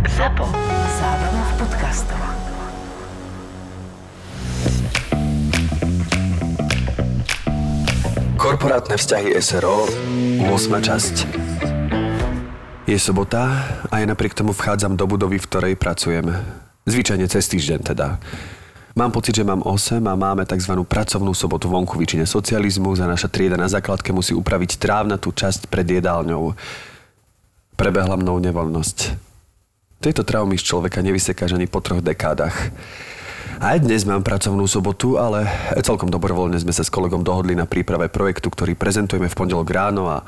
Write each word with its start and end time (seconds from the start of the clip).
ZAPO. 0.00 0.48
Zábrná 0.96 1.42
v 1.44 1.52
podcastov. 1.60 2.20
Korporátne 8.40 8.96
vzťahy 8.96 9.36
SRO 9.44 9.84
8. 10.40 10.56
časť 10.80 11.14
Je 12.88 12.96
sobota 12.96 13.44
a 13.92 14.00
ja 14.00 14.08
napriek 14.08 14.32
tomu 14.32 14.56
vchádzam 14.56 14.96
do 14.96 15.04
budovy, 15.04 15.36
v 15.36 15.44
ktorej 15.44 15.74
pracujem. 15.76 16.32
Zvyčajne 16.88 17.28
cez 17.28 17.44
týždeň 17.52 17.92
teda. 17.92 18.16
Mám 18.96 19.12
pocit, 19.12 19.36
že 19.36 19.44
mám 19.44 19.60
8 19.60 20.00
a 20.00 20.16
máme 20.16 20.48
tzv. 20.48 20.80
pracovnú 20.80 21.36
sobotu 21.36 21.68
vonku 21.68 22.00
výčine 22.00 22.24
socializmu 22.24 22.96
a 22.96 23.04
naša 23.04 23.28
trieda 23.28 23.60
na 23.60 23.68
základke 23.68 24.16
musí 24.16 24.32
upraviť 24.32 24.80
trávnatú 24.80 25.28
časť 25.28 25.68
pred 25.68 25.84
jedálňou. 25.84 26.56
Prebehla 27.76 28.16
mnou 28.16 28.40
nevoľnosť. 28.40 29.28
Tejto 30.00 30.24
traumy 30.24 30.56
z 30.56 30.64
človeka 30.64 31.04
nevysekáš 31.04 31.60
ani 31.60 31.68
po 31.68 31.84
troch 31.84 32.00
dekádach. 32.00 32.72
Aj 33.60 33.76
dnes 33.76 34.08
mám 34.08 34.24
pracovnú 34.24 34.64
sobotu, 34.64 35.20
ale 35.20 35.44
celkom 35.84 36.08
dobrovoľne 36.08 36.56
sme 36.56 36.72
sa 36.72 36.80
s 36.80 36.88
kolegom 36.88 37.20
dohodli 37.20 37.52
na 37.52 37.68
príprave 37.68 38.08
projektu, 38.08 38.48
ktorý 38.48 38.72
prezentujeme 38.80 39.28
v 39.28 39.36
pondelok 39.36 39.68
ráno 39.68 40.08
a 40.08 40.24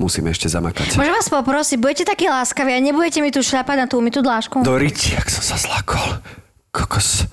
musíme 0.00 0.32
ešte 0.32 0.48
zamakať. 0.48 0.96
Môžem 0.96 1.12
vás 1.12 1.28
poprosiť, 1.28 1.76
budete 1.76 2.08
takí 2.08 2.24
láskaví 2.24 2.72
a 2.72 2.80
nebudete 2.80 3.20
mi 3.20 3.28
tu 3.28 3.44
šľapať 3.44 3.76
na 3.76 3.84
tú 3.84 4.00
umytú 4.00 4.24
dlášku? 4.24 4.64
Doriť, 4.64 5.20
jak 5.20 5.28
som 5.28 5.44
sa 5.44 5.60
zlakol. 5.60 6.16
Kokos. 6.72 7.28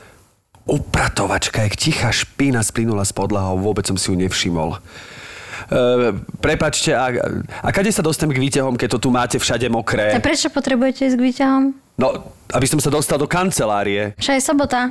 Upratovačka, 0.68 1.64
jak 1.64 1.80
tichá 1.80 2.12
špína 2.12 2.60
splynula 2.60 3.08
z 3.08 3.16
podlahou, 3.16 3.56
vôbec 3.56 3.88
som 3.88 3.96
si 3.96 4.12
ju 4.12 4.20
nevšimol. 4.20 4.84
E, 5.70 5.80
prepačte, 6.40 6.92
a, 6.96 7.08
a 7.64 7.70
kade 7.72 7.92
sa 7.92 8.04
dostanem 8.04 8.36
k 8.36 8.44
výťahom, 8.44 8.76
keď 8.76 8.98
to 8.98 9.08
tu 9.08 9.10
máte 9.12 9.38
všade 9.40 9.68
A 9.68 9.74
mokré? 9.74 10.16
prečo 10.20 10.50
potrebujete 10.52 11.08
ísť 11.08 11.18
k 11.18 11.24
výťahom? 11.24 11.64
No, 12.00 12.08
aby 12.52 12.66
som 12.66 12.82
sa 12.82 12.90
dostal 12.90 13.22
do 13.22 13.30
kancelárie. 13.30 14.18
Však 14.18 14.36
je 14.40 14.44
sobota. 14.44 14.90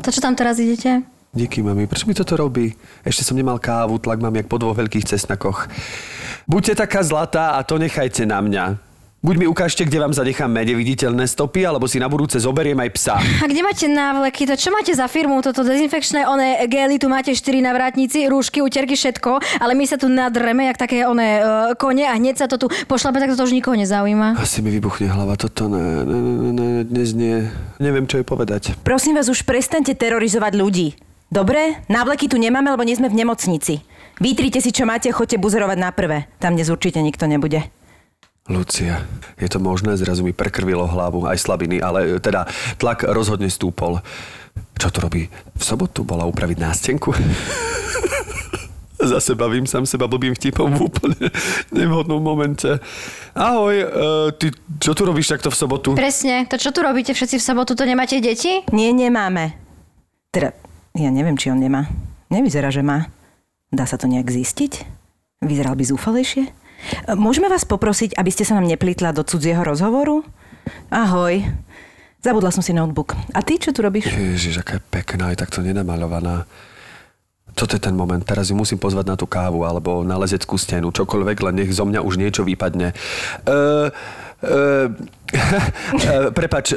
To 0.00 0.08
čo 0.12 0.20
tam 0.20 0.36
teraz 0.36 0.60
idete? 0.60 1.02
Díky, 1.36 1.60
mami. 1.60 1.84
Prečo 1.84 2.08
mi 2.08 2.16
toto 2.16 2.32
robí? 2.36 2.72
Ešte 3.04 3.20
som 3.26 3.36
nemal 3.36 3.60
kávu, 3.60 4.00
tlak 4.00 4.24
mám 4.24 4.32
jak 4.32 4.48
po 4.48 4.56
dvoch 4.56 4.76
veľkých 4.76 5.04
cesnakoch. 5.04 5.68
Buďte 6.48 6.80
taká 6.86 7.02
zlatá 7.04 7.58
a 7.58 7.60
to 7.66 7.76
nechajte 7.76 8.24
na 8.24 8.40
mňa. 8.40 8.64
Buď 9.26 9.42
mi 9.42 9.50
ukážte, 9.50 9.82
kde 9.82 9.98
vám 9.98 10.14
zanechám 10.14 10.46
mede 10.46 10.70
viditeľné 10.70 11.26
stopy, 11.26 11.66
alebo 11.66 11.90
si 11.90 11.98
na 11.98 12.06
budúce 12.06 12.38
zoberiem 12.38 12.78
aj 12.78 12.90
psa. 12.94 13.18
A 13.18 13.50
kde 13.50 13.58
máte 13.58 13.90
návleky? 13.90 14.46
To 14.46 14.54
čo 14.54 14.70
máte 14.70 14.94
za 14.94 15.10
firmu? 15.10 15.42
Toto 15.42 15.66
dezinfekčné 15.66 16.30
one 16.30 16.62
gely, 16.70 16.94
tu 17.02 17.10
máte 17.10 17.34
4 17.34 17.58
na 17.58 17.74
vrátnici, 17.74 18.30
rúšky, 18.30 18.62
uterky, 18.62 18.94
všetko, 18.94 19.58
ale 19.58 19.74
my 19.74 19.82
sa 19.82 19.98
tu 19.98 20.06
nadreme, 20.06 20.70
jak 20.70 20.78
také 20.78 21.02
one 21.10 21.42
uh, 21.42 21.74
kone 21.74 22.06
a 22.06 22.14
hneď 22.14 22.38
sa 22.38 22.46
to 22.46 22.54
tu 22.54 22.70
pošlape, 22.86 23.18
tak 23.18 23.34
to 23.34 23.42
už 23.42 23.50
nikoho 23.50 23.74
nezaujíma. 23.74 24.38
Asi 24.38 24.62
mi 24.62 24.70
vybuchne 24.70 25.10
hlava. 25.10 25.34
Toto 25.34 25.66
ne, 25.66 26.06
ne, 26.06 26.18
ne, 26.22 26.50
ne, 26.54 26.68
dnes 26.86 27.10
nie. 27.10 27.50
Neviem, 27.82 28.06
čo 28.06 28.22
je 28.22 28.24
povedať. 28.30 28.78
Prosím 28.86 29.18
vás, 29.18 29.26
už 29.26 29.42
prestaňte 29.42 29.98
terorizovať 29.98 30.54
ľudí. 30.54 30.94
Dobre? 31.34 31.82
Návleky 31.90 32.30
tu 32.30 32.38
nemáme, 32.38 32.70
lebo 32.70 32.86
nie 32.86 32.94
sme 32.94 33.10
v 33.10 33.18
nemocnici. 33.18 33.82
Vytrite 34.22 34.62
si, 34.62 34.70
čo 34.70 34.86
máte, 34.86 35.10
choďte 35.10 35.42
buzerovať 35.42 35.78
na 35.82 35.90
prvé. 35.90 36.30
Tam 36.38 36.54
dnes 36.54 36.70
určite 36.70 37.02
nikto 37.02 37.26
nebude. 37.26 37.66
Lucia, 38.46 39.02
je 39.42 39.48
to 39.50 39.58
možné? 39.58 39.98
Zrazu 39.98 40.22
mi 40.22 40.30
prekrvilo 40.30 40.86
hlavu, 40.86 41.26
aj 41.26 41.42
slabiny, 41.42 41.82
ale 41.82 42.16
e, 42.16 42.22
teda 42.22 42.46
tlak 42.78 43.02
rozhodne 43.02 43.50
stúpol. 43.50 43.98
Čo 44.78 44.88
tu 44.94 44.98
robí? 45.02 45.26
V 45.58 45.62
sobotu 45.62 46.06
bola 46.06 46.30
upraviť 46.30 46.58
nástenku? 46.62 47.10
Zase 48.96 49.36
bavím 49.36 49.68
sám 49.68 49.84
seba 49.84 50.08
blbým 50.08 50.32
vtipom 50.32 50.72
v 50.72 50.88
úplne 50.88 51.28
nevhodnom 51.74 52.22
momente. 52.22 52.80
Ahoj, 53.34 53.76
e, 53.76 53.86
ty 54.38 54.54
čo 54.78 54.94
tu 54.94 55.02
robíš 55.04 55.26
takto 55.36 55.50
v 55.50 55.56
sobotu? 55.58 55.88
Presne, 55.98 56.46
to 56.46 56.54
čo 56.56 56.70
tu 56.70 56.86
robíte 56.86 57.12
všetci 57.12 57.42
v 57.42 57.44
sobotu, 57.44 57.74
to 57.74 57.82
nemáte 57.82 58.22
deti? 58.22 58.62
Nie, 58.70 58.94
nemáme. 58.94 59.58
Teda, 60.30 60.54
ja 60.94 61.10
neviem, 61.10 61.34
či 61.34 61.50
on 61.50 61.58
nemá. 61.58 61.90
Nevyzerá, 62.30 62.70
že 62.70 62.86
má. 62.86 63.10
Dá 63.74 63.90
sa 63.90 63.98
to 63.98 64.06
nejak 64.06 64.30
zistiť? 64.30 64.86
Vyzeral 65.42 65.74
by 65.74 65.84
zúfalejšie? 65.84 66.65
Môžeme 67.18 67.50
vás 67.50 67.66
poprosiť, 67.66 68.14
aby 68.18 68.30
ste 68.30 68.46
sa 68.46 68.58
nám 68.58 68.66
neplitla 68.66 69.14
do 69.14 69.22
cudzieho 69.26 69.62
rozhovoru? 69.62 70.22
Ahoj. 70.90 71.42
Zabudla 72.22 72.50
som 72.50 72.62
si 72.64 72.74
notebook. 72.74 73.14
A 73.30 73.42
ty 73.42 73.58
čo 73.58 73.70
tu 73.70 73.86
robíš? 73.86 74.10
Ježiš, 74.10 74.62
aká 74.62 74.78
je 74.78 74.82
pekná, 74.90 75.30
je 75.30 75.38
takto 75.38 75.62
nenamaľovaná. 75.62 76.48
Toto 77.56 77.72
je 77.72 77.80
ten 77.80 77.96
moment, 77.96 78.20
teraz 78.20 78.52
ju 78.52 78.56
musím 78.58 78.76
pozvať 78.76 79.06
na 79.08 79.16
tú 79.16 79.24
kávu 79.24 79.64
alebo 79.64 80.04
na 80.04 80.20
lezeckú 80.20 80.60
stenu, 80.60 80.92
čokoľvek, 80.92 81.40
len 81.40 81.54
nech 81.64 81.72
zo 81.72 81.88
mňa 81.88 82.04
už 82.04 82.20
niečo 82.20 82.44
vypadne. 82.44 82.92
Uh, 83.48 83.88
uh, 84.44 86.28
prepač, 86.36 86.76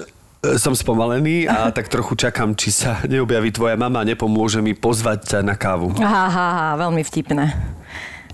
som 0.56 0.72
spomalený 0.72 1.52
a 1.52 1.68
tak 1.76 1.92
trochu 1.92 2.16
čakám, 2.16 2.56
či 2.56 2.72
sa 2.72 3.04
neobjaví 3.04 3.52
tvoja 3.52 3.76
mama 3.76 4.04
a 4.04 4.08
nepomôže 4.08 4.64
mi 4.64 4.72
pozvať 4.72 5.36
ťa 5.36 5.40
na 5.44 5.56
kávu. 5.60 5.92
Aha, 6.00 6.24
aha, 6.32 6.68
veľmi 6.80 7.04
vtipné. 7.04 7.52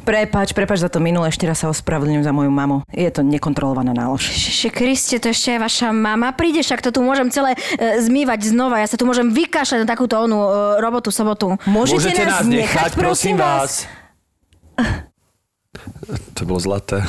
Prepač, 0.06 0.54
prepač 0.54 0.86
za 0.86 0.90
to 0.94 1.02
minulé, 1.02 1.34
ešte 1.34 1.50
raz 1.50 1.66
sa 1.66 1.68
ospravedlňujem 1.74 2.22
za 2.22 2.30
moju 2.30 2.54
mamu. 2.54 2.86
Je 2.94 3.10
to 3.10 3.26
nekontrolovaná 3.26 3.90
nálož. 3.90 4.30
Ježiši 4.30 4.70
Kriste, 4.70 5.18
to 5.18 5.34
ešte 5.34 5.58
aj 5.58 5.66
vaša 5.66 5.88
mama 5.90 6.30
príde, 6.38 6.62
však 6.62 6.86
to 6.86 6.94
tu 6.94 7.02
môžem 7.02 7.34
celé 7.34 7.58
e, 7.58 8.06
zmývať 8.06 8.54
znova. 8.54 8.78
Ja 8.78 8.86
sa 8.86 9.02
tu 9.02 9.10
môžem 9.10 9.34
vykašľať 9.34 9.82
na 9.82 9.88
takúto 9.90 10.22
onú 10.22 10.46
e, 10.46 10.50
robotu 10.78 11.10
sobotu. 11.10 11.58
Môžete, 11.66 12.22
nás 12.22 12.46
nechať, 12.46 12.94
prosím 12.94 13.42
vás? 13.42 13.90
To 16.38 16.42
bolo 16.46 16.62
zlaté, 16.62 17.02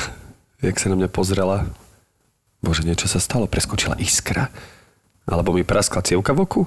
jak 0.65 0.81
sa 0.81 0.89
na 0.89 0.97
mňa 0.97 1.09
pozrela. 1.13 1.69
Bože, 2.65 2.81
niečo 2.81 3.05
sa 3.05 3.21
stalo, 3.21 3.45
preskočila 3.45 3.93
iskra. 4.01 4.49
Alebo 5.29 5.53
mi 5.53 5.61
praskla 5.61 6.01
cievka 6.01 6.33
v 6.33 6.39
oku. 6.49 6.61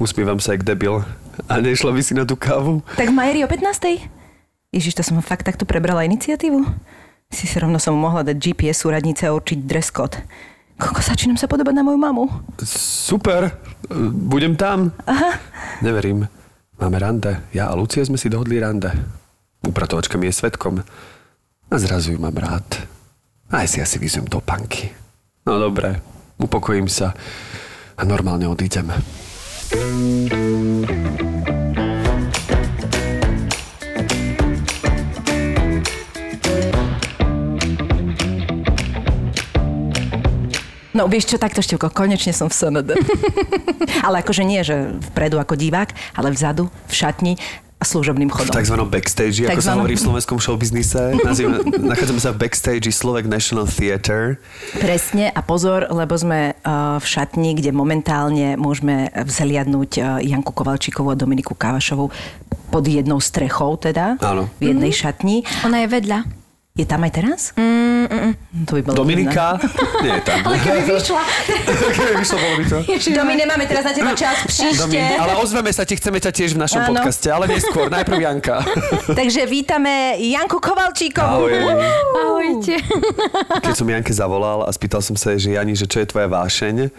Usmievam 0.00 0.40
sa 0.40 0.56
jak 0.56 0.64
debil. 0.64 1.04
A 1.44 1.60
nešla 1.60 1.92
by 1.92 2.00
si 2.00 2.16
na 2.16 2.24
tú 2.24 2.40
kávu? 2.40 2.80
Tak 2.96 3.12
v 3.12 3.16
Majeri 3.16 3.44
o 3.44 3.48
15. 3.48 4.25
Ježiš, 4.76 5.00
to 5.00 5.02
som 5.02 5.16
fakt 5.24 5.48
takto 5.48 5.64
prebrala 5.64 6.04
iniciatívu? 6.04 6.60
Si 7.32 7.48
sa 7.48 7.64
rovno 7.64 7.80
som 7.80 7.96
mohla 7.96 8.20
dať 8.20 8.36
GPS 8.36 8.84
súradnice 8.84 9.24
a 9.24 9.32
určiť 9.32 9.64
dress 9.64 9.88
code. 9.88 10.20
Koľko 10.76 11.00
začínam 11.00 11.40
sa 11.40 11.48
podobať 11.48 11.72
na 11.72 11.80
moju 11.80 11.96
mamu? 11.96 12.28
Super, 12.60 13.56
budem 14.28 14.52
tam. 14.52 14.92
Aha. 15.08 15.40
Neverím. 15.80 16.28
Máme 16.76 17.00
rande. 17.00 17.40
Ja 17.56 17.72
a 17.72 17.74
Lucia 17.74 18.04
sme 18.04 18.20
si 18.20 18.28
dohodli 18.28 18.60
rande. 18.60 18.92
Upratovačka 19.64 20.20
mi 20.20 20.28
je 20.28 20.36
svetkom. 20.36 20.84
A 21.72 21.74
zrazu 21.80 22.12
ju 22.12 22.20
mám 22.20 22.36
rád. 22.36 22.68
Aj 23.48 23.64
si 23.64 23.80
asi 23.80 23.96
vyzvem 23.96 24.28
do 24.28 24.44
panky. 24.44 24.92
No 25.48 25.56
dobre, 25.56 26.04
upokojím 26.36 26.92
sa 26.92 27.16
a 27.96 28.02
normálne 28.04 28.44
odídem. 28.44 28.92
No 40.96 41.04
vieš 41.06 41.28
čo, 41.28 41.36
takto 41.36 41.60
Števko, 41.60 41.92
konečne 41.92 42.32
som 42.32 42.48
v 42.48 42.56
SND. 42.56 42.90
ale 44.06 44.24
akože 44.24 44.42
nie, 44.42 44.64
že 44.64 44.96
vpredu 45.12 45.36
ako 45.36 45.52
divák, 45.52 45.92
ale 46.16 46.32
vzadu, 46.32 46.72
v 46.88 46.94
šatni 46.94 47.32
a 47.76 47.84
služobným 47.84 48.32
V 48.32 48.40
chodom. 48.40 48.56
tzv. 48.56 48.76
backstage, 48.88 49.44
ako 49.44 49.44
sa 49.44 49.52
Takzvanom. 49.52 49.78
hovorí 49.84 50.00
v 50.00 50.04
slovenskom 50.08 50.38
showbiznise. 50.40 51.12
Nazývame- 51.28 51.60
Nachádzame 51.76 52.20
sa 52.24 52.32
v 52.32 52.40
backstage 52.40 52.88
Slovak 52.88 53.28
National 53.28 53.68
Theatre. 53.68 54.40
Presne 54.80 55.28
a 55.28 55.44
pozor, 55.44 55.84
lebo 55.92 56.16
sme 56.16 56.56
uh, 56.56 56.96
v 56.96 57.04
šatni, 57.04 57.52
kde 57.52 57.76
momentálne 57.76 58.56
môžeme 58.56 59.12
vzhliadnúť 59.12 59.90
uh, 60.00 60.04
Janku 60.24 60.56
Kovalčíkovú 60.56 61.12
a 61.12 61.20
Dominiku 61.20 61.52
Kávašovú 61.52 62.08
pod 62.72 62.84
jednou 62.88 63.20
strechou 63.20 63.76
teda. 63.76 64.16
Áno. 64.24 64.48
V 64.56 64.72
jednej 64.72 64.96
šatni. 64.96 65.44
Ona 65.60 65.84
je 65.84 65.88
vedľa. 65.92 66.45
Je 66.76 66.84
tam 66.84 67.00
aj 67.08 67.12
teraz? 67.16 67.40
Mm, 67.56 68.04
mm, 68.04 68.32
to 68.68 68.76
by 68.76 68.80
bolo 68.84 69.00
Dominika? 69.00 69.56
Nie 70.04 70.20
je 70.20 70.22
tam. 70.28 70.44
Ale 70.44 70.60
keby 70.60 70.80
vyšla. 70.84 71.22
Keby 71.96 72.12
vyšlo, 72.20 72.36
bolo 72.36 72.54
by 72.60 72.64
to. 72.68 72.78
Domi, 73.16 73.32
nemáme 73.32 73.64
teraz 73.64 73.88
na 73.88 73.92
teba 73.96 74.12
čas, 74.12 74.44
Domi, 74.60 74.92
príšte. 74.92 75.00
ale 75.16 75.32
ozveme 75.40 75.72
sa 75.72 75.88
ti, 75.88 75.96
chceme 75.96 76.20
ťa 76.20 76.36
tiež 76.36 76.52
v 76.52 76.60
našom 76.60 76.84
Áno. 76.84 76.92
podcaste, 76.92 77.32
ale 77.32 77.48
neskôr. 77.48 77.88
Najprv 77.88 78.20
Janka. 78.20 78.60
Takže 79.24 79.48
vítame 79.48 80.20
Janku 80.20 80.60
Kovalčíkovú. 80.60 81.48
Ahoj. 81.48 81.80
Ahojte. 82.12 82.76
Keď 83.64 83.72
som 83.72 83.88
Janke 83.88 84.12
zavolal 84.12 84.68
a 84.68 84.70
spýtal 84.70 85.00
som 85.00 85.16
sa 85.16 85.32
jej, 85.32 85.48
že 85.48 85.50
Jani, 85.56 85.72
že 85.72 85.88
čo 85.88 86.04
je 86.04 86.12
tvoja 86.12 86.28
vášeň, 86.28 86.92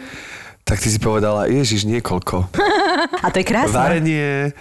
tak 0.65 0.81
ty 0.83 0.89
si 0.89 0.99
povedala, 0.99 1.47
Ježiš, 1.47 1.87
niekoľko. 1.87 2.49
A 3.23 3.27
to 3.31 3.39
je 3.39 3.45
krásne. 3.47 3.71
Varenie, 3.71 4.51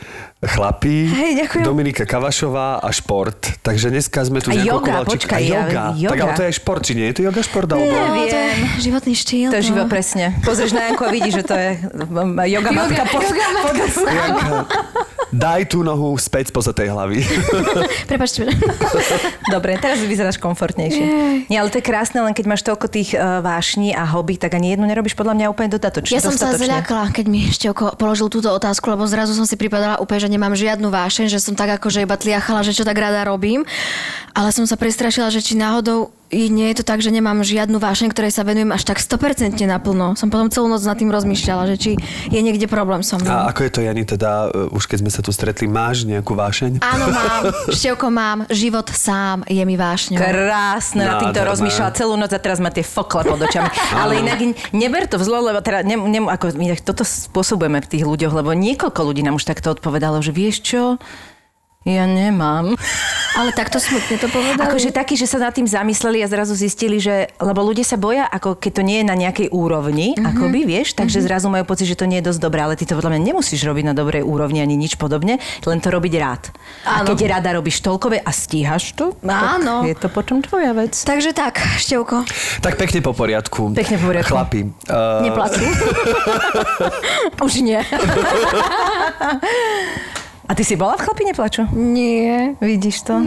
chlapí, 0.44 1.08
Hej, 1.08 1.30
ďakujem. 1.48 1.64
Dominika 1.64 2.04
Kavašová 2.04 2.84
a 2.84 2.88
šport. 2.92 3.56
Takže 3.64 3.88
dneska 3.88 4.20
sme 4.20 4.44
tu 4.44 4.52
A 4.52 4.60
yoga, 4.60 5.00
počkaj, 5.00 5.40
a 5.40 5.40
ja- 5.40 5.64
yoga. 5.64 5.84
yoga. 5.96 6.12
Tak 6.12 6.18
ale 6.20 6.32
to 6.36 6.42
je 6.44 6.48
aj 6.52 6.56
šport, 6.60 6.80
či 6.84 6.92
nie? 6.92 7.08
Je 7.08 7.14
to 7.16 7.22
yoga 7.24 7.40
šport? 7.40 7.68
Alebo... 7.72 7.88
No, 7.88 8.20
to 8.20 8.36
je 8.36 8.52
životný 8.84 9.14
štýl. 9.16 9.48
To 9.48 9.56
je 9.56 9.64
živo 9.64 9.88
presne. 9.88 10.36
Pozrieš 10.44 10.76
na 10.76 10.92
Janku 10.92 11.08
a 11.08 11.10
vidíš, 11.10 11.40
že 11.40 11.44
to 11.48 11.54
je 11.56 11.68
yoga 11.88 12.22
matka. 12.28 12.52
yoga 12.52 12.70
matka. 12.70 13.02
Janka, 14.06 14.56
Daj 15.36 15.68
tú 15.68 15.82
nohu 15.82 16.14
späť 16.16 16.54
spoza 16.54 16.70
tej 16.70 16.92
hlavy. 16.92 17.20
Prepačte. 18.10 18.46
Dobre, 19.50 19.76
teraz 19.76 19.98
vyzeráš 20.00 20.38
komfortnejšie. 20.38 21.04
Nie, 21.50 21.60
ale 21.60 21.68
to 21.68 21.82
je 21.82 21.84
krásne, 21.84 22.22
len 22.22 22.32
keď 22.32 22.44
máš 22.46 22.62
toľko 22.62 22.86
tých 22.88 23.12
uh, 23.12 23.42
vášní 23.42 23.90
a 23.92 24.06
hobby, 24.06 24.38
tak 24.38 24.54
ani 24.54 24.72
jednu 24.72 24.86
nerobíš 24.86 25.18
podľa 25.18 25.34
mňa 25.34 25.46
úplne 25.50 25.68
dodatočne. 25.74 26.14
Ja 26.14 26.22
som 26.22 26.32
sa 26.32 26.54
zľakla, 26.54 27.10
keď 27.10 27.26
mi 27.26 27.42
Števko 27.50 27.98
položil 27.98 28.30
túto 28.30 28.48
otázku, 28.48 28.86
lebo 28.88 29.02
zrazu 29.04 29.34
som 29.34 29.44
si 29.44 29.58
pripadala 29.58 29.98
úplne, 29.98 30.25
že 30.26 30.34
nemám 30.34 30.58
žiadnu 30.58 30.90
vášeň, 30.90 31.31
že 31.31 31.38
som 31.38 31.55
tak 31.55 31.78
akože 31.78 32.02
iba 32.02 32.19
tliachala, 32.19 32.67
že 32.67 32.75
čo 32.75 32.82
tak 32.82 32.99
rada 32.99 33.23
robím. 33.23 33.62
Ale 34.34 34.50
som 34.50 34.67
sa 34.67 34.75
prestrašila, 34.75 35.31
že 35.31 35.38
či 35.38 35.55
náhodou 35.55 36.11
i 36.31 36.50
nie 36.50 36.75
je 36.75 36.82
to 36.82 36.84
tak, 36.84 36.99
že 36.99 37.14
nemám 37.14 37.38
žiadnu 37.46 37.78
vášeň, 37.78 38.11
ktorej 38.11 38.34
sa 38.34 38.43
venujem 38.43 38.75
až 38.75 38.82
tak 38.82 38.99
100% 38.99 39.62
naplno. 39.62 40.19
Som 40.19 40.26
potom 40.26 40.50
celú 40.50 40.67
noc 40.67 40.82
nad 40.82 40.99
tým 40.99 41.14
rozmýšľala, 41.14 41.70
že 41.70 41.76
či 41.78 41.90
je 42.31 42.40
niekde 42.43 42.67
problém 42.67 43.06
so 43.06 43.14
mnou. 43.14 43.31
A 43.31 43.55
ako 43.55 43.61
je 43.62 43.70
to, 43.70 43.81
Jani, 43.87 44.02
teda, 44.02 44.50
uh, 44.50 44.75
už 44.75 44.90
keď 44.90 45.06
sme 45.06 45.11
sa 45.14 45.23
tu 45.23 45.31
stretli, 45.31 45.70
máš 45.70 46.02
nejakú 46.02 46.34
vášeň? 46.34 46.82
Áno, 46.82 47.06
mám. 47.14 47.43
Števko, 47.70 48.06
mám. 48.11 48.38
Život 48.50 48.90
sám 48.90 49.46
je 49.46 49.62
mi 49.62 49.78
vášňou. 49.78 50.19
Krásne, 50.19 51.06
nad 51.06 51.23
týmto 51.23 51.38
Nádherné. 51.38 51.50
rozmýšľala 51.55 51.90
celú 51.94 52.14
noc 52.19 52.31
a 52.34 52.40
teraz 52.43 52.58
má 52.58 52.75
tie 52.75 52.82
fokle 52.82 53.22
pod 53.22 53.38
očami. 53.38 53.70
Ale 54.02 54.19
inak 54.19 54.38
neber 54.75 55.06
to 55.06 55.22
vzlo, 55.22 55.46
lebo 55.46 55.62
teda, 55.62 55.87
ne, 55.87 55.94
ne, 55.94 56.26
ako, 56.26 56.58
inak 56.58 56.82
toto 56.82 57.06
spôsobujeme 57.06 57.79
v 57.79 57.87
tých 57.87 58.02
ľuďoch, 58.02 58.34
lebo 58.34 58.50
niekoľko 58.50 59.00
ľudí 59.06 59.22
nám 59.22 59.38
už 59.38 59.46
takto 59.46 59.70
odpovedalo, 59.70 60.19
že 60.19 60.34
vieš 60.34 60.67
čo, 60.67 60.99
ja 61.86 62.02
nemám. 62.02 62.74
Ale 63.38 63.54
takto 63.54 63.78
smutne 63.78 64.18
to 64.18 64.26
povedali. 64.26 64.66
Akože 64.66 64.90
taký, 64.90 65.14
že 65.14 65.30
sa 65.30 65.38
nad 65.38 65.54
tým 65.54 65.70
zamysleli 65.70 66.18
a 66.24 66.26
zrazu 66.26 66.58
zistili, 66.58 66.98
že, 66.98 67.30
lebo 67.38 67.62
ľudia 67.62 67.86
sa 67.86 67.94
boja, 67.94 68.26
ako 68.26 68.58
keď 68.58 68.72
to 68.80 68.82
nie 68.82 68.98
je 69.04 69.06
na 69.06 69.14
nejakej 69.14 69.54
úrovni, 69.54 70.16
mm-hmm. 70.16 70.30
akoby, 70.34 70.66
vieš, 70.66 70.98
takže 70.98 71.22
mm-hmm. 71.22 71.30
zrazu 71.30 71.46
majú 71.46 71.62
pocit, 71.68 71.86
že 71.86 71.94
to 71.94 72.10
nie 72.10 72.18
je 72.18 72.26
dosť 72.32 72.40
dobré, 72.42 72.66
ale 72.66 72.74
ty 72.74 72.82
to 72.88 72.98
podľa 72.98 73.14
mňa 73.14 73.22
nemusíš 73.22 73.62
robiť 73.62 73.84
na 73.86 73.94
dobrej 73.94 74.26
úrovni 74.26 74.58
ani 74.64 74.74
nič 74.74 74.98
podobne, 74.98 75.38
len 75.62 75.78
to 75.78 75.94
robiť 75.94 76.12
rád. 76.18 76.50
A 76.88 77.04
Áno. 77.04 77.14
keď 77.14 77.38
rada 77.38 77.54
robíš 77.54 77.78
toľkové 77.84 78.24
a 78.24 78.30
stíhaš 78.34 78.96
to, 78.98 79.14
Áno. 79.22 79.86
tak 79.86 79.94
je 79.94 79.96
to 80.00 80.08
potom 80.10 80.42
tvoja 80.42 80.74
vec. 80.74 80.96
Takže 80.96 81.30
tak, 81.30 81.62
Števko, 81.78 82.26
Tak 82.64 82.80
pekne 82.80 82.98
po 82.98 83.14
poriadku. 83.14 83.70
Pekne 83.78 84.02
po 84.02 84.10
poriadku. 84.10 84.34
Chlapi. 84.34 84.74
Uh. 84.90 85.30
Už 87.46 87.62
nie. 87.62 87.78
A 90.46 90.54
ty 90.54 90.62
si 90.62 90.78
bola 90.78 90.94
v 90.94 91.02
chlapi 91.02 91.22
neplaču? 91.26 91.66
Nie. 91.75 92.54
Vidíš 92.62 93.02
to? 93.02 93.19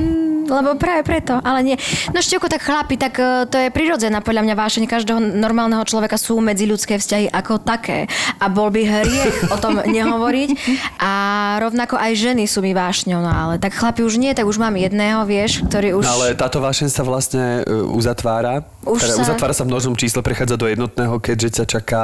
Lebo 0.50 0.80
práve 0.80 1.06
preto, 1.06 1.38
ale 1.44 1.62
nie. 1.62 1.78
No 2.10 2.24
Števko, 2.24 2.50
tak 2.50 2.66
chlapi, 2.66 2.98
tak 2.98 3.20
e, 3.20 3.46
to 3.46 3.60
je 3.60 3.70
prirodzená 3.70 4.24
podľa 4.24 4.50
mňa 4.50 4.56
vášeň 4.58 4.84
každého 4.88 5.20
normálneho 5.38 5.84
človeka 5.86 6.18
sú 6.18 6.42
medziľudské 6.42 6.98
vzťahy 6.98 7.30
ako 7.30 7.62
také. 7.62 8.10
A 8.40 8.50
bol 8.50 8.74
by 8.74 8.82
hriech 8.82 9.52
o 9.52 9.58
tom 9.62 9.78
nehovoriť. 10.00 10.50
A 10.98 11.12
rovnako 11.62 12.00
aj 12.02 12.18
ženy 12.18 12.50
sú 12.50 12.66
mi 12.66 12.74
vášňou, 12.74 13.22
no 13.22 13.30
ale 13.30 13.62
tak 13.62 13.78
chlapi 13.78 14.02
už 14.02 14.18
nie, 14.18 14.34
tak 14.34 14.50
už 14.50 14.58
mám 14.58 14.74
jedného, 14.74 15.22
vieš, 15.28 15.62
ktorý 15.70 16.02
už... 16.02 16.08
No, 16.08 16.24
ale 16.24 16.34
táto 16.34 16.64
vášeň 16.64 16.88
sa 16.90 17.06
vlastne 17.06 17.62
uh, 17.62 17.86
uzatvára. 17.94 18.66
Už 18.88 19.06
teda 19.06 19.22
sa- 19.22 19.24
Uzatvára 19.30 19.54
sa 19.54 19.68
v 19.68 19.76
množnom 19.76 19.94
čísle, 20.00 20.26
prechádza 20.26 20.58
do 20.58 20.66
jednotného, 20.66 21.22
keďže 21.22 21.62
ťa 21.62 21.66
čaká 21.68 22.04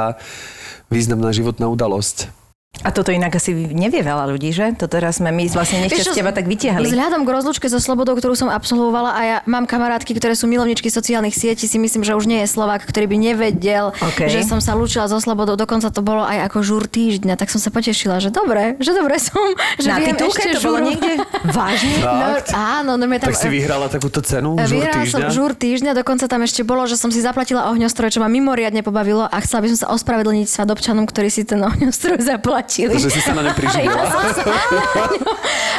významná 0.86 1.34
životná 1.34 1.66
udalosť. 1.66 2.45
A 2.84 2.92
toto 2.92 3.10
inak 3.10 3.32
asi 3.34 3.54
nevie 3.72 4.04
veľa 4.04 4.28
ľudí, 4.28 4.52
že? 4.52 4.76
To 4.76 4.86
teraz 4.86 5.18
sme 5.18 5.32
my 5.32 5.48
vlastne 5.50 5.88
čo, 5.88 6.12
z 6.12 6.20
teba 6.20 6.30
tak 6.30 6.44
vytiahli. 6.44 6.86
Vzhľadom 6.86 7.24
k 7.24 7.30
rozlúčke 7.32 7.66
so 7.66 7.80
Slobodou, 7.80 8.14
ktorú 8.14 8.36
som 8.36 8.52
absolvovala 8.52 9.10
a 9.16 9.20
ja 9.24 9.36
mám 9.48 9.64
kamarátky, 9.64 10.12
ktoré 10.18 10.36
sú 10.36 10.46
milovničky 10.46 10.92
sociálnych 10.92 11.32
sietí, 11.32 11.64
si 11.64 11.78
myslím, 11.80 12.04
že 12.04 12.12
už 12.12 12.28
nie 12.28 12.44
je 12.44 12.48
Slovák, 12.52 12.84
ktorý 12.84 13.08
by 13.08 13.16
nevedel, 13.32 13.90
OK. 13.96 14.28
že 14.28 14.44
som 14.44 14.60
sa 14.60 14.76
lúčila 14.76 15.08
so 15.08 15.16
Slobodou. 15.16 15.56
Dokonca 15.56 15.88
to 15.88 16.04
bolo 16.04 16.22
aj 16.22 16.52
ako 16.52 16.58
žúr 16.62 16.84
týždňa, 16.86 17.34
tak 17.40 17.48
som 17.48 17.58
sa 17.58 17.72
potešila, 17.72 18.20
že 18.20 18.28
dobre, 18.28 18.76
že 18.78 18.92
dobre 18.92 19.16
som, 19.18 19.40
že 19.80 19.88
Na 19.88 19.98
viem 19.98 20.12
titulke 20.14 20.44
ešte 20.44 20.60
to 20.60 20.60
bolo 20.68 20.78
žúrovať. 20.78 20.90
niekde? 20.92 21.14
Vážne? 21.48 21.94
No, 22.02 22.26
áno, 22.52 22.92
no 23.00 23.04
tam... 23.16 23.28
Tak 23.32 23.38
si 23.38 23.48
vyhrala 23.48 23.86
takúto 23.88 24.20
cenu, 24.20 24.58
žúr 24.62 24.84
Vyhrala 24.84 25.04
som 25.08 25.20
týždňa? 25.24 25.34
žúr 25.34 25.52
týždňa, 25.56 25.92
dokonca 25.96 26.24
tam 26.28 26.40
ešte 26.44 26.62
bolo, 26.62 26.84
že 26.86 26.98
som 27.00 27.10
si 27.10 27.18
zaplatila 27.24 27.70
ohňostroj, 27.72 28.12
čo 28.12 28.20
ma 28.20 28.28
mimoriadne 28.28 28.84
pobavilo 28.84 29.24
a 29.26 29.36
chcela 29.42 29.64
by 29.64 29.68
som 29.74 29.78
sa 29.82 29.88
ospravedlniť 29.96 30.46
svadobčanom, 30.46 31.08
ktorí 31.08 31.28
si 31.32 31.42
ten 31.46 31.62
ohňostroj 31.62 32.20
zaplatili. 32.20 32.65
Že 32.66 33.10
si 33.10 33.20
sa 33.22 33.32
na 33.32 33.42
ne 33.46 33.52
priživila. 33.54 34.02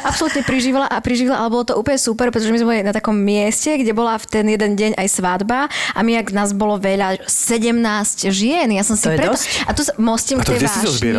Absolútne 0.07 0.41
prižívala 0.47 0.87
a 0.87 0.97
prižívala, 1.03 1.43
ale 1.43 1.49
bolo 1.51 1.65
to 1.67 1.73
úplne 1.75 1.99
super, 1.99 2.31
pretože 2.31 2.49
my 2.53 2.57
sme 2.63 2.67
boli 2.67 2.79
na 2.85 2.95
takom 2.95 3.15
mieste, 3.17 3.75
kde 3.75 3.91
bola 3.91 4.15
v 4.15 4.25
ten 4.25 4.45
jeden 4.47 4.79
deň 4.79 4.91
aj 4.95 5.07
svadba 5.11 5.67
a 5.67 5.99
my, 6.01 6.21
ak 6.23 6.31
nás 6.31 6.55
bolo 6.55 6.79
veľa, 6.79 7.27
17 7.27 8.31
žien, 8.31 8.67
ja 8.71 8.83
som 8.87 8.95
si 8.95 9.03
To 9.09 9.13
preto... 9.13 9.35
dosť. 9.35 9.45
A 9.67 9.71
tu 9.75 9.81
mostím 9.99 10.39
A 10.39 10.47
to 10.47 10.55
k 10.55 10.57
tej 10.57 10.59
kde 10.63 10.69
si 10.71 10.79
vášni. 10.87 11.11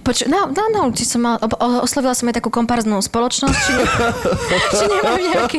Poč- 0.00 0.26
no, 0.30 0.48
no, 0.48 0.64
no, 0.72 0.80
či 0.96 1.04
som 1.04 1.20
mal, 1.20 1.36
oslovila 1.84 2.16
som 2.16 2.32
aj 2.32 2.40
takú 2.40 2.48
komparznú 2.48 2.96
spoločnosť, 3.04 3.56
či, 3.60 3.72
ne, 3.76 3.84
či 4.78 4.84
nemajú 4.88 5.20
nejaký, 5.36 5.58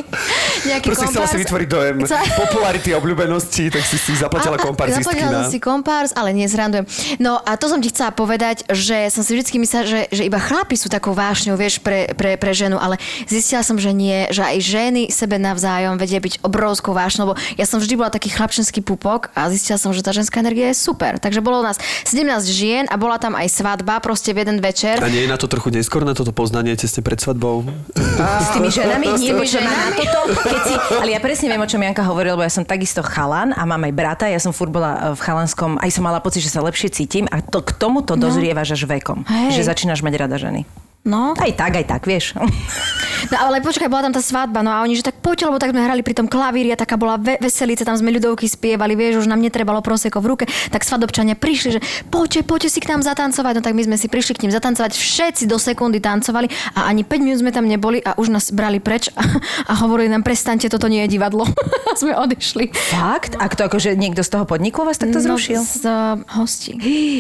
nejaký 0.66 0.88
Proste 0.90 1.06
chcela 1.14 1.28
si 1.30 1.38
vytvoriť 1.38 1.68
dojem 1.70 1.96
Chcela- 2.08 2.26
popularity 2.50 2.90
a 2.92 2.98
obľúbenosti, 2.98 3.70
tak 3.70 3.84
si 3.86 3.98
si 4.02 4.18
zaplatila 4.18 4.58
komparzistky 4.58 5.06
Zaplatila 5.06 5.44
som 5.46 5.54
si 5.54 5.60
kompárs, 5.62 6.12
ale 6.18 6.34
nezrandujem. 6.34 6.86
No 7.22 7.38
a 7.44 7.56
to 7.60 7.70
som 7.70 7.80
ti 7.84 7.92
chcela 7.94 8.10
povedať, 8.16 8.66
že 8.72 9.12
som 9.14 9.22
si 9.22 9.38
vždy 9.38 9.51
myslela, 9.60 9.86
že, 9.90 10.02
že 10.14 10.24
iba 10.24 10.40
chlapi 10.40 10.80
sú 10.80 10.88
takou 10.88 11.12
vášňou, 11.12 11.58
vieš, 11.60 11.84
pre, 11.84 12.14
pre, 12.16 12.38
pre 12.40 12.52
ženu, 12.56 12.80
ale 12.80 13.02
zistila 13.28 13.66
som, 13.66 13.76
že 13.76 13.92
nie, 13.92 14.30
že 14.32 14.46
aj 14.46 14.58
ženy 14.62 15.04
sebe 15.12 15.42
navzájom 15.42 15.98
vedia 15.98 16.22
byť 16.22 16.46
obrovskou 16.46 16.94
vášňou, 16.96 17.32
lebo 17.32 17.36
ja 17.58 17.66
som 17.66 17.82
vždy 17.82 17.94
bola 17.98 18.14
taký 18.14 18.30
chlapčenský 18.32 18.86
pupok 18.86 19.34
a 19.34 19.50
zistila 19.50 19.82
som, 19.82 19.92
že 19.92 20.06
tá 20.06 20.14
ženská 20.14 20.40
energia 20.40 20.70
je 20.72 20.78
super. 20.78 21.18
Takže 21.18 21.42
bolo 21.42 21.66
nás 21.66 21.82
17 22.08 22.24
žien 22.48 22.86
a 22.88 22.96
bola 22.96 23.18
tam 23.18 23.34
aj 23.34 23.50
svadba, 23.52 24.00
proste 24.00 24.32
v 24.32 24.46
jeden 24.46 24.62
večer. 24.62 25.02
A 25.02 25.10
nie 25.10 25.26
je 25.26 25.30
na 25.32 25.36
to 25.36 25.50
trochu 25.50 25.74
neskôr, 25.74 26.06
na 26.06 26.14
toto 26.14 26.32
poznanie 26.32 26.78
tesne 26.78 27.02
pred 27.02 27.18
svadbou? 27.18 27.66
S 27.98 28.50
tými 28.54 28.70
ženami? 28.70 29.06
S 29.18 29.24
tými 29.26 29.46
ženami? 29.50 30.12
toto, 30.12 30.34
keď 30.44 30.62
si, 30.68 30.76
ale 31.00 31.10
ja 31.16 31.20
presne 31.24 31.48
viem, 31.50 31.62
o 31.62 31.68
čom 31.68 31.82
Janka 31.82 32.04
hovorila, 32.06 32.36
lebo 32.38 32.46
ja 32.46 32.54
som 32.54 32.64
takisto 32.68 33.02
chalan 33.02 33.56
a 33.56 33.64
mám 33.64 33.82
aj 33.88 33.94
brata, 33.94 34.26
ja 34.28 34.38
som 34.38 34.52
furt 34.52 34.70
bola 34.70 35.14
e, 35.14 35.18
v 35.18 35.20
chalanskom, 35.22 35.80
aj 35.80 35.90
som 35.92 36.04
mala 36.06 36.20
pocit, 36.20 36.44
že 36.44 36.52
sa 36.52 36.62
lepšie 36.62 36.92
cítim 36.92 37.26
a 37.32 37.40
to, 37.40 37.64
k 37.64 37.72
tomu 37.78 38.04
to 38.04 38.20
dozrievaš 38.20 38.76
až 38.76 38.84
vekom. 38.88 39.24
Hej. 39.32 39.64
Že 39.64 39.64
začínaš 39.72 40.04
mať 40.04 40.14
rada 40.20 40.36
ženy. 40.36 40.68
No. 41.02 41.34
Aj 41.34 41.52
tak, 41.58 41.82
aj 41.82 41.86
tak, 41.90 42.02
vieš. 42.06 42.38
No 43.30 43.38
ale 43.38 43.62
počkaj, 43.62 43.86
bola 43.86 44.10
tam 44.10 44.18
tá 44.18 44.22
svadba, 44.24 44.66
no 44.66 44.74
a 44.74 44.82
oni, 44.82 44.98
že 44.98 45.06
tak 45.06 45.22
poďte, 45.22 45.46
lebo 45.46 45.62
tak 45.62 45.70
sme 45.70 45.86
hrali 45.86 46.02
pri 46.02 46.18
tom 46.18 46.26
klavíri 46.26 46.74
a 46.74 46.78
taká 46.80 46.98
bola 46.98 47.22
ve- 47.22 47.38
veselica, 47.38 47.86
tam 47.86 47.94
sme 47.94 48.10
ľudovky 48.10 48.50
spievali, 48.50 48.98
vieš, 48.98 49.24
už 49.24 49.30
nám 49.30 49.38
netrebalo 49.38 49.78
proseko 49.86 50.18
v 50.20 50.34
ruke, 50.34 50.46
tak 50.74 50.82
svadobčania 50.82 51.38
prišli, 51.38 51.70
že 51.78 51.80
poďte, 52.10 52.42
poďte 52.42 52.70
si 52.74 52.80
k 52.82 52.90
nám 52.90 53.06
zatancovať, 53.06 53.54
no 53.56 53.62
tak 53.62 53.78
my 53.78 53.86
sme 53.86 53.96
si 54.02 54.10
prišli 54.10 54.36
k 54.36 54.50
ním 54.50 54.52
zatancovať, 54.58 54.98
všetci 54.98 55.44
do 55.46 55.62
sekundy 55.62 56.02
tancovali 56.02 56.50
a 56.74 56.90
ani 56.90 57.06
5 57.06 57.22
minút 57.22 57.40
sme 57.46 57.54
tam 57.54 57.70
neboli 57.70 58.02
a 58.02 58.18
už 58.18 58.34
nás 58.34 58.50
brali 58.50 58.82
preč 58.82 59.14
a, 59.14 59.22
a 59.70 59.74
hovorili 59.86 60.10
nám, 60.10 60.26
prestaňte, 60.26 60.66
toto 60.66 60.90
nie 60.90 61.06
je 61.06 61.14
divadlo. 61.14 61.46
a 61.46 61.92
sme 62.02 62.18
odišli. 62.18 62.74
Fakt? 62.74 63.38
A 63.38 63.46
kto 63.48 63.70
akože 63.70 63.94
niekto 63.94 64.26
z 64.26 64.34
toho 64.34 64.50
podniku 64.50 64.82
vás 64.82 64.98
takto 64.98 65.22
zrušil? 65.22 65.62
No, 65.62 65.64
z 65.64 65.86
uh, 65.86 66.18
hostí. 66.42 66.74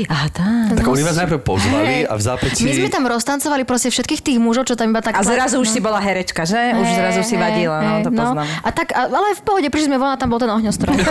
Aha, 0.09 0.27
tak. 0.33 0.81
Tak 0.81 0.85
oni 0.89 1.05
vás 1.05 1.15
najprv 1.21 1.39
pozvali 1.45 2.03
Hej. 2.03 2.09
a 2.09 2.13
v 2.17 2.21
zápätí... 2.25 2.61
My 2.65 2.73
sme 2.73 2.89
tam 2.89 3.05
roztancovali 3.05 3.69
proste 3.71 3.87
všetkých 3.87 4.21
tých 4.21 4.37
mužov, 4.43 4.67
čo 4.67 4.75
tam 4.75 4.91
iba 4.91 4.99
tak... 4.99 5.15
A 5.15 5.23
zrazu 5.23 5.55
no. 5.55 5.63
už 5.63 5.71
si 5.71 5.79
bola 5.79 6.03
herečka, 6.03 6.43
že? 6.43 6.75
Už 6.75 6.83
Hej, 6.83 6.97
zrazu 6.99 7.21
si 7.23 7.35
vadila, 7.39 7.77
no 7.79 7.93
hej, 7.99 8.03
to 8.03 8.09
poznám. 8.11 8.47
A 8.59 8.69
tak, 8.75 8.91
ale 8.91 9.31
v 9.31 9.41
pohode, 9.47 9.67
prišli 9.71 9.87
sme 9.87 9.97
von 9.97 10.11
a 10.11 10.19
tam 10.19 10.27
bol 10.27 10.39
ten 10.43 10.51
ohňostroj. 10.51 10.95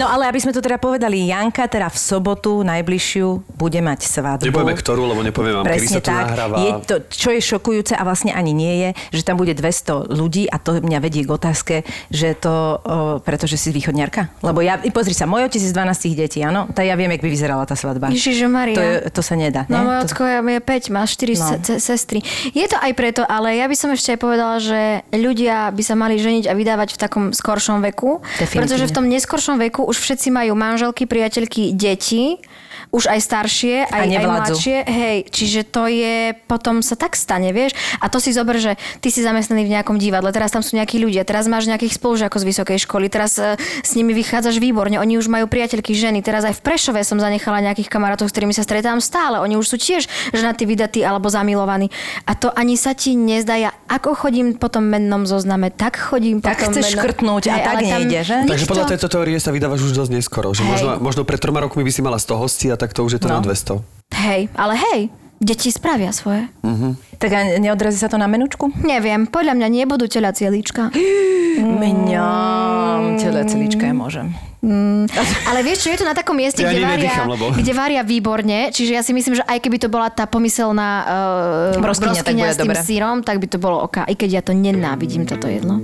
No 0.00 0.08
ale 0.08 0.32
aby 0.32 0.40
sme 0.40 0.54
to 0.54 0.64
teda 0.64 0.80
povedali, 0.80 1.28
Janka 1.28 1.68
teda 1.68 1.92
v 1.92 1.98
sobotu 1.98 2.64
najbližšiu 2.64 3.58
bude 3.58 3.80
mať 3.84 4.00
svadbu. 4.06 4.48
Nepovieme 4.48 4.74
ktorú, 4.76 5.02
lebo 5.12 5.20
nepovieme 5.20 5.60
vám, 5.60 5.64
kedy 5.68 5.76
Presne 5.76 5.92
sa 5.92 6.00
to 6.00 6.08
tak. 6.08 6.24
nahráva. 6.24 6.56
Je 6.56 6.70
to, 6.88 6.94
čo 7.10 7.28
je 7.34 7.40
šokujúce 7.42 7.92
a 7.92 8.02
vlastne 8.02 8.32
ani 8.32 8.56
nie 8.56 8.74
je, 8.86 8.88
že 9.20 9.22
tam 9.26 9.36
bude 9.36 9.52
200 9.52 10.08
ľudí 10.08 10.48
a 10.48 10.56
to 10.56 10.80
mňa 10.80 10.98
vedie 11.04 11.22
k 11.26 11.30
otázke, 11.30 11.74
že 12.08 12.32
to, 12.38 12.80
o, 12.80 13.20
pretože 13.20 13.60
si 13.60 13.68
východňarka. 13.74 14.40
Lebo 14.40 14.64
ja, 14.64 14.80
i 14.80 14.88
pozri 14.88 15.12
sa, 15.12 15.28
môj 15.28 15.52
otec 15.52 15.60
je 15.60 15.68
z 15.68 15.74
12 15.76 16.16
detí, 16.16 16.40
áno? 16.40 16.70
Tak 16.72 16.86
ja 16.86 16.96
viem, 16.96 17.12
jak 17.12 17.20
by 17.20 17.28
vyzerala 17.28 17.64
tá 17.68 17.76
svadba. 17.76 18.08
Ježiže 18.08 18.48
Maria. 18.48 18.76
To, 18.78 18.82
je, 18.82 18.94
to 19.12 19.20
sa 19.20 19.34
nedá. 19.36 19.68
No, 19.68 19.84
ne? 19.84 19.84
môj 19.84 19.96
to... 20.00 20.16
ocko 20.16 20.22
je 20.24 20.40
je 20.48 20.60
5, 20.60 20.94
má 20.96 21.02
4 21.04 21.36
No. 21.36 21.46
no. 21.50 21.80
se- 21.80 21.99
sestry. 22.00 22.24
Je 22.56 22.64
to 22.64 22.80
aj 22.80 22.96
preto, 22.96 23.22
ale 23.28 23.60
ja 23.60 23.68
by 23.68 23.76
som 23.76 23.92
ešte 23.92 24.16
aj 24.16 24.20
povedala, 24.24 24.56
že 24.56 25.04
ľudia 25.12 25.68
by 25.68 25.82
sa 25.84 25.92
mali 25.92 26.16
ženiť 26.16 26.48
a 26.48 26.56
vydávať 26.56 26.96
v 26.96 26.98
takom 26.98 27.24
skoršom 27.36 27.84
veku. 27.92 28.24
Definitívne. 28.40 28.56
Pretože 28.64 28.84
v 28.88 28.94
tom 28.96 29.06
neskoršom 29.12 29.60
veku 29.60 29.84
už 29.84 30.00
všetci 30.00 30.32
majú 30.32 30.56
manželky, 30.56 31.04
priateľky, 31.04 31.76
deti 31.76 32.40
už 32.90 33.06
aj 33.06 33.20
staršie, 33.22 33.86
aj, 33.86 34.06
aj 34.10 34.26
mladšie. 34.26 34.76
Hej, 34.82 35.18
čiže 35.30 35.60
to 35.62 35.86
je, 35.86 36.34
potom 36.44 36.82
sa 36.82 36.98
tak 36.98 37.14
stane, 37.14 37.50
vieš. 37.50 37.70
A 37.98 38.10
to 38.10 38.18
si 38.18 38.34
zober, 38.34 38.58
že 38.58 38.74
ty 38.98 39.08
si 39.08 39.22
zamestnaný 39.22 39.62
v 39.62 39.78
nejakom 39.78 39.94
divadle, 39.94 40.30
teraz 40.30 40.50
tam 40.50 40.58
sú 40.58 40.74
nejakí 40.74 40.98
ľudia, 40.98 41.22
teraz 41.22 41.46
máš 41.46 41.70
nejakých 41.70 41.94
spolužiakov 41.94 42.42
z 42.42 42.46
vysokej 42.50 42.78
školy, 42.82 43.06
teraz 43.06 43.38
e, 43.38 43.54
s 43.80 43.94
nimi 43.94 44.10
vychádzaš 44.10 44.58
výborne, 44.58 44.98
oni 44.98 45.16
už 45.16 45.30
majú 45.30 45.46
priateľky 45.46 45.94
ženy, 45.94 46.18
teraz 46.18 46.42
aj 46.42 46.58
v 46.58 46.62
Prešove 46.66 46.98
som 47.06 47.22
zanechala 47.22 47.62
nejakých 47.62 47.86
kamarátov, 47.86 48.26
s 48.26 48.34
ktorými 48.34 48.50
sa 48.50 48.66
stretám 48.66 48.98
stále, 48.98 49.38
oni 49.38 49.54
už 49.54 49.70
sú 49.70 49.76
tiež 49.78 50.10
ženatí, 50.34 50.66
vydatí 50.66 51.00
alebo 51.00 51.30
zamilovaní. 51.30 51.94
A 52.26 52.34
to 52.34 52.50
ani 52.50 52.74
sa 52.74 52.90
ti 52.90 53.14
nezdá, 53.14 53.54
ja 53.54 53.70
ako 53.86 54.18
chodím 54.18 54.58
po 54.58 54.66
tom 54.66 54.90
mennom 54.90 55.30
zozname, 55.30 55.70
tak 55.70 55.94
chodím 55.94 56.42
po 56.42 56.50
Tak 56.50 56.58
tom 56.58 56.74
chceš 56.74 56.90
mennom- 56.90 56.98
škrtnúť 57.06 57.44
a 57.46 57.54
Hej, 57.54 57.64
tak 57.64 57.76
nejde, 57.80 58.20
že? 58.26 58.36
Takže 58.50 58.66
podľa 58.66 58.84
to- 58.84 58.92
tejto 58.98 59.08
teórie 59.08 59.38
sa 59.38 59.54
vydávaš 59.54 59.86
už 59.86 59.92
dosť 59.94 60.10
neskoro, 60.10 60.50
že 60.50 60.66
možno, 60.66 60.98
možno 60.98 61.22
pred 61.22 61.38
troma 61.38 61.62
rokmi 61.62 61.86
by 61.86 61.92
si 61.94 62.02
mala 62.02 62.18
100 62.18 62.34
hostí 62.34 62.66
a 62.66 62.79
tak 62.80 62.90
to 62.90 63.04
už 63.04 63.12
je 63.12 63.20
to 63.20 63.28
No. 63.28 63.36
na 63.36 63.44
200. 63.44 63.84
Hej, 64.16 64.48
ale 64.54 64.74
hej, 64.80 65.00
Deti 65.38 65.68
spravia 65.68 66.10
svoje. 66.10 66.48
Tak 67.16 67.30
a 67.30 67.40
neodrazí 67.56 67.96
sa 67.96 68.08
to 68.08 68.16
na 68.16 68.26
menučku? 68.26 68.68
Neviem, 68.78 69.24
podľa 69.24 69.52
mňa 69.54 69.68
nebudú 69.70 70.04
telacie 70.06 70.44
líčka. 70.46 70.92
Mňam, 71.60 73.16
tele 73.16 73.44
celička 73.44 73.84
ja 73.84 73.94
môžem. 73.94 74.32
Ale 75.42 75.60
vieš 75.60 75.80
čo, 75.80 75.88
je 75.88 75.96
to 75.96 76.04
na 76.04 76.12
takom 76.12 76.36
mieste, 76.36 76.60
Ja 76.60 76.68
kde, 76.68 76.80
varia, 76.82 76.96
nedýcham, 77.00 77.26
lebo- 77.26 77.48
kde 77.50 77.72
varia 77.72 78.02
výborne, 78.02 78.68
čiže 78.68 78.92
ja 78.92 79.00
si 79.00 79.10
myslím, 79.10 79.34
že 79.34 79.44
aj 79.44 79.56
keby 79.58 79.76
to 79.78 79.88
bola 79.88 80.08
tá 80.08 80.24
pomyselná 80.24 80.88
uh, 81.72 81.80
Broskyňa, 81.80 82.20
tak 82.20 82.36
s 82.36 82.60
tým 82.60 82.68
dobré. 82.68 82.76
sírom, 82.78 83.16
tak 83.20 83.40
by 83.40 83.46
to 83.46 83.56
bolo 83.56 83.80
oka. 83.80 84.04
I 84.04 84.12
keď 84.12 84.30
ja 84.30 84.42
to 84.42 84.52
nenávidím, 84.52 85.24
toto 85.24 85.48
jedlo. 85.48 85.80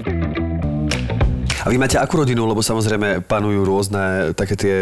A 1.67 1.75
vy 1.75 1.83
máte 1.83 1.99
akú 1.99 2.23
rodinu, 2.23 2.47
lebo 2.47 2.63
samozrejme 2.63 3.27
panujú 3.27 3.67
rôzne 3.67 4.31
také 4.39 4.55
tie 4.55 4.75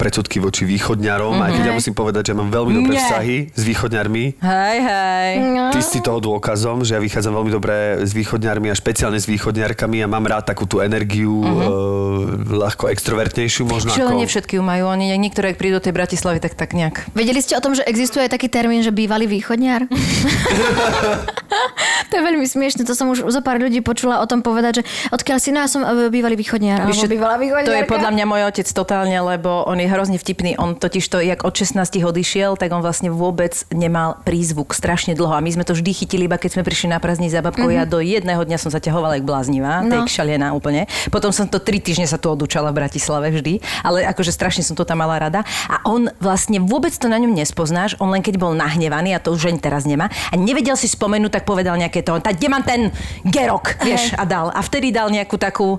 predsudky 0.00 0.40
voči 0.40 0.64
východňarom, 0.64 1.36
aj 1.36 1.60
keď 1.60 1.64
ja 1.68 1.74
musím 1.76 1.92
povedať, 1.92 2.32
že 2.32 2.34
mám 2.34 2.48
veľmi 2.48 2.72
dobré 2.72 2.96
Nie. 2.96 3.04
vzťahy 3.04 3.36
s 3.52 3.62
východňarmi. 3.68 4.24
Hej, 4.40 4.76
hej. 4.80 5.32
Ty 5.76 5.80
si 5.84 6.00
toho 6.00 6.24
dôkazom, 6.24 6.88
že 6.88 6.96
ja 6.96 7.04
vychádzam 7.04 7.36
veľmi 7.36 7.52
dobre 7.52 8.00
s 8.00 8.16
východňarmi 8.16 8.72
a 8.72 8.74
špeciálne 8.74 9.20
s 9.20 9.28
východňarkami 9.28 10.00
a 10.00 10.08
mám 10.08 10.24
rád 10.24 10.48
takú 10.48 10.64
tú 10.64 10.80
energiu 10.80 11.44
uh-huh. 11.44 12.48
ľahko 12.48 12.88
extrovertnejšiu 12.88 13.68
možno 13.68 13.92
Čo 13.92 14.08
ako... 14.08 14.16
nie 14.16 14.24
všetky 14.24 14.56
ju 14.56 14.64
majú, 14.64 14.88
oni 14.88 15.12
niektoré, 15.20 15.52
ak 15.52 15.60
prídu 15.60 15.84
do 15.84 15.84
tej 15.84 15.92
Bratislavy, 15.92 16.40
tak 16.40 16.56
tak 16.56 16.72
nejak. 16.72 17.12
Vedeli 17.12 17.44
ste 17.44 17.60
o 17.60 17.62
tom, 17.62 17.76
že 17.76 17.84
existuje 17.84 18.24
aj 18.24 18.32
taký 18.32 18.48
termín, 18.48 18.80
že 18.80 18.88
bývalý 18.88 19.28
východňar? 19.28 19.84
to 22.10 22.14
je 22.14 22.22
veľmi 22.22 22.44
smiešne, 22.44 22.82
to 22.82 22.92
som 22.92 23.08
už 23.08 23.26
zo 23.26 23.40
pár 23.40 23.58
ľudí 23.58 23.80
počula 23.80 24.20
o 24.20 24.26
tom 24.26 24.40
povedať, 24.40 24.80
že 24.80 24.82
odkiaľ 25.10 25.38
si, 25.38 25.50
no 25.50 25.60
ja 25.60 25.68
som 25.68 25.82
e, 25.82 26.08
bývalý 26.08 26.34
východňar, 26.34 26.86
alebo 26.86 27.04
bývalá 27.06 27.36
východňarka. 27.36 27.68
To 27.68 27.76
je 27.76 27.86
podľa 27.86 28.10
mňa 28.12 28.24
môj 28.24 28.42
otec 28.48 28.66
totálne, 28.68 29.16
lebo 29.16 29.64
on 29.64 29.76
je 29.76 29.88
hrozne 29.88 30.16
vtipný. 30.16 30.56
On 30.56 30.74
totiž 30.74 31.04
to, 31.06 31.20
jak 31.20 31.42
od 31.42 31.54
16 31.54 31.78
odišiel, 32.02 32.56
tak 32.56 32.72
on 32.72 32.80
vlastne 32.80 33.12
vôbec 33.12 33.52
nemal 33.70 34.18
prízvuk 34.22 34.72
strašne 34.72 35.12
dlho. 35.12 35.32
A 35.32 35.40
my 35.40 35.50
sme 35.50 35.64
to 35.64 35.72
vždy 35.72 35.90
chytili, 35.92 36.24
iba 36.26 36.36
keď 36.36 36.58
sme 36.58 36.62
prišli 36.62 36.88
na 36.88 36.98
prázdniny 36.98 37.30
za 37.30 37.40
babkou. 37.40 37.68
Ja 37.68 37.84
do 37.84 38.00
jedného 38.00 38.42
dňa 38.42 38.58
som 38.58 38.70
sa 38.72 38.80
ťahovala 38.80 39.18
jak 39.20 39.26
bláznivá, 39.26 39.82
No. 39.82 40.04
tak 40.04 40.12
šalená 40.12 40.52
úplne. 40.54 40.86
Potom 41.08 41.30
som 41.34 41.46
to 41.46 41.58
tri 41.58 41.78
týždne 41.78 42.06
sa 42.06 42.16
tu 42.16 42.30
odúčala 42.30 42.70
v 42.70 42.84
Bratislave 42.84 43.28
vždy, 43.30 43.58
ale 43.82 44.04
akože 44.06 44.30
strašne 44.30 44.62
som 44.62 44.74
to 44.78 44.84
tam 44.84 45.00
mala 45.00 45.18
rada. 45.18 45.40
A 45.68 45.82
on 45.84 46.08
vlastne 46.18 46.62
vôbec 46.62 46.92
to 46.94 47.08
na 47.08 47.18
ňom 47.18 47.32
nespoznáš, 47.32 47.96
on 47.98 48.10
len 48.10 48.22
keď 48.22 48.38
bol 48.38 48.52
nahnevaný, 48.54 49.14
a 49.14 49.22
to 49.22 49.34
už 49.34 49.50
ani 49.50 49.58
teraz 49.58 49.84
nemá, 49.84 50.08
a 50.30 50.34
nevedel 50.34 50.76
si 50.78 50.86
spomenúť, 50.86 51.32
tak 51.32 51.41
povedal 51.42 51.76
nejaké 51.76 52.00
to, 52.06 52.18
tak 52.22 52.38
kde 52.38 52.48
mám 52.48 52.64
ten 52.64 52.88
gerok, 53.26 53.76
vieš, 53.82 54.14
a 54.16 54.24
dal. 54.24 54.48
A 54.50 54.60
vtedy 54.62 54.94
dal 54.94 55.10
nejakú 55.10 55.36
takú, 55.38 55.78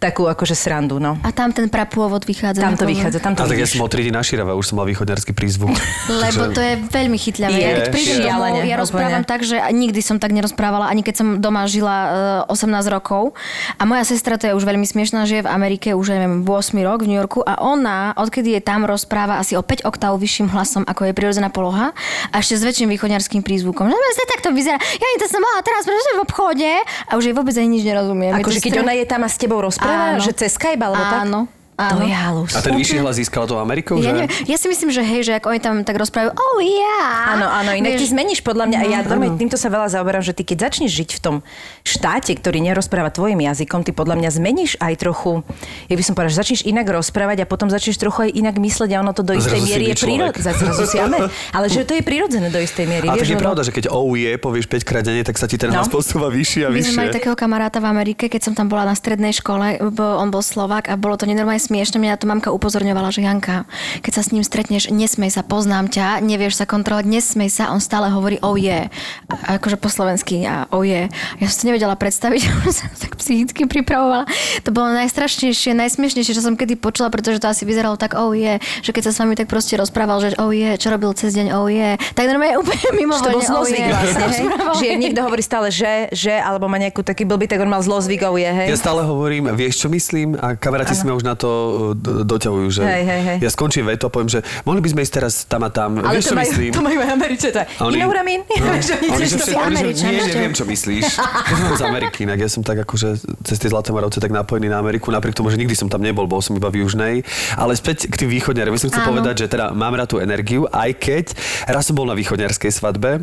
takú 0.00 0.24
akože 0.24 0.56
srandu, 0.56 0.96
no. 0.96 1.20
A 1.20 1.28
tam 1.28 1.52
ten 1.52 1.68
prapôvod 1.68 2.24
vychádza. 2.24 2.64
Tam 2.64 2.72
to 2.72 2.88
vychádza, 2.88 3.20
tam 3.20 3.36
to 3.36 3.44
A 3.44 3.52
tak 3.52 3.60
ja 3.60 3.68
som 3.68 3.84
od 3.84 3.92
3 3.92 4.08
na 4.08 4.24
Širava, 4.24 4.56
už 4.56 4.72
som 4.72 4.80
mal 4.80 4.88
východňarský 4.88 5.36
prízvuk. 5.36 5.76
Lebo 6.24 6.48
to 6.56 6.60
je 6.64 6.80
veľmi 6.88 7.20
chytľavé. 7.20 7.52
Je, 7.52 7.60
Ja 7.60 7.72
keď 7.76 7.88
prídem 7.92 8.16
domov, 8.24 8.56
ja 8.56 8.64
úplne. 8.64 8.80
rozprávam 8.80 9.22
tak, 9.28 9.44
že 9.44 9.60
nikdy 9.60 10.00
som 10.00 10.16
tak 10.16 10.32
nerozprávala, 10.32 10.88
ani 10.88 11.04
keď 11.04 11.14
som 11.20 11.28
doma 11.36 11.68
žila 11.68 11.96
e, 12.48 12.56
18 12.56 12.88
rokov. 12.88 13.36
A 13.76 13.84
moja 13.84 14.08
sestra, 14.08 14.40
to 14.40 14.48
je 14.48 14.56
už 14.56 14.64
veľmi 14.64 14.88
smiešná, 14.88 15.28
žije 15.28 15.44
v 15.44 15.52
Amerike 15.52 15.92
už, 15.92 16.16
neviem, 16.16 16.40
8 16.48 16.72
rok 16.80 17.04
v 17.04 17.12
New 17.12 17.18
Yorku 17.20 17.44
a 17.44 17.60
ona, 17.60 18.16
odkedy 18.16 18.56
je 18.56 18.60
tam, 18.64 18.88
rozpráva 18.88 19.36
asi 19.36 19.52
o 19.52 19.62
5 19.62 19.84
oktáv 19.84 20.16
vyšším 20.16 20.48
hlasom, 20.48 20.88
ako 20.88 21.06
je 21.06 21.12
prirodzená 21.12 21.52
poloha 21.52 21.92
a 22.32 22.34
ešte 22.40 22.56
s 22.56 22.62
väčším 22.64 22.88
východňarským 22.96 23.44
prízvukom. 23.44 23.84
No, 23.84 23.96
sa 24.16 24.24
takto 24.32 24.56
vyzerá. 24.56 24.80
Ja 24.80 25.06
to 25.20 25.28
som 25.28 25.44
mala 25.44 25.60
teraz 25.60 25.84
pretože 25.84 26.10
v 26.16 26.20
obchode 26.24 26.70
a 26.80 27.12
už 27.20 27.30
jej 27.30 27.34
vôbec 27.36 27.54
ani 27.58 27.68
nič 27.78 27.84
nerozumiem. 27.84 28.32
Je 28.32 28.40
to 28.40 28.44
Akože 28.48 28.60
keď 28.64 28.74
ona 28.80 28.92
je 28.96 29.04
tam 29.04 29.20
a 29.26 29.28
s 29.28 29.36
tebou 29.36 29.58
rozpráva, 29.60 29.89
Áno. 29.90 30.22
že 30.22 30.32
cez 30.32 30.54
Skype 30.54 30.80
alebo 30.80 31.02
tak? 31.02 31.22
Áno. 31.26 31.40
To 31.82 31.96
Áno. 31.96 32.02
je 32.02 32.12
halus. 32.12 32.52
A 32.52 32.60
ten 32.60 32.74
vyšší 32.74 33.00
hlas 33.00 33.16
získala 33.16 33.44
to 33.44 33.56
Amerikou, 33.56 33.96
Ja, 33.96 34.12
že? 34.12 34.12
neviem, 34.14 34.30
ja 34.44 34.56
si 34.56 34.66
myslím, 34.66 34.90
že 34.90 35.00
hej, 35.00 35.20
že 35.22 35.32
ak 35.34 35.44
oni 35.44 35.58
tam 35.58 35.80
tak 35.80 35.96
rozprávajú, 35.96 36.30
oh 36.30 36.58
yeah. 36.60 37.32
Áno, 37.32 37.46
áno, 37.46 37.72
inak 37.72 37.96
ty 37.96 38.00
Vieš, 38.00 38.12
zmeníš 38.12 38.40
podľa 38.40 38.64
mňa, 38.66 38.76
a 38.76 38.84
ja 38.86 38.98
normálne 39.02 39.34
týmto 39.34 39.56
sa 39.56 39.66
veľa 39.66 39.88
zaoberám, 39.90 40.20
že 40.20 40.32
ty 40.32 40.42
keď 40.42 40.68
začneš 40.68 40.92
žiť 40.94 41.10
v 41.10 41.20
tom 41.20 41.36
štáte, 41.82 42.32
ktorý 42.32 42.60
nerozpráva 42.60 43.08
tvojim 43.08 43.40
jazykom, 43.40 43.80
ty 43.80 43.90
podľa 43.90 44.16
mňa 44.16 44.30
zmeníš 44.30 44.76
aj 44.76 44.94
trochu, 44.98 45.40
ja 45.88 45.94
by 45.94 46.02
som 46.02 46.12
povedala, 46.12 46.30
že 46.30 46.38
začneš 46.38 46.60
inak 46.62 46.86
rozprávať 46.86 47.42
a 47.42 47.46
potom 47.46 47.66
začneš 47.66 47.96
trochu 47.96 48.28
aj 48.28 48.30
inak 48.34 48.56
mysleť 48.56 48.90
a 48.92 49.00
ono 49.00 49.12
to 49.12 49.22
do 49.22 49.32
istej 49.32 49.60
miery 49.60 49.88
je 49.88 49.96
amen. 51.00 51.20
Ale 51.50 51.66
že 51.66 51.82
to 51.82 51.94
je 51.94 52.02
prirodzené 52.02 52.48
do 52.48 52.58
istej 52.58 52.84
miery. 52.84 53.06
A 53.06 53.14
vieš, 53.14 53.26
tak 53.26 53.32
je 53.32 53.40
pravda, 53.40 53.62
že 53.62 53.72
keď 53.72 53.84
oh 53.88 54.12
je, 54.12 54.36
povieš 54.36 54.66
5 54.66 54.84
krát 54.84 55.02
denne, 55.02 55.22
tak 55.22 55.36
sa 55.36 55.46
ti 55.46 55.56
ten 55.56 55.70
No. 55.70 55.78
hlas 55.78 55.88
posúva 55.88 56.26
vyššie 56.28 56.66
a 56.66 56.68
My 56.68 56.76
sme 56.76 56.82
vyššie. 56.82 56.98
mali 56.98 57.10
takého 57.14 57.36
kamaráta 57.38 57.78
v 57.78 57.86
Amerike, 57.86 58.26
keď 58.26 58.40
som 58.42 58.52
tam 58.52 58.66
bola 58.66 58.82
na 58.82 58.92
strednej 58.92 59.30
škole, 59.30 59.78
on 59.94 60.28
bol 60.28 60.42
Slovák 60.42 60.90
a 60.90 60.98
bolo 60.98 61.14
to 61.14 61.24
nenormálne 61.24 61.62
smiešne. 61.70 62.02
Mňa 62.02 62.18
to 62.18 62.26
mamka 62.26 62.50
upozorňovala, 62.50 63.14
že 63.14 63.22
Janka, 63.22 63.62
keď 64.02 64.12
sa 64.18 64.22
s 64.26 64.34
ním 64.34 64.42
stretneš, 64.42 64.90
nesmej 64.90 65.30
sa, 65.30 65.46
poznám 65.46 65.86
ťa, 65.86 66.18
nevieš 66.18 66.58
sa 66.58 66.66
kontrolovať, 66.66 67.06
nesmej 67.06 67.46
sa, 67.46 67.70
on 67.70 67.78
stále 67.78 68.10
hovorí 68.10 68.42
oh 68.42 68.58
je, 68.58 68.90
a 69.30 69.48
akože 69.54 69.78
po 69.78 69.86
slovensky 69.86 70.42
a 70.42 70.66
oh 70.74 70.82
je. 70.82 71.06
Ja 71.38 71.46
som 71.46 71.54
si 71.54 71.60
to 71.62 71.68
nevedela 71.70 71.94
predstaviť, 71.94 72.40
už 72.66 72.74
sa 72.74 72.90
tak 72.90 73.14
psychicky 73.22 73.70
pripravovala. 73.70 74.26
To 74.66 74.74
bolo 74.74 74.90
najstrašnejšie, 74.98 75.78
najsmiešnejšie, 75.78 76.34
čo 76.34 76.42
som 76.42 76.58
kedy 76.58 76.74
počula, 76.74 77.06
pretože 77.14 77.38
to 77.38 77.46
asi 77.46 77.62
vyzeralo 77.62 77.94
tak 77.94 78.18
oh 78.18 78.34
je, 78.34 78.58
že 78.82 78.90
keď 78.90 79.02
sa 79.06 79.12
s 79.14 79.18
vami 79.22 79.38
tak 79.38 79.46
proste 79.46 79.78
rozprával, 79.78 80.18
že 80.24 80.34
oh 80.42 80.50
je, 80.50 80.74
čo 80.80 80.90
robil 80.90 81.14
cez 81.14 81.36
deň 81.36 81.46
oh 81.54 81.68
je, 81.70 81.94
tak 82.16 82.26
normálne 82.26 82.58
úplne 82.58 82.88
mimo 82.96 83.14
Že 83.14 83.22
to 83.22 83.30
bol 83.30 83.44
zlozvyk 83.44 83.84
vlastne, 83.86 84.18
hej? 84.18 84.46
Rozprával. 84.48 84.74
Že 84.80 84.86
niekto 84.96 85.20
hovorí 85.20 85.42
stále, 85.44 85.68
že, 85.68 86.08
že, 86.10 86.34
alebo 86.34 86.66
má 86.66 86.80
nejakú 86.80 87.04
taký 87.04 87.28
blbý, 87.28 87.46
tak 87.46 87.60
on 87.60 87.68
mal 87.68 87.84
zlozvykov, 87.84 88.40
je, 88.40 88.50
hej? 88.50 88.66
Ja 88.72 88.78
stále 88.80 89.04
hovorím, 89.04 89.52
vieš 89.52 89.84
čo 89.84 89.88
myslím? 89.92 90.40
A 90.40 90.56
kamaráti 90.56 90.96
si 90.96 91.04
ma 91.04 91.12
už 91.12 91.26
na 91.26 91.36
to 91.36 91.59
doťahujú, 92.22 92.68
že 92.70 92.82
Hej, 92.82 93.02
hej, 93.02 93.20
hej. 93.22 93.36
ja 93.40 93.48
skončím 93.48 93.84
veto 93.84 94.06
a 94.06 94.10
poviem, 94.10 94.28
že 94.28 94.38
mohli 94.62 94.78
by 94.78 94.88
sme 94.88 95.00
ísť 95.00 95.14
teraz 95.14 95.32
tam 95.44 95.62
a 95.62 95.70
tam. 95.70 95.98
Ale 95.98 96.16
vieš 96.16 96.24
to 96.24 96.30
čo 96.30 96.36
majú, 96.36 96.50
myslím? 96.50 96.70
to 96.70 96.82
majú 96.82 96.98
aj 96.98 97.10
Američania. 97.10 97.64
Oni- 97.80 97.92
You 97.92 98.00
know 98.00 98.08
what 98.08 98.18
I 98.18 98.26
mean? 98.26 98.42
No, 98.42 98.70
oni 99.10 99.24
že 99.24 99.36
všetko- 99.36 99.60
oni, 99.60 99.76
že 99.92 100.04
nie, 100.04 100.22
neviem, 100.26 100.52
čo 100.52 100.64
myslíš. 100.64 101.06
Ja 101.16 101.54
som 101.64 101.76
z 101.80 101.84
Ameriky, 101.84 102.18
inak 102.22 102.38
ja 102.38 102.48
som 102.48 102.60
tak 102.60 102.80
akože 102.80 103.08
cez 103.42 103.56
tie 103.56 103.68
Zlaté 103.68 103.90
Moravce 103.90 104.18
tak 104.18 104.30
napojený 104.30 104.66
na 104.66 104.78
Ameriku, 104.78 105.08
napriek 105.08 105.32
tomu, 105.32 105.48
že 105.48 105.56
nikdy 105.56 105.72
som 105.72 105.86
tam 105.86 106.00
nebol, 106.00 106.24
bol 106.24 106.38
som 106.38 106.52
iba 106.52 106.68
v 106.68 106.82
Južnej. 106.82 107.22
Ale 107.54 107.72
späť 107.72 108.06
k 108.06 108.14
tým 108.16 108.30
východňarom. 108.30 108.72
Chcel 108.72 108.90
Áno. 108.92 109.10
povedať, 109.10 109.34
že 109.38 109.46
teda 109.48 109.70
mám 109.70 109.92
rád 109.92 110.08
tú 110.08 110.18
energiu, 110.18 110.64
aj 110.66 110.90
keď 110.94 111.24
raz 111.66 111.84
som 111.84 111.92
bol 111.92 112.04
na 112.04 112.14
východňarskej 112.14 112.70
svadbe, 112.70 113.22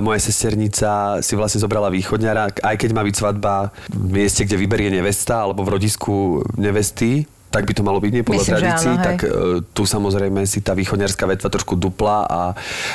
moja 0.00 0.20
sesternica 0.20 1.20
si 1.24 1.34
vlastne 1.34 1.62
zobrala 1.62 1.88
východňara, 1.92 2.60
aj 2.60 2.76
keď 2.76 2.90
má 2.92 3.02
byť 3.04 3.14
svadba 3.16 3.72
v 3.88 4.10
mieste, 4.20 4.44
kde 4.44 4.60
vyberie 4.60 4.90
nevesta 4.92 5.46
alebo 5.46 5.64
v 5.64 5.72
rodisku 5.80 6.44
nevesty, 6.60 7.24
tak 7.50 7.66
by 7.66 7.72
to 7.74 7.82
malo 7.82 7.98
byť 7.98 8.12
nie 8.14 8.22
podľa 8.22 8.46
Myslím, 8.46 8.54
tradícií, 8.54 8.94
áno, 8.94 9.02
tak 9.02 9.18
uh, 9.26 9.58
tu 9.74 9.82
samozrejme 9.82 10.46
si 10.46 10.62
tá 10.62 10.72
východňarská 10.78 11.26
vetva 11.26 11.50
trošku 11.50 11.74
dupla 11.74 12.22
a, 12.30 12.40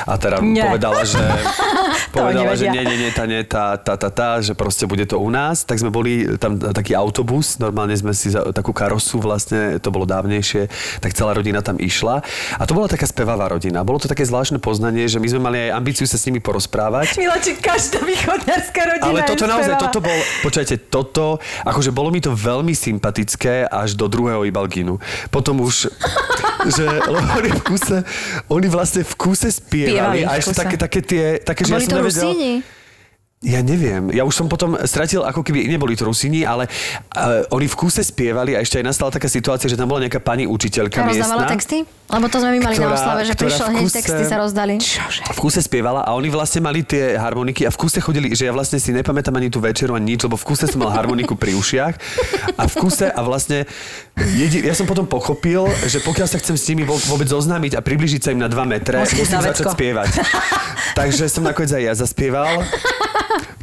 a 0.08 0.12
teda 0.16 0.40
Nie. 0.40 0.64
povedala, 0.64 1.04
že 1.04 1.20
povedala, 2.16 2.56
že 2.56 2.72
nie, 2.72 2.80
nie, 2.80 2.96
nie, 3.04 3.10
tá, 3.12 3.28
nie, 3.28 3.44
tá, 3.44 3.76
tá, 3.76 4.00
tá, 4.00 4.08
tá, 4.08 4.40
že 4.40 4.56
proste 4.56 4.88
bude 4.88 5.04
to 5.04 5.20
u 5.20 5.28
nás. 5.28 5.68
Tak 5.68 5.76
sme 5.76 5.92
boli 5.92 6.24
tam 6.40 6.56
taký 6.56 6.96
autobus, 6.96 7.60
normálne 7.60 7.92
sme 7.92 8.16
si 8.16 8.32
za, 8.32 8.48
takú 8.56 8.72
karosu 8.72 9.20
vlastne, 9.20 9.76
to 9.76 9.92
bolo 9.92 10.08
dávnejšie, 10.08 10.72
tak 11.04 11.12
celá 11.12 11.36
rodina 11.36 11.60
tam 11.60 11.76
išla. 11.76 12.24
A 12.56 12.62
to 12.64 12.72
bola 12.72 12.88
taká 12.88 13.04
spevavá 13.04 13.52
rodina. 13.52 13.84
Bolo 13.84 14.00
to 14.00 14.08
také 14.08 14.24
zvláštne 14.24 14.56
poznanie, 14.56 15.04
že 15.04 15.20
my 15.20 15.28
sme 15.28 15.40
mali 15.44 15.56
aj 15.68 15.76
ambíciu 15.76 16.08
sa 16.08 16.16
s 16.16 16.24
nimi 16.24 16.40
porozprávať. 16.40 17.20
Miláčik, 17.20 17.60
každá 17.60 18.00
východňarská 18.00 18.80
rodina 18.88 19.04
Ale 19.12 19.20
toto 19.28 19.44
naozaj, 19.44 19.76
toto 19.76 20.00
bol, 20.00 20.18
počujete, 20.40 20.80
toto, 20.88 21.36
akože 21.68 21.92
bolo 21.92 22.08
mi 22.08 22.24
to 22.24 22.32
veľmi 22.32 22.72
sympatické 22.72 23.68
až 23.68 23.92
do 23.92 24.08
druhého 24.08 24.45
Ibalginu. 24.48 24.98
Potom 25.28 25.60
už, 25.60 25.90
že 26.70 26.86
lebo 26.86 27.28
oni 27.38 27.50
v 27.50 27.62
kúse, 27.62 27.96
oni 28.50 28.66
vlastne 28.70 29.02
v 29.02 29.14
kúse 29.14 29.48
spievali, 29.50 30.20
Spievali 30.20 30.20
a 30.26 30.38
ešte 30.38 30.54
také, 30.54 30.76
také 30.78 31.00
tie, 31.02 31.24
také, 31.42 31.62
že 31.66 31.72
ja 31.74 31.80
som 31.82 31.90
to 31.92 31.98
nevedel, 32.00 32.30
Rusíni? 32.32 32.52
Ja 33.44 33.60
neviem, 33.60 34.08
ja 34.16 34.24
už 34.24 34.32
som 34.32 34.46
potom 34.48 34.80
stratil, 34.88 35.20
ako 35.20 35.44
keby 35.44 35.68
neboli 35.68 35.92
to 35.92 36.08
Rusíni, 36.08 36.48
ale 36.48 36.72
uh, 36.72 37.44
oni 37.52 37.68
v 37.68 37.76
kúse 37.76 38.00
spievali 38.00 38.56
a 38.56 38.64
ešte 38.64 38.80
aj 38.80 38.88
nastala 38.88 39.12
taká 39.12 39.28
situácia, 39.28 39.68
že 39.68 39.76
tam 39.76 39.92
bola 39.92 40.08
nejaká 40.08 40.24
pani 40.24 40.48
učiteľka 40.48 41.04
Ktorá 41.04 41.12
rozdávala 41.12 41.44
miestna. 41.44 41.52
texty? 41.52 41.78
Lebo 41.84 42.26
to 42.32 42.36
sme 42.40 42.50
my 42.56 42.60
mali 42.64 42.74
na 42.74 42.80
ktorá- 42.80 42.96
oslave, 42.96 43.20
že 43.28 43.34
prišiel 43.36 43.66
hneď 43.76 43.92
texty 43.92 44.22
sa 44.24 44.36
rozdali. 44.40 44.74
Čože? 44.80 45.20
v 45.36 45.38
kúse 45.42 45.60
spievala 45.60 46.08
a 46.08 46.16
oni 46.16 46.32
vlastne 46.32 46.64
mali 46.64 46.80
tie 46.80 47.20
harmoniky 47.20 47.68
a 47.68 47.70
v 47.70 47.76
kúse 47.76 48.00
chodili, 48.00 48.32
že 48.32 48.48
ja 48.48 48.56
vlastne 48.56 48.80
si 48.80 48.88
nepamätám 48.96 49.36
ani 49.36 49.52
tú 49.52 49.60
večeru 49.60 49.92
ani 49.92 50.16
nič, 50.16 50.24
lebo 50.24 50.40
v 50.40 50.44
kúse 50.46 50.64
som 50.64 50.80
mal 50.80 50.96
harmoniku 50.96 51.36
pri 51.36 51.52
ušiach 51.60 51.94
a 52.56 52.62
v 52.64 52.74
kúse 52.80 53.04
a 53.04 53.20
vlastne 53.20 53.68
jedi, 54.32 54.64
ja 54.64 54.72
som 54.72 54.88
potom 54.88 55.04
pochopil, 55.04 55.68
že 55.84 56.00
pokiaľ 56.00 56.24
sa 56.24 56.40
chcem 56.40 56.56
s 56.56 56.64
nimi 56.72 56.88
vôbec 56.88 57.28
zoznámiť 57.28 57.76
a 57.76 57.84
približiť 57.84 58.20
sa 58.22 58.30
im 58.32 58.40
na 58.40 58.48
2 58.48 58.64
metre, 58.64 59.04
musím 59.04 59.28
na 59.28 59.44
začať 59.44 59.76
spievať. 59.76 60.10
Takže 60.96 61.28
som 61.28 61.44
nakoniec 61.44 61.76
aj 61.76 61.82
ja 61.84 61.92
zaspieval. 61.92 62.64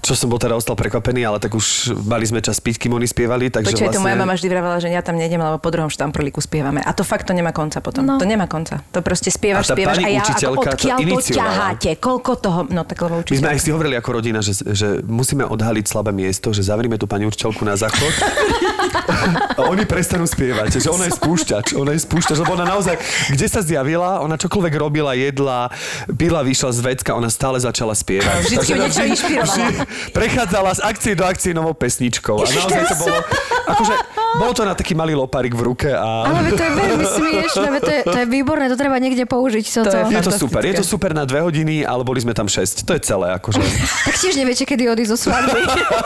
Čo 0.04 0.20
som 0.20 0.28
bol 0.28 0.36
teda 0.36 0.60
ostal 0.60 0.76
prekvapený, 0.76 1.24
ale 1.24 1.40
tak 1.40 1.56
už 1.56 1.96
mali 2.04 2.28
sme 2.28 2.44
čas 2.44 2.60
piť, 2.60 2.76
kým 2.76 2.92
oni 2.92 3.08
spievali, 3.08 3.48
takže 3.48 3.72
Počkaj, 3.72 3.88
vlastne... 3.88 3.98
to 3.98 4.04
moja 4.04 4.16
mama 4.20 4.36
vždy 4.36 4.48
vravala, 4.52 4.78
že 4.84 4.92
ja 4.92 5.00
tam 5.00 5.16
nejdem, 5.16 5.40
lebo 5.40 5.64
po 5.64 5.72
druhom 5.72 5.88
štamprlíku 5.88 6.44
spievame. 6.44 6.84
A 6.84 6.92
to 6.92 7.08
fakt 7.08 7.24
to 7.24 7.32
nemá 7.32 7.56
konca 7.56 7.80
potom. 7.80 8.04
No. 8.04 8.20
To 8.20 8.28
nemá 8.28 8.52
konca. 8.52 8.84
To 8.92 9.00
proste 9.00 9.32
spievaš, 9.32 9.72
A 9.72 9.72
tá 9.72 9.76
spievaš 9.80 10.04
pani 10.04 10.06
a 10.06 10.10
ja 10.12 10.20
ako 10.20 10.28
učiteľka 10.28 10.60
to 10.60 10.76
odkiaľ 10.76 10.98
to 11.00 11.04
iniciovala. 11.08 11.40
ťaháte, 11.40 11.92
koľko 12.04 12.32
toho, 12.36 12.60
no 12.68 12.82
tak 12.84 12.98
lebo 13.00 13.16
My 13.24 13.38
sme 13.40 13.50
aj 13.56 13.60
si 13.64 13.70
hovorili 13.72 13.96
ako 13.96 14.10
rodina, 14.12 14.40
že, 14.44 14.54
že 14.60 15.00
musíme 15.08 15.48
odhaliť 15.48 15.86
slabé 15.88 16.12
miesto, 16.12 16.52
že 16.52 16.68
zavrime 16.68 17.00
tú 17.00 17.08
pani 17.08 17.24
učiteľku 17.24 17.64
na 17.64 17.80
záchod 17.80 18.12
a 19.60 19.62
oni 19.72 19.88
prestanú 19.88 20.28
spievať. 20.28 20.84
Že 20.84 20.90
ona 20.92 21.06
je 21.08 21.14
spúšťač, 21.16 21.66
ona 21.80 21.92
je 21.96 22.00
spúšťač, 22.04 22.38
lebo 22.44 22.52
ona 22.60 22.68
naozaj, 22.68 22.96
kde 23.32 23.48
sa 23.48 23.64
zjavila, 23.64 24.20
ona 24.20 24.36
čokoľvek 24.36 24.74
robila, 24.76 25.16
jedla, 25.16 25.72
pila, 26.12 26.44
vyšla 26.44 26.72
z 26.76 26.80
vecka, 26.84 27.16
ona 27.16 27.32
stále 27.32 27.56
začala 27.56 27.96
spievať. 27.96 28.52
Vždycky 28.52 28.72
Takže 28.74 28.74
niečo 28.84 29.04
inšpirovalo. 29.08 29.66
Prechádzala 30.14 30.76
z 30.76 30.80
akcie 30.84 31.14
do 31.16 31.26
akcie 31.26 31.54
novou 31.54 31.74
pesničkou. 31.74 32.42
A 32.42 32.46
naozaj 32.50 32.84
to 32.90 32.96
bolo, 32.96 33.18
akože, 33.64 33.94
bolo 34.34 34.52
to 34.52 34.64
na 34.66 34.74
taký 34.74 34.98
malý 34.98 35.14
loparik 35.14 35.54
v 35.54 35.62
ruke 35.62 35.90
a... 35.94 36.26
Ale 36.26 36.52
to 36.52 36.64
je 36.64 36.72
veľmi 36.74 37.06
smiešne, 37.06 37.68
to 37.80 37.92
je, 37.92 38.02
to 38.02 38.18
je 38.18 38.28
výborné, 38.28 38.66
to 38.66 38.78
treba 38.78 38.98
niekde 38.98 39.30
použiť. 39.30 39.66
Toto. 39.70 39.94
To 39.94 39.98
je 40.10 40.18
Je 40.18 40.24
to 40.26 40.34
super, 40.34 40.62
je 40.66 40.76
to 40.82 40.86
super 40.86 41.12
na 41.14 41.24
dve 41.24 41.46
hodiny, 41.46 41.86
ale 41.86 42.02
boli 42.02 42.18
sme 42.18 42.34
tam 42.34 42.50
šesť. 42.50 42.90
To 42.90 42.92
je 42.98 43.02
celé, 43.06 43.38
akože. 43.38 43.62
Tak 44.04 44.20
tiež 44.20 44.36
neviete, 44.36 44.68
kedy 44.68 44.90
odísť 44.90 45.12
zo 45.16 45.18
svadby. 45.30 45.62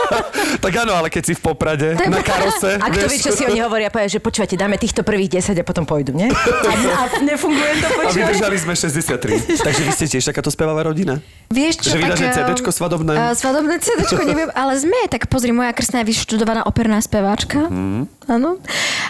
tak 0.65 0.73
áno, 0.75 0.93
ale 0.93 1.07
keď 1.09 1.23
si 1.23 1.33
v 1.33 1.41
Poprade, 1.41 1.97
na 1.97 2.21
karose, 2.21 2.77
A 2.77 2.87
kto 2.93 3.05
vie, 3.09 3.19
čo 3.19 3.31
si 3.33 3.43
oni 3.47 3.59
hovoria, 3.63 3.89
povie, 3.89 4.11
že 4.11 4.19
počúvate, 4.21 4.53
dáme 4.59 4.77
týchto 4.77 5.01
prvých 5.01 5.41
10 5.41 5.57
a 5.57 5.63
potom 5.65 5.87
pôjdu, 5.87 6.13
nie? 6.13 6.29
A, 6.29 6.73
a 6.93 7.01
nefunguje 7.23 7.71
to, 7.79 7.87
A 7.87 7.91
počúvaj. 7.95 8.13
vydržali 8.27 8.57
sme 8.59 8.73
63. 8.75 9.47
Takže 9.67 9.81
vy 9.81 9.91
ste 9.95 10.05
tiež 10.11 10.23
takáto 10.29 10.51
spevavá 10.51 10.83
rodina? 10.85 11.23
Vieš 11.47 11.79
čo, 11.79 11.87
Že 11.95 11.97
vydáš 12.03 12.19
tak, 12.19 12.33
CDčko 12.35 12.69
um, 12.69 12.75
svadobné? 12.75 13.13
Uh, 13.15 13.33
svadobné 13.33 13.75
CDčko, 13.79 14.21
neviem, 14.27 14.49
ale 14.51 14.73
sme, 14.75 14.99
tak 15.07 15.31
pozri, 15.31 15.55
moja 15.55 15.71
krstná 15.71 16.03
je 16.03 16.11
vyštudovaná 16.11 16.67
operná 16.67 16.99
speváčka. 16.99 17.46
Książka? 17.47 17.67
Mhm. 17.67 18.16
Áno. 18.27 18.59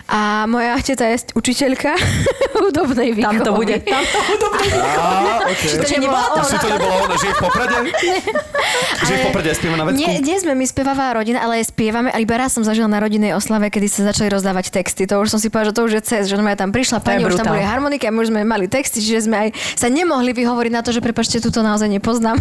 A 0.07 0.45
moja 0.47 0.77
teta 0.79 1.09
je 1.09 1.33
učiteľka 1.35 1.91
hudobnej 2.63 3.11
výchovy. 3.11 3.41
Tam 3.41 3.43
to 3.43 3.51
bude. 3.57 3.75
Tam 3.93 4.05
to 4.05 4.19
hudobné. 4.23 4.67
Á, 4.77 5.03
okay. 5.51 5.69
To 5.73 5.85
nebola 5.99 6.21
Už 6.37 6.45
si 6.47 6.57
to 6.57 6.67
nebola 6.69 6.95
ona, 7.03 7.15
že 7.17 7.27
je 7.27 7.33
v 7.33 7.39
Poprade? 7.41 7.77
Že 9.07 9.11
je 9.13 9.17
v 9.17 9.25
Poprade 9.31 9.49
spieva 9.55 9.75
na 9.79 9.83
vecku? 9.87 9.99
Nie, 9.99 10.19
nie 10.19 10.37
sme 10.37 10.51
my 10.53 10.65
spevavá 10.67 11.15
rodina, 11.15 11.39
ale 11.39 11.63
spievame. 11.63 12.11
A 12.11 12.19
iba 12.19 12.35
raz 12.35 12.51
som 12.53 12.61
zažila 12.61 12.85
na 12.91 12.99
rodinnej 12.99 13.31
oslave, 13.33 13.71
kedy 13.71 13.87
sa 13.87 14.01
začali 14.11 14.27
rozdávať 14.27 14.69
texty. 14.73 15.07
To 15.07 15.23
už 15.23 15.31
som 15.31 15.39
si 15.39 15.47
povedala, 15.47 15.71
že 15.71 15.75
to 15.75 15.81
už 15.87 15.93
je 15.97 16.01
cez, 16.03 16.21
že 16.27 16.35
ona 16.35 16.53
tam 16.59 16.75
prišla, 16.75 16.99
pani, 16.99 17.23
už 17.23 17.39
tam 17.39 17.55
boli 17.55 17.63
harmoniky 17.63 18.05
a 18.07 18.11
my 18.11 18.19
už 18.21 18.29
sme 18.29 18.43
mali 18.43 18.67
texty, 18.67 18.99
čiže 18.99 19.31
sme 19.31 19.47
aj 19.47 19.49
sa 19.79 19.87
nemohli 19.87 20.35
vyhovoriť 20.35 20.71
na 20.73 20.81
to, 20.83 20.91
že 20.91 20.99
prepačte, 20.99 21.39
túto 21.39 21.63
naozaj 21.63 21.87
nepoznám. 21.87 22.37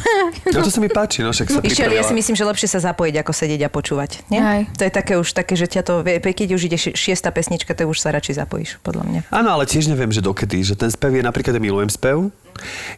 No 0.50 0.58
to 0.66 0.70
sa 0.72 0.80
mi 0.82 0.90
páči, 0.90 1.22
no 1.22 1.30
však 1.30 1.46
sa 1.46 1.58
Išiel, 1.62 1.94
ja 1.94 2.02
si 2.02 2.14
myslím, 2.16 2.34
že 2.34 2.42
lepšie 2.42 2.68
sa 2.68 2.82
zapojiť, 2.82 3.14
ako 3.22 3.32
sedieť 3.32 3.60
a 3.66 3.70
počúvať. 3.70 4.10
Nie? 4.32 4.40
Aj. 4.42 4.60
To 4.74 4.82
je 4.82 4.90
také 4.90 5.14
už 5.14 5.30
také, 5.30 5.54
že 5.54 5.70
ťa 5.70 5.82
to, 5.86 6.02
vie- 6.02 6.18
keď 6.18 6.58
už 6.58 6.65
ide 6.66 6.76
ši- 6.76 6.94
šiesta 6.98 7.30
pesnička, 7.30 7.72
to 7.72 7.86
už 7.86 7.98
sa 8.02 8.10
radšej 8.10 8.42
zapojíš, 8.42 8.70
podľa 8.82 9.04
mňa. 9.06 9.20
Áno, 9.30 9.48
ale 9.54 9.64
tiež 9.64 9.86
neviem, 9.86 10.10
že 10.10 10.20
dokedy. 10.20 10.60
Že 10.62 10.74
ten 10.76 10.90
spev 10.90 11.14
je 11.14 11.22
napríklad, 11.22 11.54
ja 11.54 11.62
milujem 11.62 11.88
spev. 11.88 12.28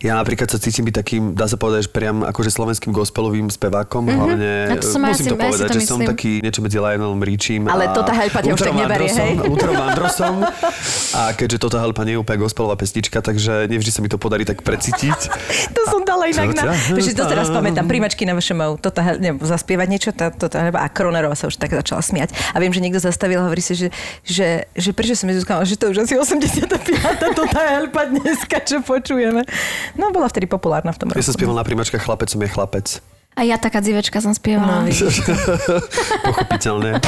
Ja 0.00 0.16
napríklad 0.18 0.48
sa 0.48 0.58
cítim 0.58 0.86
byť 0.86 0.94
takým, 0.94 1.22
dá 1.36 1.46
sa 1.46 1.56
povedať, 1.60 1.86
že 1.86 1.90
priam 1.92 2.22
akože 2.24 2.50
slovenským 2.50 2.90
gospelovým 2.90 3.48
spevákom. 3.48 4.06
Mm-hmm. 4.06 4.18
Hlavne, 4.18 4.52
som 4.84 5.00
musím 5.02 5.24
si- 5.24 5.32
to 5.32 5.36
povedať, 5.36 5.68
to 5.68 5.76
že 5.78 5.80
som 5.86 6.00
taký 6.02 6.40
niečo 6.42 6.60
medzi 6.60 6.78
Lionelom 6.78 7.20
Richiem 7.22 7.66
Ale 7.68 7.90
a 7.90 7.94
Tota 7.94 8.12
Helpa 8.14 8.40
ťa 8.44 8.50
už 8.54 8.60
tak 8.60 8.76
neberie, 8.76 9.10
hej? 9.10 9.32
Lutherom 9.42 9.76
Vandrosom. 9.76 10.36
A 11.18 11.32
keďže 11.32 11.58
Tota 11.58 11.80
Helpa 11.80 12.04
nie 12.04 12.14
je 12.16 12.20
úplne 12.20 12.38
gospelová 12.42 12.76
pesnička, 12.76 13.24
takže 13.24 13.66
nevždy 13.66 13.90
sa 13.90 14.00
mi 14.04 14.08
to 14.12 14.20
podarí 14.20 14.44
tak 14.44 14.60
precítiť. 14.62 15.20
To 15.78 15.82
som 15.86 16.02
dala 16.02 16.26
inak 16.26 16.52
na... 16.58 16.74
Takže 16.74 17.14
to 17.14 17.24
teraz 17.28 17.48
pamätám. 17.52 17.86
Primačky 17.86 18.26
na 18.26 18.34
VŠMU. 18.34 18.80
Toto, 18.82 18.98
ne, 19.00 19.36
zaspievať 19.38 19.86
niečo, 19.88 20.10
tá, 20.10 20.32
toto, 20.32 20.58
a 20.58 20.86
Kronerová 20.90 21.38
sa 21.38 21.46
už 21.46 21.56
tak 21.60 21.70
začala 21.70 22.02
smiať. 22.02 22.34
A 22.52 22.58
viem, 22.58 22.72
že 22.72 22.82
niekto 22.82 22.98
zastavil 22.98 23.40
a 23.40 23.46
hovorí 23.46 23.62
si, 23.62 23.78
že, 23.78 23.88
že, 24.26 24.66
že 24.74 24.90
prečo 24.92 25.14
som 25.14 25.30
Zuzka, 25.30 25.60
že 25.62 25.76
to 25.78 25.92
už 25.92 26.08
asi 26.08 26.18
85. 26.18 26.66
Toto 27.20 27.42
helpa 27.46 28.08
dneska, 28.10 28.58
čo 28.64 28.82
počujeme. 28.82 29.44
No, 29.98 30.10
bola 30.14 30.28
vtedy 30.30 30.46
populárna 30.46 30.94
v 30.94 30.98
tom 30.98 31.06
Ja 31.10 31.18
roku. 31.18 31.26
som 31.26 31.34
spieval 31.34 31.56
na 31.56 31.64
príjmačkách 31.64 32.02
Chlapec 32.04 32.28
som 32.30 32.40
je 32.40 32.50
chlapec. 32.50 32.86
A 33.38 33.46
ja 33.46 33.54
taká 33.54 33.78
dzivečka 33.78 34.18
som 34.18 34.34
spievala. 34.34 34.82
No, 34.82 34.90
vidíš. 34.90 35.22
Pochopiteľné. 36.26 36.98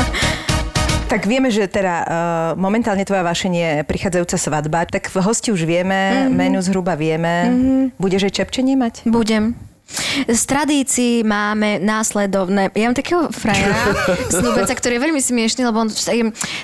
Tak 1.11 1.27
vieme, 1.27 1.51
že 1.51 1.67
teda 1.67 1.95
uh, 2.07 2.07
momentálne 2.55 3.03
tvoja 3.03 3.27
vášenie 3.27 3.83
je 3.83 3.89
prichádzajúca 3.89 4.37
svadba, 4.39 4.87
tak 4.87 5.11
v 5.11 5.19
hosti 5.19 5.51
už 5.51 5.67
vieme, 5.67 5.91
mm-hmm. 6.31 6.31
menu 6.31 6.63
zhruba 6.63 6.95
vieme. 6.95 7.51
Mm-hmm. 7.51 7.83
Budeš 7.99 8.31
aj 8.31 8.33
čepčenie 8.39 8.79
mať? 8.79 9.11
Budem. 9.11 9.59
Z 10.27 10.43
tradícií 10.47 11.23
máme 11.27 11.83
následovné. 11.83 12.71
Ja 12.75 12.91
mám 12.91 12.99
takého 12.99 13.29
frajera, 13.31 13.75
snúbenca, 14.35 14.73
ktorý 14.75 14.99
je 14.99 15.05
veľmi 15.07 15.21
smiešný, 15.23 15.67
lebo 15.67 15.83
on 15.83 15.89
tak, 15.91 16.17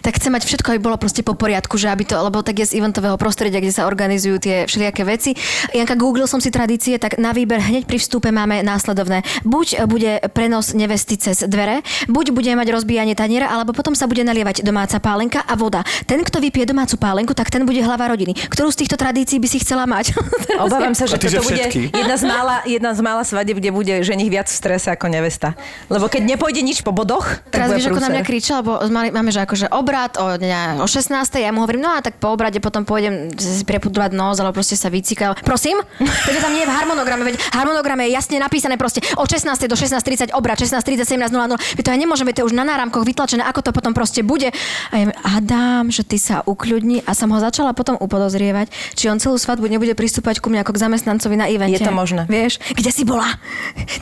tak 0.02 0.12
chce 0.18 0.28
mať 0.30 0.42
všetko, 0.46 0.68
aby 0.74 0.80
bolo 0.80 0.96
proste 1.00 1.22
po 1.26 1.34
poriadku, 1.34 1.78
že 1.78 1.90
aby 1.90 2.06
to, 2.06 2.16
lebo 2.18 2.42
tak 2.42 2.62
je 2.62 2.66
z 2.66 2.78
eventového 2.78 3.18
prostredia, 3.18 3.62
kde 3.62 3.74
sa 3.74 3.88
organizujú 3.88 4.38
tie 4.38 4.56
všelijaké 4.66 5.02
veci. 5.02 5.30
Janka, 5.74 5.98
googlil 5.98 6.30
som 6.30 6.38
si 6.38 6.50
tradície, 6.50 6.98
tak 6.98 7.18
na 7.18 7.30
výber 7.34 7.62
hneď 7.62 7.86
pri 7.86 7.98
vstupe 7.98 8.30
máme 8.30 8.62
následovné. 8.62 9.22
Buď 9.46 9.86
bude 9.86 10.22
prenos 10.34 10.74
nevesty 10.74 11.18
cez 11.18 11.46
dvere, 11.46 11.82
buď 12.10 12.34
bude 12.34 12.50
mať 12.52 12.68
rozbíjanie 12.72 13.14
taniera, 13.18 13.50
alebo 13.50 13.74
potom 13.76 13.94
sa 13.94 14.10
bude 14.10 14.22
nalievať 14.26 14.62
domáca 14.62 14.98
pálenka 14.98 15.42
a 15.44 15.54
voda. 15.54 15.82
Ten, 16.04 16.22
kto 16.22 16.42
vypije 16.42 16.68
domácu 16.68 16.98
pálenku, 16.98 17.32
tak 17.32 17.50
ten 17.50 17.62
bude 17.64 17.80
hlava 17.80 18.10
rodiny. 18.10 18.34
Ktorú 18.50 18.70
z 18.72 18.84
týchto 18.84 18.96
tradícií 18.98 19.38
by 19.38 19.48
si 19.48 19.58
chcela 19.62 19.86
mať? 19.86 20.12
Obávam 20.66 20.92
sa, 20.92 21.06
že 21.06 21.20
toto 21.20 21.42
bude 21.44 21.62
jedna 21.72 22.16
z, 22.16 22.24
mála, 22.26 22.56
jedna 22.66 22.90
z 22.92 23.00
mála 23.00 23.15
svadeb, 23.22 23.62
kde 23.62 23.70
bude 23.72 23.94
ženich 24.02 24.28
viac 24.28 24.50
v 24.50 24.56
strese 24.56 24.88
ako 24.92 25.06
nevesta. 25.08 25.54
Lebo 25.88 26.10
keď 26.10 26.36
nepôjde 26.36 26.60
nič 26.60 26.82
po 26.82 26.90
bodoch, 26.92 27.24
tak 27.48 27.64
Teraz 27.64 27.68
bude 27.72 27.80
vieš, 27.80 27.88
ako 27.92 28.02
na 28.02 28.10
mňa 28.12 28.22
kričal, 28.26 28.56
lebo 28.64 28.72
mali, 28.90 29.08
máme, 29.14 29.30
že 29.30 29.40
akože 29.44 29.70
obrad 29.70 30.18
o, 30.18 30.36
ne, 30.36 30.82
o 30.82 30.86
16. 30.88 31.14
Ja 31.38 31.54
mu 31.54 31.62
hovorím, 31.62 31.86
no 31.86 31.92
a 31.94 32.02
tak 32.02 32.18
po 32.18 32.34
obrade 32.34 32.58
potom 32.58 32.82
pôjdem 32.82 33.30
si 33.38 33.62
prepudovať 33.62 34.10
nos, 34.12 34.36
alebo 34.42 34.58
proste 34.58 34.74
sa 34.74 34.90
vycikal. 34.90 35.38
Prosím? 35.46 35.78
Veď 36.02 36.42
tam 36.42 36.52
nie 36.52 36.66
je 36.66 36.68
v 36.68 36.74
harmonograme, 36.74 37.22
veď 37.22 37.36
harmonograme 37.54 38.10
je 38.10 38.18
jasne 38.18 38.36
napísané 38.42 38.74
proste 38.76 39.00
od 39.14 39.28
16. 39.30 39.48
do 39.70 39.78
16.30 39.78 40.34
obrad, 40.34 40.58
16.30, 40.58 41.06
17.00. 41.06 41.78
Veď 41.78 41.82
to 41.86 41.90
ja 41.94 41.98
nemôžem, 42.00 42.26
veď 42.26 42.34
to 42.34 42.40
je 42.44 42.48
už 42.50 42.56
na 42.58 42.66
náramkoch 42.66 43.06
vytlačené, 43.06 43.46
ako 43.46 43.60
to 43.62 43.70
potom 43.70 43.94
proste 43.94 44.26
bude. 44.26 44.50
A 44.90 44.94
ja 44.98 45.04
mi, 45.06 45.14
Adam, 45.22 45.88
že 45.88 46.02
ty 46.02 46.18
sa 46.18 46.42
ukľudni 46.42 47.06
a 47.06 47.14
som 47.14 47.30
ho 47.30 47.38
začala 47.38 47.70
potom 47.72 47.94
upodozrievať, 47.96 48.68
či 48.98 49.06
on 49.06 49.22
celú 49.22 49.38
svadbu 49.38 49.70
nebude 49.70 49.94
pristúpať 49.94 50.42
ku 50.42 50.50
mne 50.50 50.66
ako 50.66 50.74
k 50.74 50.82
zamestnancovi 50.82 51.36
na 51.38 51.46
evente. 51.46 51.78
Je 51.78 51.86
to 51.86 51.94
možné. 51.94 52.26
Vieš, 52.26 52.58
kde 52.74 52.90
si 52.90 53.05
bola? 53.06 53.30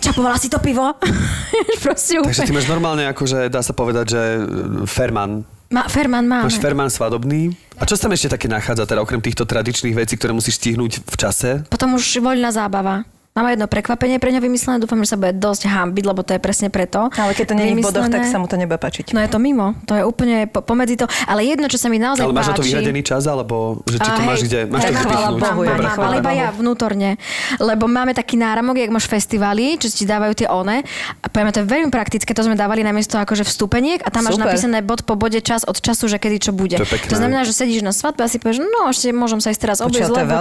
Čapovala 0.00 0.40
si 0.40 0.48
to 0.48 0.56
pivo? 0.58 0.96
proste 1.84 2.16
úplne. 2.16 2.32
Takže 2.32 2.48
ty 2.48 2.56
máš 2.56 2.68
normálne, 2.72 3.04
akože 3.12 3.52
dá 3.52 3.60
sa 3.60 3.76
povedať, 3.76 4.16
že 4.16 4.22
e, 4.22 4.40
Ferman. 4.88 5.44
Ma, 5.68 5.84
Ferman 5.90 6.24
máme. 6.24 6.48
Máš 6.48 6.56
Ferman 6.56 6.88
svadobný. 6.88 7.52
A 7.76 7.84
čo 7.84 7.98
sa 7.98 8.08
tam 8.08 8.14
ešte 8.16 8.32
také 8.32 8.46
nachádza, 8.48 8.88
teda 8.88 9.02
okrem 9.02 9.20
týchto 9.20 9.44
tradičných 9.44 9.92
vecí, 9.92 10.14
ktoré 10.16 10.32
musíš 10.32 10.62
stihnúť 10.62 11.04
v 11.04 11.16
čase? 11.18 11.50
Potom 11.68 11.98
už 11.98 12.24
voľná 12.24 12.54
zábava. 12.54 13.04
Mám 13.34 13.50
jedno 13.50 13.66
prekvapenie 13.66 14.22
pre 14.22 14.30
ňa 14.30 14.38
vymyslené, 14.38 14.78
dúfam, 14.78 15.02
že 15.02 15.10
sa 15.10 15.18
bude 15.18 15.34
dosť 15.34 15.66
hambiť, 15.66 16.06
lebo 16.06 16.22
to 16.22 16.38
je 16.38 16.40
presne 16.40 16.70
preto. 16.70 17.10
Ale 17.18 17.34
keď 17.34 17.50
to 17.50 17.54
nie 17.58 17.66
je 17.66 17.82
v 17.82 17.90
bodoch, 17.90 18.06
tak 18.06 18.30
sa 18.30 18.38
mu 18.38 18.46
to 18.46 18.54
nebude 18.54 18.78
páčiť. 18.78 19.10
No 19.10 19.18
je 19.18 19.26
to 19.26 19.42
mimo, 19.42 19.74
to 19.90 19.98
je 19.98 20.06
úplne 20.06 20.46
po, 20.46 20.62
pomedzi 20.62 20.94
to. 20.94 21.10
Ale 21.26 21.42
jedno, 21.42 21.66
čo 21.66 21.74
sa 21.74 21.90
mi 21.90 21.98
naozaj 21.98 22.22
Ale 22.22 22.30
máš 22.30 22.54
na 22.54 22.54
to 22.54 22.62
páči... 22.62 22.70
vyhradený 22.70 23.02
čas, 23.02 23.26
alebo 23.26 23.82
že 23.90 23.98
či 23.98 24.06
to 24.06 24.22
hej, 24.22 24.28
máš 24.30 24.40
kde? 24.46 24.60
Máš 24.70 24.78
to 24.78 24.86
hej, 24.86 24.94
kde 24.94 25.02
chvála 25.02 25.18
pichnúť? 25.18 25.40
Bohu, 25.50 25.62
Dobre, 25.66 25.82
mám, 25.82 25.98
ale 25.98 26.14
iba 26.22 26.30
ja 26.30 26.48
vnútorne. 26.54 27.10
Lebo 27.58 27.84
máme 27.90 28.14
taký 28.14 28.38
náramok, 28.38 28.78
jak 28.78 28.90
máš 28.94 29.06
festivaly, 29.10 29.82
čo 29.82 29.90
ti 29.90 30.06
dávajú 30.06 30.32
tie 30.38 30.46
one. 30.46 30.86
A 31.18 31.26
povieme, 31.26 31.50
to 31.50 31.58
je 31.58 31.66
veľmi 31.66 31.90
praktické, 31.90 32.30
to 32.38 32.46
sme 32.46 32.54
dávali 32.54 32.86
namiesto 32.86 33.18
akože 33.18 33.42
vstupeniek 33.42 33.98
a 34.06 34.14
tam 34.14 34.30
máš 34.30 34.38
Super. 34.38 34.46
napísané 34.46 34.78
bod 34.86 35.02
po 35.02 35.18
bode 35.18 35.42
čas 35.42 35.66
od 35.66 35.74
času, 35.74 36.06
že 36.06 36.22
kedy 36.22 36.38
čo 36.38 36.50
bude. 36.54 36.78
To 36.78 36.86
to 36.86 37.18
znamená, 37.18 37.42
že 37.42 37.50
sedíš 37.50 37.82
na 37.82 37.90
svadbe 37.90 38.22
a 38.22 38.30
si 38.30 38.38
povieš, 38.38 38.62
no 38.62 38.94
ešte 38.94 39.10
môžem 39.10 39.42
sa 39.42 39.50
ísť 39.50 39.58
teraz 39.58 39.82
obliecť, 39.82 40.06
to 40.06 40.22
lebo. 40.22 40.38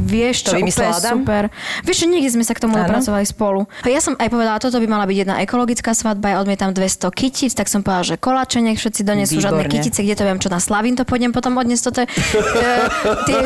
Vieš 0.00 0.48
To 0.48 0.56
čo, 0.56 0.64
vymyslel 0.64 0.96
úplne 0.96 1.12
super. 1.12 1.42
Vieš, 1.84 2.21
nikdy 2.22 2.38
sme 2.38 2.46
sa 2.46 2.54
k 2.54 2.62
tomu 2.62 2.78
Áno. 2.78 2.86
dopracovali 2.86 3.26
spolu. 3.26 3.66
Ja 3.82 3.98
som 3.98 4.14
aj 4.14 4.30
povedala, 4.30 4.62
toto 4.62 4.78
by 4.78 4.86
mala 4.86 5.10
byť 5.10 5.16
jedna 5.26 5.42
ekologická 5.42 5.90
svadba, 5.90 6.30
ja 6.30 6.38
odmietam 6.38 6.70
200 6.70 7.10
kytíc, 7.10 7.50
tak 7.58 7.66
som 7.66 7.82
povedala, 7.82 8.14
že 8.14 8.16
koláče 8.22 8.62
nech 8.62 8.78
všetci 8.78 9.02
donesú 9.02 9.42
žiadne 9.42 9.66
Výborne. 9.66 9.82
kytice, 9.82 10.00
kde 10.06 10.14
to 10.14 10.22
viem, 10.22 10.38
čo 10.38 10.46
na 10.46 10.62
Slavín 10.62 10.94
to 10.94 11.02
pôjdem 11.02 11.34
potom 11.34 11.58
odniesť 11.58 11.82
toto. 11.90 11.98
je, 12.06 12.08
e, 12.62 12.78
tie, 13.26 13.38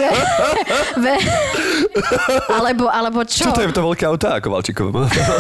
ve, 1.00 1.16
alebo, 2.52 2.92
alebo 2.92 3.24
čo? 3.24 3.48
Čo 3.48 3.56
to 3.56 3.64
je 3.64 3.72
to 3.72 3.80
veľké 3.80 4.04
auto, 4.04 4.28
ako 4.28 4.60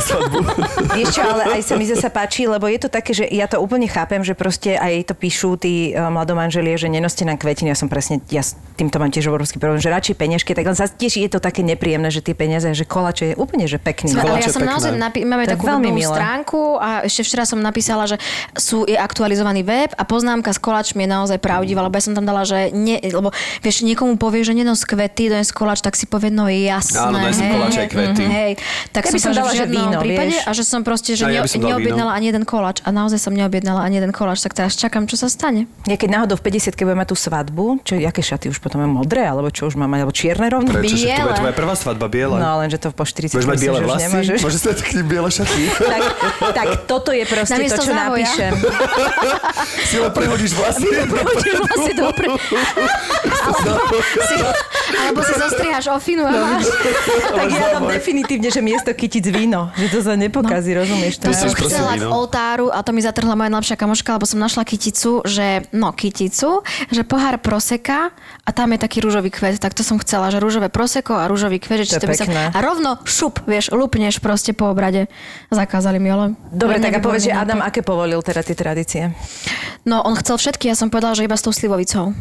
svadbu? 0.00 0.38
Vieš 0.96 1.08
čo, 1.12 1.22
ale 1.24 1.42
aj 1.58 1.60
sa 1.66 1.74
mi 1.76 1.84
zase 1.84 2.08
páči, 2.08 2.48
lebo 2.48 2.64
je 2.70 2.80
to 2.80 2.88
také, 2.88 3.12
že 3.12 3.28
ja 3.28 3.44
to 3.50 3.60
úplne 3.60 3.84
chápem, 3.90 4.24
že 4.24 4.32
proste 4.32 4.76
aj 4.78 5.12
to 5.12 5.14
píšu 5.16 5.60
tí 5.60 5.92
uh, 5.92 6.08
mladomanželie, 6.08 6.78
že 6.80 6.88
nenoste 6.88 7.28
nám 7.28 7.36
kvetiny. 7.36 7.72
Ja 7.72 7.78
som 7.78 7.90
presne, 7.90 8.22
ja 8.32 8.40
s 8.40 8.56
týmto 8.78 8.96
mám 8.96 9.12
tiež 9.12 9.28
obrovský 9.28 9.60
problém, 9.60 9.82
že 9.82 9.92
radšej 9.92 10.16
peniažky, 10.16 10.52
tak 10.56 10.64
len 10.64 10.76
zase 10.76 10.96
tiež 10.96 11.18
je 11.20 11.28
to 11.28 11.40
také 11.42 11.60
nepríjemné, 11.64 12.08
že 12.08 12.24
tie 12.24 12.36
peniaze, 12.36 12.68
že 12.72 12.84
kolače 12.86 13.25
je 13.26 13.36
úplne, 13.36 13.64
že 13.64 13.76
pekný. 13.76 14.12
Sme, 14.12 14.22
ale 14.22 14.38
ja 14.38 14.48
som 14.48 14.58
pekné. 14.58 14.70
naozaj, 14.70 14.90
napi- 14.92 15.22
máme 15.22 15.42
To 15.42 15.46
je 15.46 15.52
takú 15.52 15.64
veľmi 15.66 15.90
milé. 15.90 16.08
stránku 16.08 16.60
a 16.76 16.88
ešte 17.02 17.22
včera 17.22 17.42
som 17.42 17.58
napísala, 17.58 18.04
že 18.04 18.16
sú, 18.52 18.84
je 18.84 18.94
aktualizovaný 18.94 19.62
web 19.62 19.90
a 19.90 20.02
poznámka 20.02 20.48
s 20.48 20.58
koláčmi 20.58 21.02
je 21.02 21.10
naozaj 21.10 21.38
pravdivá, 21.38 21.80
lebo 21.80 21.92
ja 21.92 22.02
som 22.02 22.12
tam 22.12 22.22
dala, 22.22 22.42
že 22.42 22.68
nie, 22.70 22.96
lebo 22.98 23.30
vieš, 23.60 23.82
niekomu 23.82 24.16
povie, 24.16 24.42
že 24.42 24.52
nenos 24.52 24.82
kvety, 24.82 25.28
dones 25.28 25.50
koláč, 25.50 25.80
tak 25.80 25.92
si 25.92 26.04
povie, 26.04 26.28
no 26.28 26.46
jasné. 26.46 26.98
Áno, 26.98 27.18
hej. 27.18 27.32
koláč 27.50 27.74
aj 27.76 27.88
kvety. 27.88 28.22
Mhm, 28.22 28.32
Hej, 28.32 28.52
tak 28.90 29.02
Ja 29.02 29.08
som 29.08 29.14
by 29.14 29.20
som 29.20 29.32
dala, 29.32 29.50
že 29.52 29.64
víno, 29.66 29.98
prípade 29.98 30.30
vieš. 30.32 30.44
a 30.44 30.50
že 30.50 30.62
som 30.62 30.80
proste, 30.80 31.12
že 31.12 31.24
ja 31.24 31.40
ne, 31.40 31.46
dal 31.46 31.60
neobjednala 31.72 32.12
ani 32.12 32.26
jeden 32.26 32.44
koláč 32.44 32.80
a 32.80 32.90
naozaj 32.90 33.18
som 33.18 33.32
neobjednala 33.32 33.80
ani 33.80 33.96
jeden 33.96 34.10
koláč, 34.10 34.40
tak 34.40 34.52
teraz 34.52 34.74
čakám, 34.74 35.04
čo 35.04 35.14
sa 35.14 35.26
stane. 35.26 35.66
Ja 35.84 35.94
keď 35.94 36.08
náhodou 36.12 36.36
v 36.36 36.44
50 36.46 36.72
keď 36.72 36.84
budem 36.84 36.98
mať 36.98 37.08
tú 37.08 37.16
svadbu, 37.16 37.64
čo, 37.82 37.96
aké 37.96 38.20
šaty 38.20 38.46
už 38.48 38.58
potom 38.58 38.80
mám 38.80 38.92
modré, 38.96 39.22
alebo 39.22 39.48
čo 39.48 39.66
už 39.66 39.74
mám 39.74 39.88
mať, 39.88 40.00
alebo 40.00 40.14
čierne 40.14 40.46
rovno? 40.46 40.68
Prečo, 40.68 40.94
že 40.94 41.08
to 41.08 41.16
Biele. 41.18 41.32
tvoja 41.34 41.54
prvá 41.54 41.74
svadba, 41.74 42.06
biela? 42.06 42.36
No 42.36 42.60
lenže 42.60 42.76
to 42.76 42.90
po 42.90 43.04
40 43.16 43.32
Budeš 43.32 43.48
mať 43.48 43.58
biele 43.58 43.80
vlasy? 43.80 44.02
nemôžeš. 44.04 44.38
Môžeš 44.38 44.60
k 44.78 44.90
ním 44.94 45.06
biele 45.06 45.30
šaty? 45.30 45.62
tak, 45.72 46.02
tak 46.52 46.66
toto 46.84 47.10
je 47.10 47.24
proste 47.24 47.48
to, 47.48 47.54
Namiesto 47.56 47.80
čo 47.80 47.90
závoja. 47.90 48.28
napíšem. 48.28 48.52
si 49.82 49.96
len 49.96 50.12
prehodíš 50.12 50.52
vlasy. 50.52 50.86
Prehodíš 51.06 51.54
vlasy 51.58 51.92
dopre. 51.92 52.26
Alebo 53.36 53.96
si, 54.22 54.36
alebo 54.98 55.20
si 55.22 55.32
zostrihaš 55.34 55.86
ofinu 55.88 56.22
a 56.22 56.32
máš. 56.32 56.66
tak 57.30 57.48
ja 57.48 57.72
dám 57.72 57.86
definitívne, 57.86 58.48
že 58.48 58.60
miesto 58.60 58.90
kytic 58.90 59.24
víno. 59.26 59.70
Že 59.74 59.86
to 59.88 59.98
sa 60.02 60.12
nepokazí, 60.14 60.68
No. 60.68 60.82
rozumieš? 60.82 61.14
To 61.18 61.26
To 61.26 61.32
som 61.32 61.50
chcela 61.56 61.94
k 61.94 62.02
víno? 62.02 62.12
oltáru 62.12 62.68
a 62.68 62.80
to 62.80 62.90
mi 62.90 63.00
zatrhla 63.00 63.32
moja 63.32 63.48
najlepšia 63.48 63.76
kamoška, 63.76 64.10
lebo 64.12 64.26
som 64.26 64.36
našla 64.36 64.62
kyticu, 64.62 65.22
že, 65.24 65.64
no 65.70 65.90
kyticu, 65.90 66.60
že 66.88 67.02
pohár 67.02 67.38
proseka 67.38 68.10
a 68.42 68.50
tam 68.50 68.70
je 68.70 68.78
taký 68.78 68.98
rúžový 69.00 69.28
kvet, 69.28 69.56
tak 69.56 69.72
to 69.72 69.80
som 69.80 69.96
chcela, 69.96 70.28
že 70.28 70.36
rúžové 70.36 70.68
proseko 70.68 71.14
a 71.14 71.24
rúžový 71.24 71.56
kvet, 71.56 71.86
že 71.86 71.96
To 71.96 72.02
to 72.02 72.08
by 72.08 72.16
sa... 72.16 72.26
A 72.50 72.58
rovno 72.60 72.98
šup, 73.06 73.46
vieš, 73.46 73.70
lupneš 73.72 74.18
proste 74.18 74.52
po 74.52 74.68
obrade. 74.68 75.06
Zakázali 75.48 76.02
mi, 76.02 76.10
ale... 76.10 76.34
Dobre, 76.50 76.82
tak 76.82 76.98
a 76.98 77.00
povedz, 77.00 77.30
že 77.30 77.32
Adam, 77.32 77.62
aké 77.62 77.80
povolil 77.80 78.18
teda 78.20 78.42
tie 78.42 78.58
tradície? 78.58 79.02
No, 79.86 80.02
on 80.02 80.18
chcel 80.18 80.36
všetky, 80.36 80.66
ja 80.66 80.76
som 80.76 80.90
povedala, 80.90 81.14
že 81.14 81.24
iba 81.24 81.38
s 81.38 81.46
tou 81.46 81.54
slivovicou. 81.54 82.12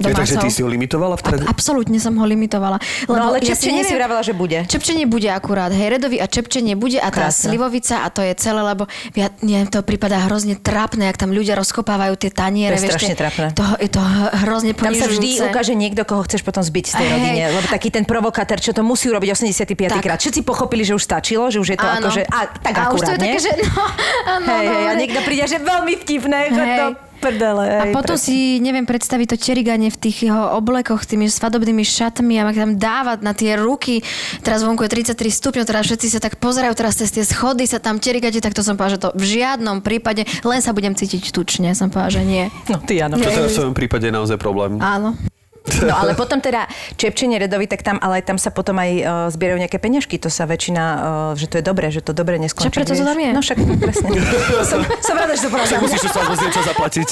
Je, 0.00 0.08
takže 0.10 0.32
Domácou. 0.32 0.42
ty 0.42 0.48
si 0.50 0.60
ho 0.60 0.68
limitovala 0.68 1.14
v 1.14 1.22
trade? 1.22 1.44
A, 1.44 1.50
absolútne 1.50 1.96
som 1.96 2.12
ho 2.12 2.24
limitovala. 2.24 2.80
No 3.04 3.20
ale 3.20 3.38
ja 3.38 3.52
čepčenie 3.52 3.84
si 3.84 3.92
neviem- 3.92 4.00
vravela, 4.00 4.22
že 4.22 4.32
bude. 4.32 4.58
Čepčenie 4.64 5.04
bude 5.04 5.28
akurát, 5.28 5.68
hej, 5.68 5.88
redový 5.90 6.16
a 6.16 6.26
čepčenie 6.26 6.72
bude 6.72 6.96
a 6.96 7.06
tá 7.06 7.28
Krásne. 7.28 7.52
slivovica 7.52 8.00
a 8.00 8.08
to 8.08 8.20
je 8.20 8.32
celé, 8.34 8.64
lebo 8.64 8.88
ja, 9.12 9.28
mne 9.38 9.68
to 9.68 9.80
prípada 9.80 10.16
hrozne 10.22 10.56
trápne, 10.56 11.04
jak 11.04 11.16
tam 11.16 11.30
ľudia 11.30 11.52
rozkopávajú 11.54 12.16
tie 12.16 12.28
To 12.28 12.38
taniere. 12.40 12.74
je 12.74 12.82
vieš, 12.82 12.96
strašne 12.96 13.14
trápne. 13.14 13.46
To, 13.52 13.64
je 13.76 13.88
to 13.88 14.00
hrozne 14.40 14.72
Tam 14.72 14.88
sa 14.90 15.04
vždy 15.06 15.20
ponižujúce. 15.36 15.44
ukáže 15.46 15.74
niekto, 15.74 16.02
koho 16.02 16.24
chceš 16.24 16.40
potom 16.40 16.60
zbiť 16.60 16.84
z 16.86 16.92
tej 16.94 17.04
Hej. 17.04 17.12
rodine. 17.12 17.42
Lebo 17.52 17.66
taký 17.68 17.88
ten 17.90 18.04
provokátor, 18.04 18.56
čo 18.56 18.72
to 18.72 18.80
musí 18.80 19.06
urobiť 19.06 19.28
85. 19.30 19.92
Tak. 19.92 20.00
krát. 20.00 20.18
Všetci 20.18 20.40
pochopili, 20.40 20.80
že 20.82 20.92
už 20.92 21.02
stačilo, 21.02 21.46
že 21.46 21.58
už 21.58 21.68
je 21.68 21.78
to 21.78 21.84
Áno. 21.84 22.08
akože... 22.08 22.24
A, 22.24 22.40
tak 22.48 22.72
a 22.74 22.82
už 22.88 23.00
to 23.00 23.04
akurát, 23.04 23.12
je 23.12 23.20
nie? 23.20 23.30
také, 23.30 23.40
že 23.42 23.52
no, 23.66 23.82
áno, 24.30 24.48
Hej, 24.50 24.66
hej, 24.66 24.84
a 24.86 24.92
niekto 24.94 25.20
príde, 25.20 25.44
že 25.44 25.58
veľmi 25.58 25.92
vtipné, 25.98 26.40
Hej. 26.46 26.78
do 26.78 26.86
prdele. 27.20 27.64
A 27.68 27.84
potom 27.92 28.16
presne. 28.16 28.32
si 28.32 28.36
neviem 28.64 28.88
predstaviť 28.88 29.26
to 29.30 29.36
teriganie 29.36 29.92
v 29.92 29.98
tých 30.00 30.32
jeho 30.32 30.56
oblekoch, 30.56 31.04
tými 31.04 31.28
svadobnými 31.28 31.84
šatmi 31.84 32.40
a 32.40 32.48
tam 32.50 32.80
dávať 32.80 33.18
na 33.20 33.36
tie 33.36 33.60
ruky. 33.60 34.00
Teraz 34.40 34.64
vonku 34.64 34.88
je 34.88 35.04
33 35.04 35.14
stupňov, 35.28 35.64
teraz 35.68 35.84
všetci 35.84 36.06
sa 36.08 36.20
tak 36.24 36.40
pozerajú, 36.40 36.72
teraz 36.72 36.96
cez 36.96 37.12
tie 37.12 37.22
schody 37.22 37.68
sa 37.68 37.78
tam 37.78 38.00
terigate, 38.00 38.40
tak 38.40 38.56
to 38.56 38.64
som 38.64 38.80
povedala, 38.80 38.96
že 38.96 39.04
to 39.04 39.10
v 39.14 39.24
žiadnom 39.38 39.84
prípade, 39.84 40.24
len 40.42 40.60
sa 40.64 40.72
budem 40.72 40.96
cítiť 40.96 41.30
tučne, 41.30 41.76
som 41.76 41.92
povedala, 41.92 42.16
že 42.16 42.22
nie. 42.24 42.44
No 42.72 42.80
ty 42.80 42.98
áno. 43.04 43.20
Toto 43.20 43.44
je 43.44 43.52
v 43.52 43.56
svojom 43.60 43.74
prípade 43.76 44.08
naozaj 44.08 44.40
problém. 44.40 44.80
Áno. 44.80 45.14
No 45.60 45.92
ale 45.92 46.16
potom 46.16 46.40
teda 46.40 46.66
čepčenie 46.96 47.36
redovi, 47.36 47.68
tak 47.68 47.84
tam, 47.84 48.00
ale 48.00 48.20
aj 48.20 48.32
tam 48.32 48.38
sa 48.40 48.48
potom 48.48 48.76
aj 48.80 48.90
uh, 49.00 49.04
zbierajú 49.28 49.60
nejaké 49.60 49.76
peňažky. 49.76 50.16
To 50.20 50.32
sa 50.32 50.48
väčšina, 50.48 50.82
uh, 50.82 51.00
že 51.36 51.46
to 51.48 51.60
je 51.60 51.64
dobré, 51.64 51.92
že 51.92 52.00
to 52.00 52.16
dobre 52.16 52.40
neskončí. 52.40 52.72
Čo, 52.72 52.80
preto 52.80 52.96
to 52.96 53.04
tam 53.04 53.20
je? 53.20 53.30
No 53.30 53.40
však 53.44 53.58
presne. 53.76 54.08
som, 54.70 54.80
som 55.04 55.14
rada, 55.16 55.32
že 55.36 55.46
to 55.46 55.48
Však 55.52 55.60
povedala. 55.60 55.80
musíš 55.84 56.00
z 56.08 56.40
niečo 56.40 56.62
zaplatiť. 56.64 57.08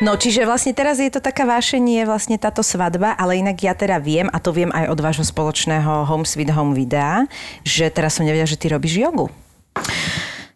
No 0.00 0.16
čiže 0.16 0.48
vlastne 0.48 0.72
teraz 0.72 0.96
je 0.96 1.12
to 1.12 1.20
taká 1.20 1.44
vášenie 1.44 2.08
vlastne 2.08 2.40
táto 2.40 2.64
svadba, 2.64 3.12
ale 3.20 3.36
inak 3.36 3.60
ja 3.60 3.76
teda 3.76 4.00
viem, 4.00 4.32
a 4.32 4.40
to 4.40 4.48
viem 4.48 4.72
aj 4.72 4.88
od 4.88 4.96
vášho 4.96 5.28
spoločného 5.28 6.08
Home 6.08 6.24
Sweet 6.24 6.56
Home 6.56 6.72
videa, 6.72 7.28
že 7.68 7.92
teraz 7.92 8.16
som 8.16 8.24
nevedela, 8.24 8.48
že 8.48 8.56
ty 8.56 8.72
robíš 8.72 8.96
jogu. 8.96 9.28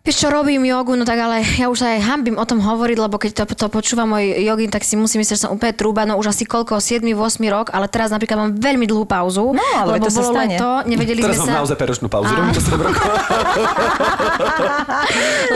Vieš 0.05 0.21
čo, 0.21 0.29
robím 0.29 0.69
jogu, 0.69 1.01
no 1.01 1.09
tak 1.09 1.17
ale 1.17 1.40
ja 1.57 1.73
už 1.73 1.81
sa 1.81 1.97
aj 1.97 2.05
hambím 2.05 2.37
o 2.37 2.45
tom 2.45 2.61
hovoriť, 2.61 3.01
lebo 3.01 3.17
keď 3.17 3.40
to, 3.40 3.57
to 3.57 3.73
počúva 3.73 4.05
môj 4.05 4.37
jogin, 4.37 4.69
tak 4.69 4.85
si 4.85 5.01
musím 5.01 5.25
myslieť, 5.25 5.33
že 5.33 5.49
som 5.49 5.57
úplne 5.57 5.73
trúba, 5.73 6.05
no 6.05 6.21
už 6.21 6.29
asi 6.29 6.45
koľko, 6.45 6.77
7, 6.77 7.09
8 7.09 7.17
rok, 7.49 7.73
ale 7.73 7.88
teraz 7.88 8.12
napríklad 8.12 8.37
mám 8.37 8.53
veľmi 8.53 8.85
dlhú 8.85 9.09
pauzu, 9.09 9.57
No, 9.57 9.64
ale 9.73 9.97
lebo 9.97 10.05
to 10.05 10.12
sa 10.12 10.21
bolo 10.21 10.37
stane. 10.37 10.61
leto, 10.61 10.69
nevedeli 10.85 11.25
Teraz 11.25 11.40
sme 11.40 11.49
sa... 11.49 11.57
naozaj 11.57 11.77
peročnú 11.81 12.12
pauzu. 12.12 12.37
Robím 12.37 12.53
to 12.53 12.61
7 12.61 12.85
rokov. 12.85 13.01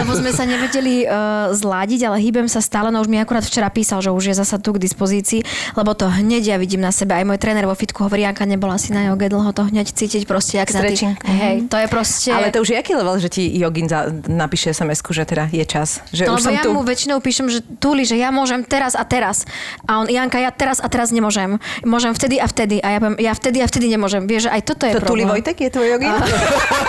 lebo 0.00 0.12
sme 0.16 0.30
sa 0.32 0.48
nevedeli 0.48 1.04
uh, 1.04 1.52
zladiť, 1.52 2.08
ale 2.08 2.16
hýbem 2.16 2.48
sa 2.48 2.64
stále, 2.64 2.88
no 2.88 3.04
už 3.04 3.08
mi 3.12 3.20
akurát 3.20 3.44
včera 3.44 3.68
písal, 3.68 4.00
že 4.00 4.08
už 4.08 4.32
je 4.32 4.40
zasa 4.40 4.56
tu 4.56 4.72
k 4.72 4.80
dispozícii, 4.80 5.44
lebo 5.76 5.92
to 5.92 6.08
hneď 6.08 6.46
ja 6.46 6.56
vidím 6.56 6.80
na 6.80 6.88
sebe. 6.88 7.12
Aj 7.12 7.20
môj 7.20 7.36
tréner 7.36 7.68
vo 7.68 7.76
fitku 7.76 8.00
hovorí, 8.00 8.24
Janka 8.24 8.48
nebola 8.48 8.80
si 8.80 8.96
na 8.96 9.12
joge 9.12 9.28
dlho, 9.28 9.52
to 9.52 9.68
hneď 9.68 9.92
cítiť 9.92 10.24
proste, 10.24 10.56
jak 10.56 10.72
na 10.72 10.80
Stretching. 10.80 11.20
tých... 11.20 11.36
Hej, 11.36 11.56
to 11.68 11.76
je 11.76 11.86
proste... 11.92 12.32
Ale 12.32 12.48
to 12.48 12.64
už 12.64 12.72
je 12.72 12.76
aký 12.80 12.96
level, 12.96 13.20
že 13.20 13.28
ti 13.28 13.44
jogin 13.52 13.92
za, 13.92 14.08
napíše 14.38 14.70
sms 14.70 15.02
že 15.10 15.26
teda 15.26 15.50
je 15.50 15.66
čas. 15.66 15.98
Že 16.14 16.22
No, 16.24 16.38
už 16.38 16.42
som 16.46 16.54
ja 16.54 16.62
tu. 16.62 16.70
mu 16.70 16.80
väčšinou 16.80 17.18
píšem, 17.18 17.50
že 17.50 17.58
Tuli, 17.82 18.06
že 18.06 18.14
ja 18.14 18.30
môžem 18.30 18.62
teraz 18.62 18.94
a 18.94 19.02
teraz. 19.02 19.42
A 19.84 19.98
on, 19.98 20.06
Janka, 20.06 20.38
ja 20.38 20.48
teraz 20.48 20.78
a 20.78 20.86
teraz 20.86 21.10
nemôžem. 21.10 21.58
Môžem 21.82 22.14
vtedy 22.14 22.38
a 22.38 22.46
vtedy. 22.46 22.78
A 22.78 22.94
ja 22.94 22.98
poviem, 22.98 23.18
ja 23.18 23.34
vtedy 23.34 23.58
a 23.58 23.66
vtedy 23.66 23.90
nemôžem. 23.90 24.22
Vieš, 24.24 24.46
že 24.46 24.50
aj 24.54 24.62
toto 24.62 24.86
je 24.86 24.94
To 24.94 25.02
Tuli 25.02 25.26
problém. 25.26 25.42
Vojtek 25.42 25.58
je 25.58 25.68
tvoj 25.68 25.86
jogin? 25.90 26.14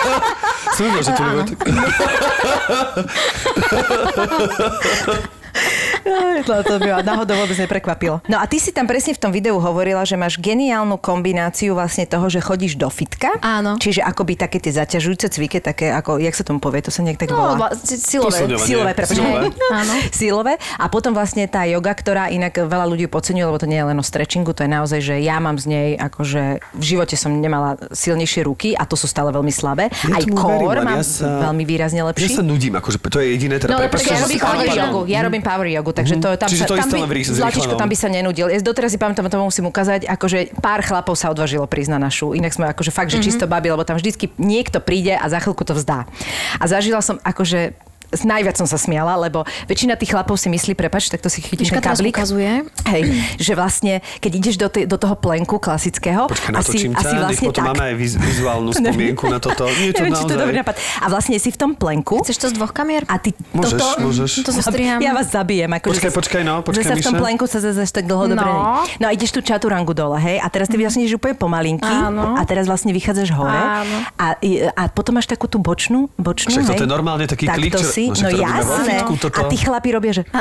Som 0.78 0.82
vedel, 0.86 1.02
že 1.02 1.10
nebudem. 1.10 1.46
to, 6.42 6.54
to 6.62 6.74
by 6.76 6.88
ma 6.90 7.02
náhodou 7.02 7.34
vôbec 7.36 7.56
neprekvapilo. 7.56 8.20
No 8.26 8.36
a 8.36 8.44
ty 8.44 8.56
si 8.56 8.70
tam 8.70 8.84
presne 8.84 9.12
v 9.12 9.20
tom 9.20 9.30
videu 9.30 9.56
hovorila, 9.56 10.02
že 10.02 10.14
máš 10.14 10.36
geniálnu 10.36 10.96
kombináciu 10.96 11.72
vlastne 11.72 12.04
toho, 12.04 12.26
že 12.26 12.38
chodíš 12.38 12.74
do 12.74 12.88
fitka. 12.88 13.36
Áno. 13.40 13.76
Čiže 13.76 14.00
akoby 14.02 14.36
také 14.36 14.58
tie 14.58 14.72
zaťažujúce 14.72 15.28
cviky, 15.28 15.58
také 15.58 15.90
ako, 15.90 16.16
jak 16.16 16.32
sa 16.32 16.42
tomu 16.42 16.58
povie, 16.58 16.80
to 16.80 16.90
sa 16.90 17.00
nejak 17.00 17.18
tak 17.18 17.28
No, 17.28 17.36
volá. 17.36 17.54
vla- 17.68 17.74
si- 17.74 17.96
silové. 17.96 18.36
Silové. 18.56 18.92
Silové. 19.04 19.48
Áno. 19.72 19.92
Silové. 20.10 20.52
A 20.76 20.86
potom 20.86 21.12
vlastne 21.12 21.44
tá 21.44 21.64
yoga, 21.64 21.90
ktorá 21.90 22.28
inak 22.28 22.56
veľa 22.58 22.86
ľudí 22.86 23.06
podceňuje, 23.06 23.44
lebo 23.44 23.56
to 23.56 23.66
nie 23.66 23.76
je 23.76 23.86
len 23.86 23.96
o 23.96 24.04
stretchingu, 24.04 24.50
to 24.50 24.62
je 24.62 24.70
naozaj, 24.70 25.00
že 25.00 25.14
ja 25.18 25.38
mám 25.38 25.56
z 25.56 25.66
nej, 25.66 25.88
akože 25.94 26.42
v 26.72 26.84
živote 26.84 27.14
som 27.14 27.32
nemala 27.32 27.76
silnejšie 27.90 28.42
ruky 28.42 28.72
a 28.72 28.82
to 28.82 28.94
sú 28.94 29.04
stále 29.04 29.28
veľmi 29.28 29.50
slabé. 29.50 29.88
Ja 30.04 30.16
Aj 30.16 30.24
core 30.26 30.80
mám 30.80 30.98
ja 30.98 31.04
sa- 31.04 31.46
veľmi 31.46 31.64
výrazne 31.64 32.00
Ja 32.00 32.08
lepší. 32.08 32.32
sa 32.32 32.42
nudím, 32.42 32.74
akože 32.74 32.98
to 33.02 33.18
je 33.18 33.26
jediné, 33.30 33.56
teda 33.56 33.70
No, 33.70 33.78
prepáč, 33.80 34.06
ja 34.06 34.16
si 34.18 34.22
robím 34.30 34.40
power 34.40 34.66
jogu. 34.70 35.00
Ja 35.06 35.20
robím 35.20 35.42
power 35.42 35.66
jogu, 35.68 35.89
takže 35.90 36.18
to 36.18 36.34
tam 36.38 36.48
Čiže 36.48 36.64
sa, 36.64 36.68
to 36.70 36.76
tam 36.78 36.88
by, 36.90 37.22
Zlatičko, 37.22 37.74
tam 37.76 37.88
by 37.90 37.96
sa 37.98 38.08
nenudil. 38.08 38.46
Ja 38.48 38.58
doteraz 38.62 38.94
si 38.94 38.98
pamätám, 38.98 39.26
to 39.26 39.38
musím 39.40 39.68
ukázať, 39.68 40.06
akože 40.06 40.58
pár 40.62 40.80
chlapov 40.86 41.18
sa 41.18 41.28
odvažilo 41.28 41.66
prísť 41.66 41.90
na 41.94 41.98
našu. 41.98 42.32
Inak 42.32 42.54
sme 42.54 42.70
akože 42.70 42.90
fakt, 42.94 43.10
že 43.10 43.18
čisto 43.20 43.50
babi, 43.50 43.70
lebo 43.70 43.82
tam 43.82 43.98
vždycky 43.98 44.30
niekto 44.38 44.78
príde 44.78 45.18
a 45.18 45.26
za 45.26 45.42
chvíľku 45.42 45.66
to 45.66 45.74
vzdá. 45.74 46.06
A 46.58 46.64
zažila 46.64 47.02
som 47.02 47.18
akože 47.22 47.74
najviac 48.12 48.54
som 48.54 48.64
sa 48.64 48.76
smiala, 48.76 49.14
lebo 49.16 49.40
väčšina 49.64 49.94
tých 49.94 50.10
chlapov 50.10 50.34
si 50.34 50.46
myslí, 50.46 50.72
prepač, 50.72 51.06
tak 51.06 51.18
to 51.18 51.28
si 51.28 51.40
chytím 51.40 51.66
Miška 51.66 51.80
kablík. 51.80 52.12
ukazuje. 52.12 52.66
Hej, 52.84 53.02
že 53.36 53.52
vlastne, 53.52 53.92
keď 54.16 54.32
ideš 54.34 54.54
do, 54.56 54.66
tej, 54.66 54.84
do 54.84 54.96
toho 54.96 55.14
plenku 55.14 55.56
klasického, 55.56 56.26
Počkaj, 56.26 56.52
asi, 56.52 56.86
asi 56.86 56.88
ťa, 56.88 57.08
nech 57.08 57.22
vlastne 57.22 57.46
potom 57.48 57.62
tak. 57.62 57.70
máme 57.70 57.82
aj 57.84 57.94
viz, 57.94 58.12
vizuálnu 58.14 58.70
spomienku 58.76 59.24
na 59.26 59.38
toto. 59.38 59.64
Nie 59.76 59.90
to 59.90 60.00
Neviem, 60.00 60.12
či 60.12 60.24
to 60.24 60.34
dobrý 60.34 60.56
nápad. 60.58 60.74
A 60.98 61.06
vlastne 61.06 61.36
si 61.36 61.48
v 61.48 61.58
tom 61.58 61.72
plenku 61.72 62.18
Chceš 62.20 62.36
to 62.36 62.46
z 62.48 62.54
dvoch 62.54 62.70
kamier? 62.70 63.02
a 63.06 63.16
ty 63.16 63.30
Môžeš, 63.50 63.70
toto... 63.72 63.86
môžeš. 64.02 64.30
To 64.42 64.50
zostriham. 64.52 64.98
Ja 64.98 65.12
vás 65.12 65.28
zabijem. 65.28 65.70
Ako 65.70 65.90
Počkaj, 65.90 66.02
že 66.02 66.08
sa- 66.08 66.16
počkaj, 66.16 66.42
no, 66.42 66.54
počkaj, 66.60 66.76
Že 66.76 66.84
sa 66.84 66.94
v 66.94 67.04
tom 67.04 67.16
plenku 67.16 67.44
sa 67.44 67.58
zase 67.58 67.82
tak 67.86 68.04
dlho 68.04 68.26
No. 68.26 68.32
dobre. 68.32 68.50
No 68.98 69.06
a 69.06 69.10
ideš 69.10 69.30
tú 69.30 69.40
čaturangu 69.40 69.92
dole, 69.92 70.18
hej? 70.18 70.36
A 70.36 70.46
teraz 70.46 70.66
ty 70.66 70.76
vlastne 70.76 71.00
ideš 71.00 71.16
úplne 71.16 71.34
pomalinky. 71.34 71.86
Áno. 71.86 72.34
A 72.34 72.42
teraz 72.42 72.64
vlastne 72.64 72.90
vychádzaš 72.90 73.30
hore. 73.32 73.52
Áno. 73.52 73.96
A, 74.14 74.26
a 74.72 74.82
potom 74.88 75.12
máš 75.12 75.26
takú 75.26 75.46
tú 75.46 75.58
bočnú, 75.58 76.08
bočnú, 76.14 76.50
Však 76.52 76.64
hej? 76.64 76.70
toto 76.72 76.84
je 76.84 76.90
normálne 76.90 77.24
taký 77.24 77.44
tak 77.44 77.56
klik, 77.56 77.72
to 77.72 77.80
čo- 77.80 77.90
si, 78.08 78.24
no 78.24 78.30
no 78.32 78.40
jasné. 78.40 78.92
fitku, 78.96 79.14
toto. 79.20 79.36
A 79.36 79.42
tí 79.52 79.56
chlapi 79.60 79.88
robia, 79.92 80.12
že... 80.16 80.24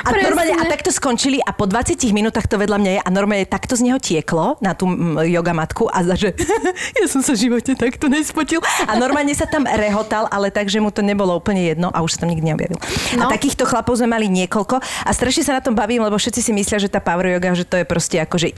A, 0.00 0.16
normálne, 0.16 0.56
a 0.56 0.64
takto 0.64 0.88
skončili 0.88 1.38
a 1.44 1.52
po 1.52 1.68
20 1.68 1.96
minútach 2.16 2.48
to 2.48 2.56
vedľa 2.56 2.78
mňa 2.80 2.92
je 2.96 3.00
a 3.04 3.08
normálne 3.12 3.44
takto 3.44 3.76
z 3.76 3.84
neho 3.84 4.00
tieklo 4.00 4.56
na 4.64 4.72
tú 4.72 4.88
mm, 4.88 5.28
yoga 5.28 5.52
matku 5.52 5.92
a 5.92 6.00
za, 6.00 6.16
že 6.16 6.32
ja 6.98 7.06
som 7.06 7.20
sa 7.20 7.36
v 7.36 7.48
živote 7.48 7.76
takto 7.76 8.08
nespotil. 8.08 8.64
A 8.88 8.96
normálne 8.96 9.32
sa 9.36 9.44
tam 9.44 9.68
rehotal, 9.68 10.26
ale 10.32 10.48
tak, 10.48 10.72
že 10.72 10.80
mu 10.80 10.88
to 10.88 11.04
nebolo 11.04 11.36
úplne 11.36 11.60
jedno 11.60 11.92
a 11.92 12.00
už 12.00 12.16
sa 12.16 12.24
tam 12.24 12.32
nikdy 12.32 12.52
neobjavil. 12.52 12.78
No. 13.16 13.28
A 13.28 13.32
takýchto 13.32 13.68
chlapov 13.68 14.00
sme 14.00 14.08
mali 14.08 14.26
niekoľko 14.32 14.80
a 14.80 15.10
strašne 15.12 15.44
sa 15.44 15.60
na 15.60 15.62
tom 15.62 15.76
bavím, 15.76 16.00
lebo 16.00 16.16
všetci 16.16 16.40
si 16.40 16.52
myslia, 16.56 16.80
že 16.80 16.88
tá 16.88 16.98
power 16.98 17.36
yoga, 17.36 17.52
že 17.52 17.68
to 17.68 17.76
je 17.76 17.84
proste 17.84 18.16
ako, 18.16 18.50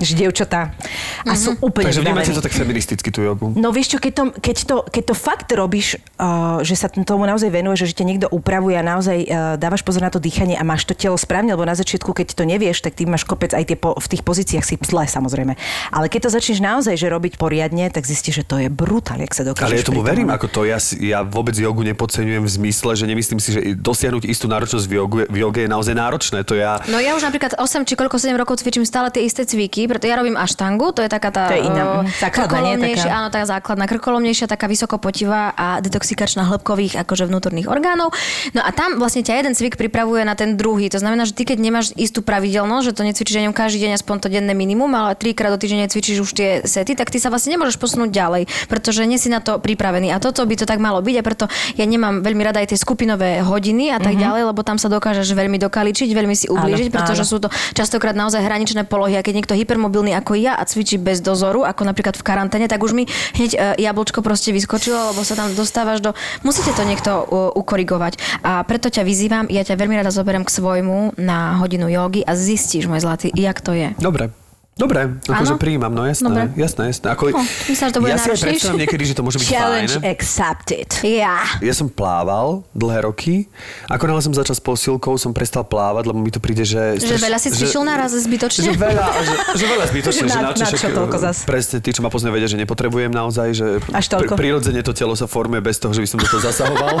že 0.00 0.12
dievčatá 0.12 0.76
a 1.24 1.32
sú 1.32 1.56
úplne 1.64 1.88
Takže 1.88 2.04
vnímate 2.04 2.32
to 2.32 2.44
tak 2.44 2.52
feministicky, 2.52 3.08
tú 3.08 3.24
jogu? 3.24 3.52
No 3.56 3.72
vieš 3.72 3.96
čo, 3.96 3.98
keď 3.98 4.12
to, 4.12 4.24
keď 4.36 4.56
to, 4.68 4.76
keď 4.92 5.02
to 5.12 5.14
fakt 5.16 5.48
robíš, 5.52 5.96
uh, 6.20 6.60
že 6.60 6.76
sa 6.76 6.92
tomu 6.92 7.24
naozaj 7.24 7.48
venuješ, 7.48 7.92
že 7.92 7.94
ťa 8.02 8.04
niekto 8.04 8.26
upravuje 8.28 8.76
a 8.76 8.84
naozaj 8.84 9.18
uh, 9.24 9.28
dávaš 9.56 9.80
pozor 9.80 10.04
na 10.04 10.12
to 10.12 10.20
dýchanie 10.20 10.56
a 10.56 10.62
máš 10.66 10.84
to 10.84 10.92
telo 10.92 11.16
správne, 11.16 11.56
lebo 11.56 11.64
na 11.64 11.72
začiatku, 11.72 12.12
keď 12.12 12.36
to 12.36 12.44
nevieš, 12.44 12.84
tak 12.84 12.92
ty 12.98 13.08
máš 13.08 13.24
kopec 13.24 13.56
aj 13.56 13.64
tie 13.64 13.76
po, 13.78 13.96
v 13.96 14.06
tých 14.06 14.22
pozíciách 14.22 14.64
si 14.64 14.74
zle 14.84 15.08
samozrejme. 15.08 15.56
Ale 15.92 16.06
keď 16.12 16.28
to 16.28 16.30
začneš 16.36 16.60
naozaj 16.60 16.94
že 16.96 17.08
robiť 17.08 17.40
poriadne, 17.40 17.88
tak 17.88 18.04
zistíš, 18.04 18.42
že 18.42 18.44
to 18.44 18.56
je 18.60 18.68
brutál, 18.68 19.20
jak 19.20 19.32
sa 19.32 19.44
dokážeš. 19.48 19.64
Ale 19.64 19.80
ja 19.80 19.84
tomu 19.84 20.02
verím, 20.04 20.28
ako 20.28 20.46
to. 20.48 20.60
Ja, 20.68 20.78
ja 21.00 21.24
vôbec 21.24 21.56
jogu 21.56 21.82
nepodceňujem 21.84 22.44
v 22.44 22.50
zmysle, 22.50 22.92
že 22.96 23.04
nemyslím 23.08 23.40
si, 23.40 23.48
že 23.56 23.60
dosiahnuť 23.76 24.28
istú 24.28 24.46
náročnosť 24.50 24.84
v 24.84 24.92
jogu, 24.92 25.16
v 25.26 25.36
joge 25.40 25.64
je 25.64 25.70
naozaj 25.70 25.94
náročné. 25.96 26.44
To 26.44 26.54
ja... 26.54 26.80
No 26.88 27.00
ja 27.00 27.16
už 27.16 27.24
napríklad 27.24 27.56
8 27.58 27.88
či 27.88 27.94
koľko 27.96 28.20
7 28.20 28.36
rokov 28.36 28.60
cvičím 28.60 28.84
stále 28.84 29.08
tie 29.08 29.24
isté 29.24 29.46
cviky, 29.56 29.88
preto 29.88 30.04
ja 30.04 30.14
robím 30.14 30.36
aštangu, 30.36 30.92
to 30.92 31.00
je 31.00 31.08
taká 31.08 31.32
tá... 31.32 31.48
To 31.48 31.56
je 31.56 31.64
iná, 31.64 32.04
základná, 32.12 32.60
nie? 32.60 32.76
Taká- 33.00 33.16
Áno, 33.16 33.28
tá 33.30 33.40
základná, 33.42 33.84
krkolomnejšia, 33.86 34.44
taká 34.46 34.68
vysokopotivá 34.68 35.50
a 35.50 35.80
detoxikačná 35.80 36.44
hĺbkových 36.44 37.00
akože 37.00 37.24
vnútorných 37.24 37.66
orgánov. 37.66 38.12
No 38.52 38.60
a 38.60 38.70
tam 38.70 38.96
vlastne 38.96 39.24
ťa 39.24 39.34
jeden 39.34 39.52
cvik 39.52 39.74
pripravuje 39.74 40.20
na 40.22 40.34
ten 40.34 40.54
druhý. 40.54 40.86
To 40.88 40.98
znamená, 40.98 41.24
že 41.24 41.32
ty 41.32 41.42
keď 41.42 41.56
nemáš 41.58 41.96
istú 41.96 42.20
pravidelnosť, 42.20 42.84
že 42.84 42.92
to 42.92 43.02
necvičíš 43.02 43.40
ňom 43.42 43.56
každý 43.56 43.80
deň 43.80 43.96
aspoň 43.96 44.16
to 44.18 44.28
denné 44.28 44.52
minimum, 44.52 44.90
ale 44.90 45.14
trikrát 45.14 45.48
do 45.48 45.56
týždňa 45.56 45.88
cvičíš 45.88 46.20
už 46.20 46.30
tie 46.32 46.50
sety, 46.62 46.92
tak 46.92 47.08
ty 47.08 47.16
sa 47.16 47.26
vlastne 47.26 47.54
nemôžeš 47.54 47.76
posunúť 47.76 48.10
ďalej, 48.10 48.42
pretože 48.66 49.00
nie 49.02 49.16
si 49.16 49.26
na 49.26 49.40
to 49.40 49.56
pripravený. 49.56 50.10
A 50.10 50.20
toto 50.20 50.42
by 50.42 50.54
to 50.54 50.66
tak 50.66 50.76
malo 50.76 51.00
byť 51.00 51.16
a 51.16 51.22
preto 51.22 51.44
ja 51.74 51.84
nemám 51.84 52.20
veľmi 52.20 52.42
rada 52.42 52.58
aj 52.58 52.68
tie 52.68 52.78
skupinové 52.78 53.40
hodiny 53.40 53.88
a 53.88 53.98
tak 53.98 54.12
Mhm. 54.12 54.20
ďalej, 54.20 54.42
lebo 54.46 54.60
tam 54.60 54.76
sa 54.76 54.88
dokážeš 54.88 55.32
veľmi 55.32 55.56
dokaličiť, 55.58 56.08
veľmi 56.10 56.34
si 56.34 56.46
ublížiť, 56.46 56.88
Áno, 56.88 56.94
pretože 56.94 57.22
áno. 57.22 57.30
sú 57.30 57.36
to 57.38 57.48
častokrát 57.72 58.12
naozaj 58.12 58.40
hraničné 58.40 58.84
polohy. 58.84 59.14
A 59.14 59.22
keď 59.22 59.34
niekto 59.46 59.62
hypermobilný 59.62 60.10
ako 60.18 60.34
ja 60.34 60.58
a 60.58 60.66
cvičí 60.66 60.98
bez 60.98 61.22
dozoru, 61.22 61.62
ako 61.62 61.86
napríklad 61.86 62.18
v 62.18 62.26
karanténe, 62.26 62.66
tak 62.66 62.82
už 62.82 62.98
mi 62.98 63.06
hneď 63.38 63.50
e, 63.54 63.58
jablčko 63.78 64.18
proste 64.26 64.50
vyskočilo, 64.50 65.14
lebo 65.14 65.22
sa 65.22 65.38
tam 65.38 65.54
dostávaš 65.54 66.02
do... 66.02 66.10
Musíte 66.42 66.74
to 66.74 66.82
niekto 66.82 67.14
e, 67.14 67.24
ukorigovať. 67.54 68.42
A 68.42 68.66
preto 68.66 68.90
ťa 68.90 69.06
vyzývam, 69.06 69.46
ja 69.46 69.62
ťa 69.62 69.78
veľmi 69.78 69.94
rada 70.02 70.10
zoberiem 70.10 70.42
k 70.42 70.50
svojmu 70.50 71.14
na 71.22 71.62
hodinu 71.62 71.86
jogy 71.86 72.26
a 72.26 72.34
zistíš, 72.34 72.90
môj 72.90 73.06
zlatý, 73.06 73.30
jak 73.30 73.62
to 73.62 73.70
je. 73.70 73.94
Dobre. 74.02 74.45
Dobre, 74.76 75.08
akože 75.24 75.56
prijímam, 75.56 75.88
no 75.88 76.04
jasné, 76.04 76.28
Dobre. 76.28 76.52
jasné, 76.54 76.82
jasné. 76.86 77.08
Ako, 77.08 77.32
No, 77.32 77.40
myslím, 77.40 77.80
že 77.82 77.94
to 77.96 77.98
bude 77.98 78.12
ja 78.12 78.14
si 78.14 78.20
aj 78.20 78.28
náročnejšie. 78.28 78.44
predstavím 78.46 78.80
niekedy, 78.84 79.02
že 79.02 79.14
to 79.14 79.22
môže 79.22 79.38
byť 79.38 79.48
Challenge 79.48 79.94
fajn. 79.94 80.04
accepted. 80.06 80.88
Ja. 81.00 81.36
Ja 81.58 81.72
som 81.72 81.88
plával 81.88 82.60
dlhé 82.70 82.98
roky. 83.02 83.48
Ako 83.88 84.04
náhle 84.04 84.20
som 84.20 84.30
začal 84.30 84.52
s 84.52 84.60
posilkou, 84.60 85.16
som 85.16 85.32
prestal 85.32 85.64
plávať, 85.64 86.04
lebo 86.06 86.20
mi 86.20 86.28
to 86.28 86.36
príde, 86.36 86.60
že... 86.62 87.00
Že 87.00 87.16
veľa 87.18 87.38
si 87.38 87.48
cvičil 87.50 87.82
naraz 87.82 88.12
zbytočne? 88.12 88.68
Že 88.68 88.72
veľa, 88.76 89.04
že, 89.16 89.34
že 89.54 89.64
veľa 89.66 89.84
zbytočne. 89.90 90.20
Že 90.20 90.28
že 90.28 90.36
na- 90.36 90.52
čo, 90.52 90.64
na 90.66 90.76
čo 90.76 90.88
toľko 90.92 91.16
zas? 91.18 91.36
Presne, 91.42 91.76
tí, 91.78 91.90
čo 91.90 92.00
ma 92.00 92.12
poznajú, 92.12 92.32
vedia, 92.32 92.44
že 92.46 92.58
nepotrebujem 92.58 93.08
naozaj, 93.08 93.48
že 93.50 93.66
Až 93.88 94.06
toľko? 94.10 94.36
pri- 94.36 94.40
prirodzene 94.44 94.80
to 94.80 94.92
telo 94.92 95.16
sa 95.16 95.24
formuje 95.24 95.64
bez 95.64 95.80
toho, 95.80 95.90
že 95.90 95.98
by 95.98 96.08
som 96.10 96.18
do 96.18 96.28
toho 96.28 96.44
zasahoval. 96.44 97.00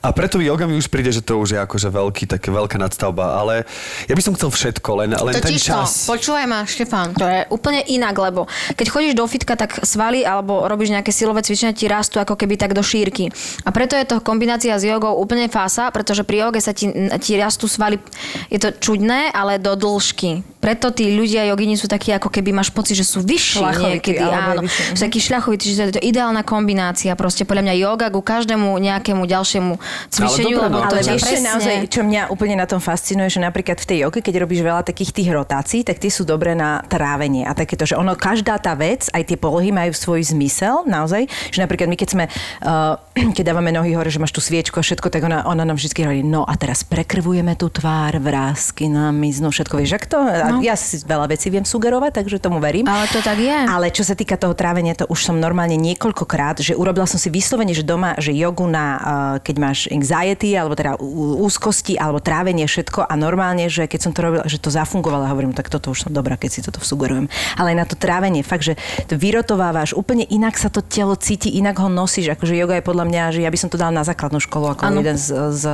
A 0.00 0.08
preto 0.10 0.36
yoga 0.38 0.64
mi 0.64 0.74
už 0.74 0.86
príde, 0.86 1.10
že 1.10 1.20
to 1.20 1.36
už 1.36 1.48
je 1.50 1.60
akože 1.60 1.88
veľký, 1.88 2.24
také 2.26 2.48
veľká 2.48 2.76
nadstavba, 2.76 3.36
ale 3.36 3.64
ja 4.04 4.12
by 4.12 4.20
som 4.20 4.32
chcel 4.32 4.48
všetko, 4.48 4.90
len, 4.98 5.12
len 5.12 5.34
ten 5.34 5.54
čas. 5.54 6.08
Počúvaj 6.10 6.44
ma, 6.50 6.66
Štefán, 6.66 7.14
to 7.14 7.22
je 7.22 7.46
úplne 7.54 7.86
inak, 7.86 8.18
lebo 8.18 8.50
keď 8.74 8.86
chodíš 8.90 9.14
do 9.14 9.22
fitka, 9.30 9.54
tak 9.54 9.78
svaly 9.86 10.26
alebo 10.26 10.66
robíš 10.66 10.90
nejaké 10.90 11.14
silové 11.14 11.46
cvičenia 11.46 11.70
ti 11.70 11.86
rastú 11.86 12.18
ako 12.18 12.34
keby 12.34 12.58
tak 12.58 12.74
do 12.74 12.82
šírky. 12.82 13.30
A 13.62 13.70
preto 13.70 13.94
je 13.94 14.02
to 14.02 14.18
kombinácia 14.18 14.74
s 14.74 14.82
jogou 14.82 15.14
úplne 15.14 15.46
fása, 15.46 15.86
pretože 15.94 16.26
pri 16.26 16.50
joge 16.50 16.58
sa 16.58 16.74
ti, 16.74 16.90
ti 17.22 17.38
rastú 17.38 17.70
svaly, 17.70 18.02
je 18.50 18.58
to 18.58 18.74
čudné, 18.74 19.30
ale 19.30 19.62
do 19.62 19.78
dĺžky. 19.78 20.42
Preto 20.60 20.92
tí 20.92 21.08
ľudia 21.16 21.48
jogini 21.48 21.72
sú 21.72 21.88
takí, 21.88 22.12
ako 22.12 22.28
keby 22.28 22.52
máš 22.52 22.68
pocit, 22.68 22.92
že 22.92 23.08
sú 23.08 23.24
vyšší 23.24 23.64
Šľachovití, 23.64 23.88
niekedy. 23.96 24.20
Áno, 24.20 24.60
vyšší, 24.68 24.82
mhm. 24.84 24.92
sú 24.92 25.02
takí 25.08 25.18
šľachovití, 25.24 25.64
čiže 25.72 25.78
to 25.78 25.88
je 25.88 25.96
to 25.96 26.02
ideálna 26.04 26.42
kombinácia. 26.44 27.16
Proste 27.16 27.48
podľa 27.48 27.70
mňa 27.70 27.74
yoga 27.80 28.06
ku 28.12 28.20
každému 28.20 28.76
nejakému 28.76 29.24
ďalšiemu 29.24 29.80
cvičeniu, 30.12 30.56
no. 30.60 30.84
to 30.84 30.92
Ale 30.92 31.00
ťa 31.00 31.12
vieš, 31.16 31.22
čo, 31.22 31.28
presne- 31.32 31.48
naozaj, 31.48 31.74
čo 31.88 32.00
mňa 32.04 32.22
úplne 32.28 32.60
na 32.60 32.68
tom 32.68 32.76
fascinuje, 32.76 33.32
že 33.32 33.40
napríklad 33.40 33.80
v 33.80 33.86
tej 33.88 33.98
joge, 34.04 34.20
keď 34.20 34.34
robíš 34.44 34.60
veľa 34.60 34.84
takých 34.84 35.16
tých 35.16 35.28
rotácií, 35.32 35.80
tak 35.80 35.96
tie 36.00 36.08
sú 36.08 36.24
dobré 36.24 36.56
na 36.56 36.80
trávenie 36.88 37.44
a 37.44 37.52
takéto, 37.52 37.84
že 37.84 37.94
ono, 37.94 38.16
každá 38.16 38.56
tá 38.56 38.72
vec, 38.72 39.12
aj 39.12 39.22
tie 39.28 39.36
polohy 39.36 39.68
majú 39.68 39.92
svoj 39.92 40.32
zmysel, 40.32 40.88
naozaj, 40.88 41.28
že 41.52 41.60
napríklad 41.60 41.92
my 41.92 41.96
keď 42.00 42.08
sme, 42.08 42.24
uh, 42.64 42.96
keď 43.36 43.52
dávame 43.52 43.70
nohy 43.70 43.92
hore, 43.92 44.08
že 44.08 44.16
máš 44.16 44.32
tú 44.32 44.40
sviečku 44.40 44.80
a 44.80 44.82
všetko, 44.82 45.12
tak 45.12 45.28
ona, 45.28 45.44
ona 45.44 45.68
nám 45.68 45.76
vždy 45.76 46.02
hovorí, 46.08 46.24
no 46.24 46.48
a 46.48 46.56
teraz 46.56 46.80
prekrvujeme 46.82 47.52
tú 47.60 47.68
tvár, 47.68 48.16
vrázky 48.16 48.88
nám 48.88 49.12
miznú, 49.20 49.52
všetko, 49.52 49.76
vieš, 49.76 50.00
ak 50.00 50.04
to? 50.08 50.18
No. 50.24 50.64
Ja 50.64 50.74
si 50.80 51.02
veľa 51.04 51.28
vecí 51.28 51.52
viem 51.52 51.68
sugerovať, 51.68 52.24
takže 52.24 52.40
tomu 52.40 52.56
verím. 52.62 52.88
Ale 52.88 53.04
to 53.12 53.20
tak 53.20 53.36
je. 53.36 53.52
Ale 53.52 53.92
čo 53.92 54.06
sa 54.06 54.16
týka 54.16 54.40
toho 54.40 54.56
trávenia, 54.56 54.96
to 54.96 55.04
už 55.12 55.28
som 55.28 55.36
normálne 55.36 55.76
niekoľkokrát, 55.76 56.64
že 56.64 56.72
urobila 56.72 57.04
som 57.04 57.20
si 57.20 57.28
vyslovene, 57.28 57.76
že 57.76 57.84
doma, 57.84 58.16
že 58.16 58.32
jogu 58.32 58.64
na, 58.64 58.86
uh, 58.96 59.36
keď 59.44 59.56
máš 59.60 59.78
anxiety, 59.92 60.56
alebo 60.56 60.78
teda 60.78 60.96
úzkosti, 61.44 62.00
alebo 62.00 62.22
trávenie, 62.22 62.64
všetko 62.64 63.04
a 63.04 63.14
normálne, 63.18 63.66
že 63.66 63.90
keď 63.90 64.00
som 64.00 64.12
to 64.14 64.20
robila, 64.22 64.44
že 64.46 64.62
to 64.62 64.70
zafungovalo, 64.70 65.26
hovorím, 65.26 65.52
tak 65.52 65.66
toto 65.66 65.89
už 65.92 66.08
som 66.08 66.10
dobrá, 66.14 66.38
keď 66.38 66.50
si 66.50 66.60
toto 66.62 66.80
sugerujem. 66.80 67.26
Ale 67.58 67.74
aj 67.74 67.76
na 67.76 67.86
to 67.86 67.94
trávenie, 67.98 68.42
fakt, 68.46 68.64
že 68.64 68.74
to 69.10 69.18
vyrotovávaš, 69.18 69.92
úplne 69.92 70.24
inak 70.26 70.56
sa 70.56 70.70
to 70.70 70.80
telo 70.80 71.14
cíti, 71.18 71.50
inak 71.58 71.78
ho 71.82 71.90
nosíš, 71.90 72.32
akože 72.34 72.54
joga 72.54 72.78
je 72.78 72.84
podľa 72.86 73.04
mňa, 73.06 73.22
že 73.34 73.40
ja 73.42 73.50
by 73.50 73.58
som 73.58 73.68
to 73.68 73.76
dala 73.76 73.90
na 73.90 74.06
základnú 74.06 74.38
školu, 74.38 74.74
ako 74.78 74.82
Áno. 74.86 75.02
jeden 75.02 75.16
z... 75.18 75.26
z 75.54 75.64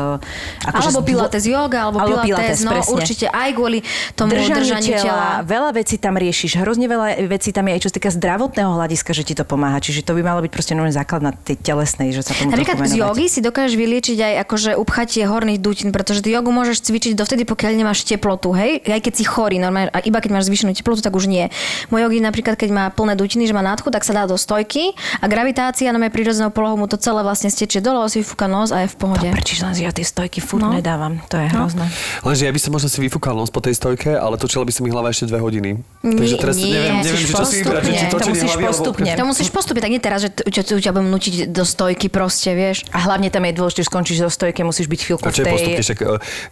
akože 0.65 0.89
alebo 0.91 1.01
z 1.03 1.07
pilates 1.07 1.45
yoga, 1.45 1.79
alebo, 1.89 1.97
Alebo 2.01 2.19
pilates, 2.25 2.59
pilates, 2.59 2.59
no 2.65 2.73
presne. 2.73 2.93
určite 2.97 3.27
aj 3.31 3.51
kvôli 3.53 3.79
tomu 4.17 4.31
Držanie 4.35 4.61
držaniu 4.65 4.97
tela. 4.99 5.45
veľa 5.45 5.71
vecí 5.77 5.97
tam 6.01 6.15
riešiš, 6.17 6.59
hrozne 6.61 6.87
veľa 6.89 7.07
vecí 7.29 7.51
tam 7.53 7.69
je 7.69 7.73
aj 7.77 7.81
čo 7.85 7.89
sa 7.93 7.95
týka 8.01 8.11
zdravotného 8.13 8.71
hľadiska, 8.77 9.11
že 9.13 9.23
ti 9.23 9.35
to 9.37 9.45
pomáha. 9.45 9.79
Čiže 9.79 10.03
to 10.07 10.17
by 10.17 10.23
malo 10.25 10.41
byť 10.41 10.51
proste 10.51 10.73
normálny 10.73 10.97
základ 10.97 11.21
na 11.23 11.33
tej 11.37 11.57
telesnej, 11.61 12.11
že 12.17 12.25
sa 12.25 12.33
tomu 12.33 12.51
Napríklad 12.53 12.79
z 12.89 12.95
jogy 12.99 13.27
si 13.29 13.41
dokážeš 13.45 13.75
vyliečiť 13.77 14.19
aj 14.19 14.33
akože 14.49 14.71
upchatie 14.81 15.23
horných 15.29 15.61
dutín, 15.61 15.91
pretože 15.93 16.25
ty 16.25 16.33
jogu 16.33 16.51
môžeš 16.51 16.81
cvičiť 16.83 17.13
dovtedy, 17.19 17.45
pokiaľ 17.45 17.73
nemáš 17.77 18.07
teplotu, 18.07 18.55
hej? 18.57 18.81
Aj 18.87 19.01
keď 19.03 19.13
si 19.13 19.25
chorý, 19.27 19.61
normálne, 19.61 19.93
iba 20.07 20.23
keď 20.23 20.31
máš 20.33 20.47
zvýšenú 20.47 20.73
teplotu, 20.73 21.03
tak 21.03 21.13
už 21.13 21.27
nie. 21.27 21.51
Môj 21.91 22.07
jogi 22.07 22.23
napríklad, 22.23 22.55
keď 22.55 22.71
má 22.71 22.85
plné 22.95 23.19
dutiny, 23.19 23.51
že 23.51 23.55
má 23.55 23.61
nádchu, 23.61 23.91
tak 23.91 24.07
sa 24.07 24.15
dá 24.15 24.25
do 24.31 24.39
stojky 24.39 24.95
a 25.19 25.27
gravitácia 25.27 25.91
na 25.91 25.99
prirodzenou 26.07 26.55
polohou 26.55 26.79
mu 26.79 26.87
to 26.87 26.95
celé 26.97 27.27
vlastne 27.27 27.51
stečie 27.51 27.83
dole, 27.83 28.07
si 28.07 28.23
vyfúka 28.23 28.47
nos 28.47 28.71
a 28.71 28.87
je 28.87 28.89
v 28.93 28.97
pohode. 28.97 29.27
Prečo 29.27 29.67
len, 29.67 29.75
že 29.75 29.83
ja 29.83 29.91
tie 29.91 30.07
stojky 30.07 30.39
furt 30.39 30.63
No. 30.63 30.73
nedávam. 30.73 31.19
To 31.29 31.37
je 31.37 31.47
hrozné. 31.51 31.85
Lenže 32.23 32.43
ja 32.47 32.53
by 32.55 32.61
som 32.63 32.71
možno 32.73 32.89
si 32.89 32.99
vyfúkal 33.03 33.35
nos 33.37 33.51
po 33.51 33.59
tej 33.61 33.75
stojke, 33.77 34.15
ale 34.15 34.39
točila 34.39 34.63
by 34.65 34.73
som 34.73 34.83
mi 34.87 34.91
hlava 34.95 35.11
ešte 35.11 35.27
dve 35.27 35.43
hodiny. 35.43 35.83
Nie, 36.01 36.17
Takže 36.17 36.37
teraz 36.39 36.57
nie, 36.57 36.71
neviem, 36.71 37.03
neviem, 37.03 37.13
musíš 37.13 37.19
že 37.19 37.35
čo 37.35 37.45
si 37.45 37.57
vybrať, 37.61 37.83
že 37.83 37.93
či 37.93 38.05
postupne. 38.07 38.07
To 38.07 38.17
točenie 38.17 38.33
musíš 38.33 38.47
hlavy 38.47 38.63
alebo 38.63 38.77
postupne. 38.79 39.11
To 39.11 39.25
musíš 39.27 39.49
postúpiť, 39.51 39.81
tak 39.83 39.91
nie 39.93 40.01
teraz, 40.01 40.19
že 40.23 40.31
ťa, 40.33 40.91
budem 40.95 41.09
nutiť 41.11 41.35
do 41.51 41.65
stojky 41.67 42.07
proste, 42.09 42.51
vieš. 42.55 42.87
A 42.95 42.99
hlavne 43.05 43.29
tam 43.29 43.43
je 43.45 43.53
dôležité, 43.53 43.81
že 43.83 43.89
skončíš 43.91 44.19
zo 44.23 44.31
stojke, 44.31 44.61
musíš 44.63 44.87
byť 44.87 45.01
chvíľku 45.03 45.25
A 45.27 45.31
čo 45.35 45.43
je 45.43 45.47
tej... 45.47 45.55
postupne, 45.55 45.83
však, 45.83 45.99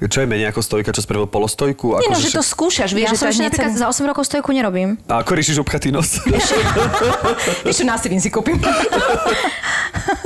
e, 0.02 0.08
čo 0.10 0.18
je 0.20 0.26
menej 0.28 0.46
ako 0.50 0.60
stojka, 0.60 0.90
čo 0.92 1.00
spravil 1.00 1.26
polostojku? 1.26 1.86
Nie, 2.00 2.10
no, 2.10 2.18
že 2.18 2.30
to 2.30 2.42
skúšaš, 2.42 2.90
vieš, 2.92 3.08
ja 3.08 3.12
že 3.14 3.18
to 3.18 3.26
ešte 3.35 3.42
je 3.42 3.49
napríklad 3.51 3.75
za 3.75 3.87
8 3.90 4.07
rokov 4.07 4.23
stojku 4.31 4.55
nerobím. 4.55 4.94
A 5.11 5.27
ako 5.27 5.35
riešiš 5.35 5.59
obchatý 5.66 5.90
nos? 5.90 6.23
Vieš, 7.66 7.83
čo 7.83 7.85
násilím 7.85 8.23
si 8.23 8.31
kúpim. 8.31 8.62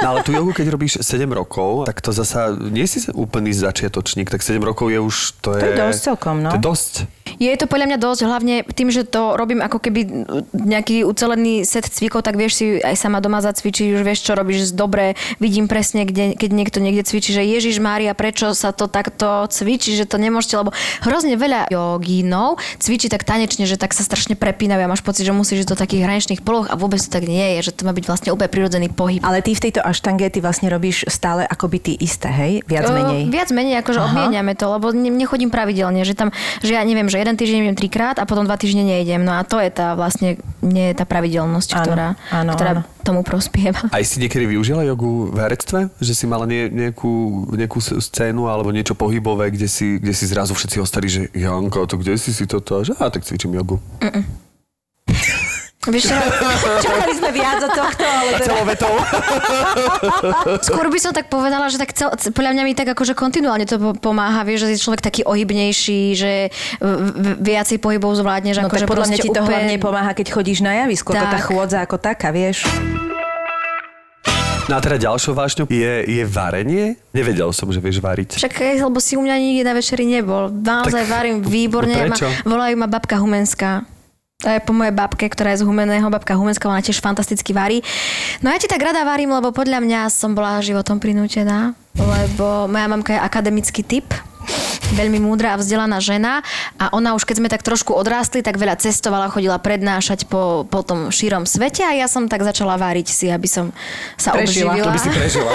No, 0.04 0.14
ale 0.14 0.20
tú 0.22 0.30
jogu, 0.36 0.52
keď 0.52 0.66
robíš 0.74 1.00
7 1.00 1.24
rokov, 1.32 1.88
tak 1.88 2.04
to 2.04 2.12
zasa, 2.12 2.52
nie 2.52 2.84
si 2.84 3.08
úplný 3.14 3.54
začiatočník, 3.54 4.28
tak 4.28 4.44
7 4.44 4.60
rokov 4.60 4.92
je 4.92 5.00
už, 5.00 5.40
to 5.40 5.56
je... 5.56 5.62
To 5.62 5.68
je 5.72 5.78
dosť 5.78 6.00
celkom, 6.04 6.36
no. 6.44 6.50
To 6.52 6.58
je 6.58 6.64
dosť. 6.64 6.94
Je 7.38 7.54
to 7.54 7.70
podľa 7.70 7.86
mňa 7.94 7.98
dosť, 8.02 8.20
hlavne 8.26 8.54
tým, 8.66 8.90
že 8.90 9.06
to 9.06 9.38
robím 9.38 9.62
ako 9.62 9.78
keby 9.78 10.26
nejaký 10.50 11.06
ucelený 11.06 11.62
set 11.62 11.86
cvikov, 11.86 12.26
tak 12.26 12.34
vieš 12.34 12.52
si 12.58 12.66
aj 12.82 12.98
sama 12.98 13.22
doma 13.22 13.38
zacvičiť, 13.38 13.94
už 13.94 14.02
vieš, 14.02 14.26
čo 14.26 14.34
robíš 14.34 14.74
dobre, 14.74 15.14
vidím 15.38 15.70
presne, 15.70 16.02
kde, 16.02 16.34
keď 16.34 16.50
niekto 16.50 16.78
niekde 16.82 17.06
cvičí, 17.06 17.30
že 17.30 17.46
Ježiš 17.46 17.78
Mária, 17.78 18.10
prečo 18.18 18.50
sa 18.58 18.74
to 18.74 18.90
takto 18.90 19.46
cvičí, 19.54 19.94
že 19.94 20.10
to 20.10 20.18
nemôžete, 20.18 20.58
lebo 20.58 20.74
hrozne 21.06 21.38
veľa 21.38 21.70
jogínov 21.70 22.58
cvičí 22.82 22.97
tak 23.06 23.22
tanečne, 23.22 23.62
že 23.70 23.78
tak 23.78 23.94
sa 23.94 24.02
strašne 24.02 24.34
prepínajú 24.34 24.82
a 24.82 24.90
máš 24.90 25.06
pocit, 25.06 25.22
že 25.22 25.30
musíš 25.30 25.62
ísť 25.62 25.70
do 25.70 25.78
takých 25.78 26.02
hraničných 26.10 26.42
poloh 26.42 26.66
a 26.66 26.74
vôbec 26.74 26.98
to 26.98 27.06
tak 27.06 27.22
nie 27.30 27.54
je, 27.62 27.70
že 27.70 27.78
to 27.78 27.86
má 27.86 27.94
byť 27.94 28.04
vlastne 28.10 28.34
úplne 28.34 28.50
prirodzený 28.50 28.90
pohyb. 28.90 29.22
Ale 29.22 29.38
ty 29.38 29.54
v 29.54 29.70
tejto 29.70 29.86
aštange, 29.86 30.26
ty 30.34 30.42
vlastne 30.42 30.66
robíš 30.66 31.06
stále 31.06 31.46
akoby 31.46 31.78
ty 31.78 31.92
isté, 31.94 32.26
hej? 32.26 32.66
Viac 32.66 32.90
O, 32.90 32.98
menej. 32.98 33.30
viac 33.30 33.54
menej, 33.54 33.78
akože 33.78 34.02
obmieniame 34.02 34.58
to, 34.58 34.66
lebo 34.66 34.90
ne, 34.90 35.14
nechodím 35.14 35.54
pravidelne, 35.54 36.02
že 36.02 36.18
tam, 36.18 36.34
že 36.58 36.74
ja 36.74 36.82
neviem, 36.82 37.06
že 37.06 37.22
jeden 37.22 37.38
týždeň 37.38 37.58
idem 37.70 37.76
trikrát 37.78 38.18
a 38.18 38.26
potom 38.26 38.42
dva 38.42 38.58
týždne 38.58 38.82
nejdem. 38.82 39.22
No 39.22 39.38
a 39.38 39.46
to 39.46 39.62
je 39.62 39.70
tá 39.70 39.94
vlastne, 39.94 40.40
nie 40.64 40.90
je 40.90 40.94
tá 40.98 41.06
pravidelnosť, 41.06 41.70
Áno, 41.74 41.82
ktorá, 41.86 42.08
áno, 42.34 42.50
ktorá 42.54 42.72
áno. 42.78 42.82
tomu 43.06 43.20
prospieva. 43.22 43.86
Aj 43.94 44.02
si 44.02 44.18
niekedy 44.18 44.46
využila 44.50 44.82
jogu 44.82 45.30
v 45.30 45.38
herectve? 45.38 45.78
Že 46.02 46.12
si 46.14 46.24
mala 46.26 46.44
nie, 46.50 46.66
nejakú, 46.66 47.46
nejakú 47.54 47.78
scénu 47.78 48.50
alebo 48.50 48.74
niečo 48.74 48.98
pohybové, 48.98 49.54
kde 49.54 49.70
si, 49.70 50.02
kde 50.02 50.10
si 50.10 50.26
zrazu 50.26 50.56
všetci 50.58 50.82
ostali, 50.82 51.06
že 51.06 51.30
Janko, 51.30 51.86
to 51.86 51.94
kde 52.00 52.18
si 52.18 52.34
si 52.34 52.44
toto? 52.48 52.80
A 52.80 52.82
Že, 52.82 52.98
a 52.98 53.06
tak 53.12 53.22
cvičím 53.22 53.54
jogu. 53.54 53.78
Vieš? 55.88 56.12
Čakali 56.84 57.14
sme 57.16 57.30
viac 57.32 57.58
od 57.58 57.72
tohto, 57.72 58.04
ale 58.04 58.28
A 58.28 58.36
teda... 58.36 58.46
celou 58.46 58.64
vetou? 58.64 58.92
skôr 60.68 60.86
by 60.86 60.98
som 60.98 61.10
tak 61.10 61.26
povedala, 61.26 61.66
že 61.66 61.76
tak 61.76 61.92
cel, 61.92 62.08
podľa 62.12 62.52
mňa 62.52 62.62
mi 62.62 62.72
tak 62.72 62.88
akože 62.88 63.12
kontinuálne 63.14 63.64
to 63.64 63.80
po- 63.80 63.96
pomáha, 63.96 64.44
vieš, 64.44 64.68
že 64.68 64.76
je 64.76 64.80
človek 64.80 65.00
taký 65.00 65.24
ohybnejší, 65.24 66.02
že 66.12 66.32
viacej 67.38 67.80
pohybov 67.80 68.14
zvládneš. 68.14 68.60
No 68.60 68.68
akože 68.68 68.84
tak 68.84 68.90
podľa 68.90 69.06
mňa 69.08 69.18
ti 69.18 69.28
to 69.28 69.32
úplne- 69.34 69.48
hlavne 69.48 69.74
pomáha, 69.78 70.12
keď 70.12 70.26
chodíš 70.30 70.60
na 70.60 70.84
javisku, 70.84 71.10
ako 71.10 71.24
tá 71.26 71.32
Tak. 71.34 71.46
chôdza 71.46 71.78
ako 71.80 71.96
taká, 71.96 72.28
vieš. 72.28 72.68
No 74.68 74.76
a 74.76 74.84
teda 74.84 75.00
ďalšou 75.00 75.32
vášňou 75.32 75.64
je, 75.64 75.92
je 76.06 76.24
varenie? 76.28 77.00
Nevedel 77.16 77.48
som, 77.56 77.72
že 77.72 77.80
vieš 77.80 78.04
variť. 78.04 78.36
Však, 78.36 78.52
lebo 78.76 79.00
si 79.00 79.16
u 79.16 79.24
mňa 79.24 79.34
nikdy 79.34 79.62
na 79.64 79.72
večeri 79.72 80.04
nebol. 80.04 80.52
Naozaj 80.52 81.08
Tak- 81.08 81.10
varím 81.10 81.40
výborne. 81.40 81.88
no 81.90 82.04
ma, 82.04 82.12
prečo? 82.12 82.28
volajú 82.44 82.74
ma 82.76 82.84
babka 82.84 83.16
Humenská. 83.16 83.88
To 84.38 84.46
je 84.54 84.62
po 84.62 84.70
mojej 84.70 84.94
babke, 84.94 85.26
ktorá 85.26 85.50
je 85.50 85.60
z 85.60 85.66
Humeného. 85.66 86.06
Babka 86.14 86.38
Humenská, 86.38 86.70
ona 86.70 86.78
tiež 86.78 87.02
fantasticky 87.02 87.50
varí. 87.50 87.82
No 88.38 88.54
ja 88.54 88.62
ti 88.62 88.70
tak 88.70 88.78
rada 88.78 89.02
varím, 89.02 89.34
lebo 89.34 89.50
podľa 89.50 89.82
mňa 89.82 90.00
som 90.14 90.30
bola 90.30 90.62
životom 90.62 91.02
prinútená. 91.02 91.74
Lebo 91.98 92.70
moja 92.70 92.86
mamka 92.86 93.18
je 93.18 93.20
akademický 93.20 93.82
typ 93.82 94.06
veľmi 94.94 95.20
múdra 95.20 95.54
a 95.54 95.60
vzdelaná 95.60 95.98
žena 96.00 96.40
a 96.80 96.90
ona 96.96 97.12
už 97.12 97.28
keď 97.28 97.36
sme 97.38 97.48
tak 97.52 97.62
trošku 97.62 97.92
odrástli, 97.92 98.40
tak 98.40 98.56
veľa 98.56 98.80
cestovala, 98.80 99.28
chodila 99.28 99.60
prednášať 99.60 100.24
po, 100.30 100.64
po 100.64 100.80
tom 100.80 101.12
šírom 101.12 101.44
svete 101.44 101.84
a 101.84 101.92
ja 101.92 102.06
som 102.08 102.30
tak 102.30 102.44
začala 102.44 102.80
váriť 102.80 103.06
si, 103.08 103.26
aby 103.28 103.48
som 103.48 103.74
sa 104.16 104.32
Prežila. 104.32 104.72
obživila. 104.72 104.86
To 104.86 104.90
by 104.94 105.00
si 105.00 105.10
prežila. 105.12 105.52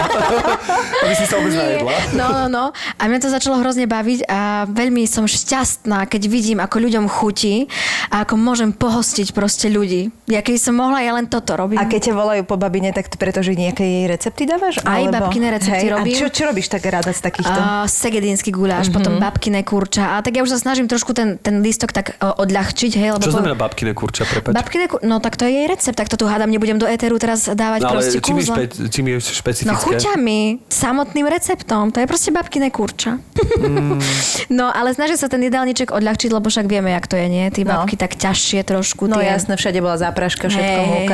to 1.01 1.05
by 1.07 1.15
si 1.15 1.25
sa 1.25 1.33
vôbec 1.39 1.53
najedla. 1.55 1.91
No, 2.13 2.27
no, 2.29 2.43
no. 2.49 2.65
A 2.99 3.01
mňa 3.09 3.19
to 3.23 3.29
začalo 3.33 3.57
hrozne 3.61 3.89
baviť 3.89 4.27
a 4.29 4.69
veľmi 4.69 5.05
som 5.09 5.25
šťastná, 5.25 6.05
keď 6.05 6.21
vidím, 6.29 6.59
ako 6.61 6.77
ľuďom 6.83 7.05
chutí 7.09 7.65
a 8.13 8.25
ako 8.25 8.37
môžem 8.37 8.69
pohostiť 8.75 9.33
proste 9.33 9.69
ľudí. 9.69 10.13
Ja 10.29 10.45
keby 10.45 10.59
som 10.59 10.77
mohla, 10.77 11.01
ja 11.01 11.15
len 11.15 11.25
toto 11.25 11.57
robím. 11.57 11.81
A 11.81 11.89
keď 11.89 12.11
ťa 12.11 12.13
volajú 12.13 12.41
po 12.45 12.55
babine, 12.59 12.93
tak 12.93 13.09
to 13.09 13.17
preto, 13.17 13.41
že 13.41 13.55
nejaké 13.55 13.83
jej 13.83 14.05
recepty 14.09 14.43
dávaš? 14.45 14.81
Aj 14.83 15.03
babkine 15.07 15.47
recepty 15.53 15.87
Hej, 15.87 15.93
robím. 15.95 16.15
A 16.15 16.19
čo, 16.19 16.27
čo 16.29 16.43
robíš 16.49 16.67
tak 16.71 16.83
rada 16.87 17.11
z 17.11 17.21
takýchto? 17.21 17.59
A 17.59 17.85
segedínsky 17.87 18.49
guláš, 18.49 18.82
mm-hmm. 18.87 18.97
potom 18.97 19.13
babkine 19.19 19.61
kurča. 19.61 20.17
A 20.17 20.21
tak 20.21 20.35
ja 20.35 20.41
už 20.41 20.51
sa 20.51 20.59
snažím 20.59 20.87
trošku 20.87 21.13
ten, 21.13 21.37
ten 21.37 21.61
lístok 21.61 21.91
tak 21.91 22.17
o, 22.17 22.33
odľahčiť, 22.43 22.91
hej, 22.97 23.09
lebo... 23.15 23.23
Čo 23.23 23.31
po- 23.31 23.37
znamená 23.39 23.55
babkine 23.55 23.91
kurča, 23.93 24.23
prepač? 24.25 24.51
Babkine 24.51 24.85
kur... 24.87 24.99
No 25.03 25.21
tak 25.21 25.37
to 25.37 25.45
je 25.45 25.53
jej 25.53 25.67
recept, 25.67 25.95
tak 25.95 26.09
to 26.09 26.17
tu 26.17 26.25
hádam, 26.25 26.49
nebudem 26.49 26.75
do 26.75 26.87
éteru 26.87 27.15
teraz 27.19 27.45
dávať 27.47 27.79
No 27.83 27.87
ale 27.93 28.03
proste 28.03 28.19
čím 28.19 28.37
špe, 28.41 28.63
čím 28.89 29.05
je 29.11 29.15
No 29.15 29.21
špecifické? 29.21 29.75
chuťami, 29.75 30.39
samotným 30.67 31.27
receptom. 31.27 31.91
To 31.93 32.01
je 32.01 32.07
proste 32.07 32.33
babkine 32.33 32.67
kurča. 32.73 33.21
Mm. 33.61 33.99
no 34.57 34.71
ale 34.71 34.91
snažím 34.95 35.15
sa 35.19 35.27
ten 35.29 35.43
jedálniček 35.43 35.91
odľahčiť, 35.93 36.29
lebo 36.31 36.47
však 36.49 36.65
vieme, 36.65 36.89
jak 36.91 37.05
to 37.05 37.15
je, 37.15 37.27
nie? 37.29 37.45
Tí 37.51 37.61
No. 37.63 37.79
babky 37.85 37.95
tak 37.95 38.15
ťažšie 38.19 38.65
trošku. 38.67 39.07
No 39.07 39.19
tie... 39.19 39.31
jasné, 39.31 39.55
všade 39.55 39.79
bola 39.79 39.95
zápraška, 39.95 40.51
všetko 40.51 40.81
hej. 40.83 41.07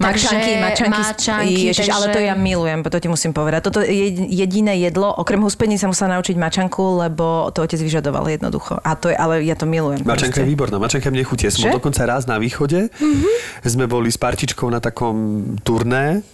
Mačanky, 0.00 0.56
Takže 0.56 0.56
mačanky, 0.64 0.90
mačanky, 0.96 1.60
Ježiš, 1.68 1.88
ale 1.92 2.08
to 2.08 2.16
takže- 2.16 2.28
ja 2.32 2.34
milujem, 2.34 2.80
to 2.80 2.96
ti 2.96 3.08
musím 3.12 3.36
povedať. 3.36 3.60
Toto 3.68 3.84
je 3.84 3.92
jediné 4.32 4.80
jedlo, 4.80 5.12
okrem 5.12 5.36
huspení 5.44 5.76
sa 5.76 5.92
musela 5.92 6.16
naučiť 6.16 6.40
mačanku, 6.40 6.79
lebo 6.96 7.24
to 7.50 7.60
otec 7.60 7.78
vyžadoval 7.78 8.24
jednoducho. 8.26 8.76
A 8.78 8.94
to 8.94 9.06
je, 9.06 9.14
ale 9.14 9.42
ja 9.42 9.52
to 9.52 9.64
milujem. 9.64 10.00
Mačanka 10.00 10.36
je 10.36 10.42
proste. 10.42 10.50
výborná, 10.50 10.76
mačanka 10.76 11.08
mne 11.08 11.22
chutie. 11.22 11.48
Bol 11.52 11.76
dokonca 11.76 12.02
raz 12.04 12.24
na 12.24 12.36
východe, 12.36 12.88
Mhm. 12.92 13.26
sme 13.62 13.84
boli 13.84 14.08
s 14.08 14.16
partičkou 14.16 14.66
na 14.66 14.78
takom 14.78 15.16
turné 15.58 16.24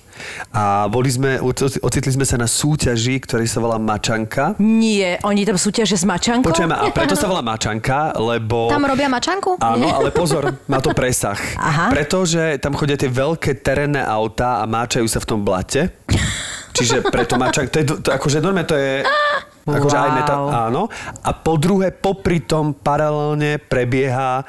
a 0.49 0.87
boli 0.87 1.09
sme, 1.09 1.37
oci- 1.37 1.77
ocitli 1.79 2.09
sme 2.11 2.25
sa 2.25 2.35
na 2.35 2.47
súťaži, 2.47 3.21
ktorý 3.21 3.45
sa 3.45 3.59
volá 3.59 3.77
Mačanka. 3.77 4.57
Nie, 4.57 5.21
oni 5.21 5.45
tam 5.45 5.55
súťaže 5.55 5.93
s 5.93 6.05
mačankou? 6.05 6.49
Počujeme, 6.49 6.73
a 6.73 6.89
preto 6.89 7.13
sa 7.13 7.27
volá 7.27 7.45
Mačanka, 7.53 8.17
lebo... 8.17 8.67
Tam 8.67 8.81
robia 8.83 9.07
mačanku? 9.07 9.61
Áno, 9.61 9.87
ale 9.87 10.09
pozor, 10.11 10.57
má 10.65 10.81
to 10.81 10.91
presah. 10.91 11.37
Aha. 11.55 11.93
Pretože 11.93 12.57
tam 12.57 12.73
chodia 12.73 12.97
tie 12.97 13.07
veľké 13.07 13.61
terénne 13.61 14.01
autá 14.01 14.59
a 14.59 14.65
máčajú 14.65 15.05
sa 15.05 15.19
v 15.19 15.27
tom 15.27 15.45
blate. 15.45 15.93
Čiže 16.73 17.05
preto 17.07 17.37
mačanka, 17.37 17.69
to 17.71 17.79
je, 17.79 17.87
to, 17.99 18.11
akože 18.11 18.41
normálne 18.41 18.65
to 18.65 18.75
je... 18.75 19.05
Akože 19.67 19.99
aj 19.99 20.11
meta, 20.15 20.35
Wow. 20.39 20.51
áno. 20.71 20.83
A 21.27 21.31
po 21.35 21.59
druhé, 21.59 21.91
popri 21.91 22.39
tom 22.39 22.71
paralelne 22.71 23.59
prebieha 23.59 24.47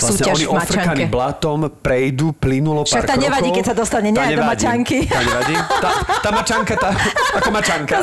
vlastne 0.00 0.16
Súťaž 0.18 0.34
oni 0.34 0.44
v 0.44 0.52
mačanke. 0.54 1.02
blatom 1.06 1.58
prejdú 1.70 2.32
plynulo 2.32 2.82
pár 2.82 2.90
Však 2.90 3.04
tá 3.04 3.16
nevadí, 3.16 3.46
krokov. 3.46 3.56
keď 3.56 3.64
sa 3.64 3.74
dostane 3.74 4.08
nejak 4.08 4.32
do 4.32 4.44
mačanky. 4.44 4.98
Tá 5.04 5.20
nevadí. 5.20 5.54
Tá, 5.78 5.90
tá 6.18 6.30
mačanka, 6.30 6.72
tá, 6.74 6.90
ako 7.34 7.48
mačanka. 7.50 7.96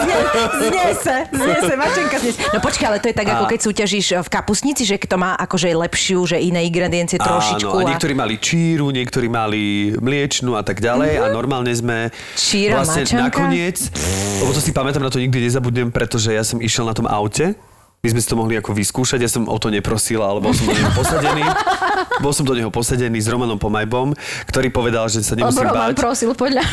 Znese, 0.59 1.15
znese, 1.29 1.73
mačenka 1.75 2.15
znese. 2.17 2.39
No 2.47 2.59
počkaj, 2.59 2.85
ale 2.85 2.97
to 2.97 3.07
je 3.07 3.15
tak, 3.15 3.27
ako 3.27 3.43
A- 3.43 3.49
keď 3.49 3.59
súťažíš 3.61 4.07
v 4.17 4.29
kapusnici, 4.29 4.83
že 4.83 4.95
to 4.99 5.15
má 5.15 5.35
akože 5.35 5.67
lepšiu, 5.69 6.19
že 6.25 6.37
iné 6.37 6.63
ingrediencie 6.63 7.17
trošičku. 7.17 7.67
Áno, 7.67 7.81
a 7.81 7.89
niektorí 7.89 8.13
mali 8.13 8.35
číru, 8.37 8.89
niektorí 8.89 9.27
mali 9.27 9.63
mliečnu 9.93 10.53
a 10.53 10.61
tak 10.61 10.77
ďalej 10.77 11.11
a 11.17 11.25
normálne 11.29 11.71
sme 11.71 12.09
Číra, 12.33 12.79
vlastne 12.79 13.03
mačanka? 13.03 13.23
nakoniec, 13.27 13.77
lebo 14.37 14.51
to 14.51 14.59
si 14.59 14.69
pamätám, 14.69 15.01
na 15.01 15.09
to 15.09 15.17
nikdy 15.17 15.39
nezabudnem, 15.39 15.89
pretože 15.89 16.29
ja 16.29 16.41
som 16.41 16.57
išiel 16.57 16.83
na 16.83 16.93
tom 16.93 17.05
aute, 17.05 17.55
my 18.07 18.15
sme 18.15 18.23
si 18.23 18.31
to 18.31 18.39
mohli 18.39 18.55
ako 18.55 18.71
vyskúšať, 18.71 19.19
ja 19.19 19.27
som 19.27 19.43
o 19.51 19.57
to 19.59 19.67
neprosil, 19.67 20.23
ale 20.23 20.39
bol 20.39 20.55
som 20.55 20.63
do 20.63 20.71
neho 20.71 20.91
posadený. 20.95 21.43
Bol 22.17 22.33
som 22.33 22.45
do 22.49 22.57
neho 22.57 22.73
posadený 22.73 23.21
s 23.21 23.29
Romanom 23.29 23.61
Pomajbom, 23.61 24.17
ktorý 24.49 24.73
povedal, 24.73 25.05
že 25.05 25.21
sa 25.21 25.37
Lebo 25.37 25.53
nemusím 25.53 25.69
Roman 25.69 25.93
báť. 25.93 26.01
prosil 26.01 26.31
podľa 26.33 26.65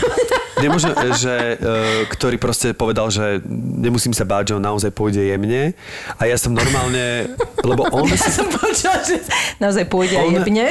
Nemôžem, 0.62 0.94
že, 1.18 1.59
e, 1.59 1.66
ktorý 2.14 2.38
proste 2.38 2.70
povedal, 2.73 3.11
že 3.11 3.42
nemusím 3.51 4.14
sa 4.14 4.23
báť, 4.23 4.55
že 4.55 4.57
on 4.57 4.64
naozaj 4.64 4.94
pôjde 4.94 5.20
jemne. 5.20 5.75
A 6.16 6.31
ja 6.31 6.38
som 6.38 6.55
normálne, 6.55 7.35
lebo 7.61 7.83
on 7.90 8.07
si 8.14 8.31
som 8.31 8.47
počula, 8.47 9.03
že 9.03 9.18
naozaj 9.59 9.85
pôjde 9.90 10.14
On- 10.14 10.31
jebne. 10.31 10.70